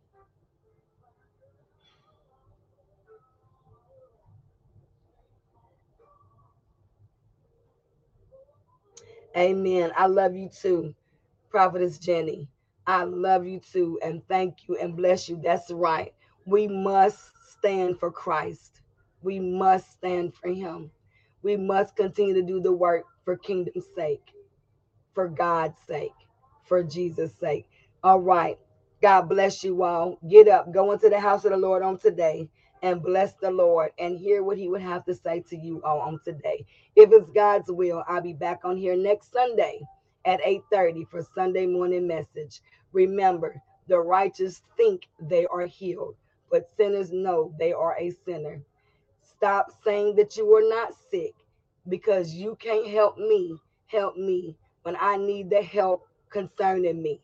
Amen. 9.37 9.93
I 9.97 10.07
love 10.07 10.35
you 10.37 10.51
too, 10.51 10.95
Prophetess 11.51 11.99
Jenny. 11.99 12.49
I 12.87 13.05
love 13.05 13.47
you 13.47 13.61
too, 13.61 13.99
and 14.05 14.23
thank 14.29 14.69
you 14.69 14.77
and 14.79 14.97
bless 14.97 15.29
you. 15.29 15.41
That's 15.43 15.71
right. 15.71 16.15
We 16.47 16.69
must 16.69 17.21
stand 17.59 18.01
for 18.01 18.11
Christ. 18.13 18.83
We 19.23 19.41
must 19.41 19.93
stand 19.93 20.35
for 20.35 20.49
Him. 20.51 20.91
We 21.43 21.57
must 21.57 21.97
continue 21.97 22.35
to 22.35 22.43
do 22.43 22.61
the 22.61 22.73
work 22.73 23.05
for 23.25 23.37
kingdom's 23.37 23.87
sake, 23.97 24.33
for 25.15 25.29
God's 25.29 25.79
sake, 25.89 26.13
for 26.67 26.83
Jesus' 26.85 27.35
sake. 27.41 27.67
All 28.05 28.21
right. 28.21 28.59
God 29.03 29.29
bless 29.29 29.65
you 29.65 29.83
all. 29.85 30.19
Get 30.29 30.49
up, 30.49 30.73
go 30.73 30.93
into 30.93 31.09
the 31.11 31.21
house 31.21 31.45
of 31.45 31.53
the 31.53 31.59
Lord 31.59 31.83
on 31.83 31.99
today 31.99 32.49
and 32.83 33.03
bless 33.03 33.35
the 33.35 33.51
Lord 33.51 33.91
and 33.99 34.19
hear 34.19 34.43
what 34.43 34.59
he 34.59 34.69
would 34.69 34.83
have 34.83 35.05
to 35.07 35.15
say 35.15 35.41
to 35.51 35.57
you 35.57 35.83
all 35.85 36.01
on 36.01 36.21
today. 36.25 36.65
If 36.97 37.11
it's 37.13 37.31
God's 37.31 37.71
will, 37.71 38.05
I'll 38.09 38.23
be 38.23 38.33
back 38.33 38.61
on 38.65 38.77
here 38.77 38.97
next 38.97 39.33
Sunday 39.33 39.81
at 40.25 40.41
8:30 40.43 41.05
for 41.11 41.23
Sunday 41.35 41.67
morning 41.67 42.07
message. 42.07 42.61
Remember, 42.93 43.61
the 43.89 43.99
righteous 44.01 44.63
think 44.77 45.09
they 45.21 45.47
are 45.47 45.67
healed, 45.67 46.17
but 46.51 46.71
sinners 46.77 47.13
know 47.13 47.55
they 47.59 47.73
are 47.73 47.97
a 47.99 48.11
sinner. 48.25 48.63
Stop 49.23 49.73
saying 49.85 50.17
that 50.17 50.37
you 50.37 50.55
are 50.55 50.69
not 50.69 50.95
sick 51.11 51.35
because 51.89 52.35
you 52.35 52.57
can't 52.57 52.87
help 52.87 53.19
me. 53.19 53.57
Help 53.87 54.17
me 54.17 54.57
when 54.83 54.97
I 55.01 55.17
need 55.17 55.51
the 55.51 55.63
help 55.63 56.07
concerning 56.31 57.03
me. 57.03 57.21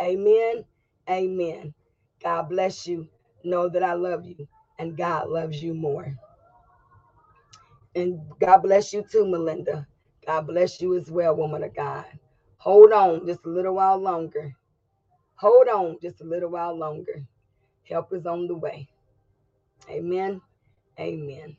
Amen. 0.00 0.64
Amen. 1.08 1.74
God 2.22 2.48
bless 2.50 2.86
you. 2.86 3.08
Know 3.44 3.68
that 3.70 3.82
I 3.82 3.94
love 3.94 4.26
you 4.26 4.46
and 4.80 4.98
God 4.98 5.30
loves 5.30 5.62
you 5.62 5.74
more. 5.74 6.16
And 7.96 8.20
God 8.40 8.58
bless 8.58 8.92
you 8.94 9.04
too, 9.10 9.26
Melinda. 9.26 9.86
God 10.26 10.48
bless 10.48 10.80
you 10.82 10.96
as 10.96 11.10
well, 11.10 11.36
woman 11.36 11.64
of 11.64 11.74
God. 11.74 12.06
Hold 12.58 12.92
on 12.92 13.26
just 13.26 13.46
a 13.46 13.50
little 13.50 13.76
while 13.76 13.98
longer. 13.98 14.54
Hold 15.36 15.68
on 15.68 15.98
just 16.02 16.20
a 16.22 16.24
little 16.24 16.50
while 16.50 16.76
longer. 16.76 17.22
Help 17.84 18.12
is 18.14 18.26
on 18.26 18.48
the 18.48 18.56
way. 18.56 18.88
Amen. 19.90 20.40
Amen. 21.00 21.56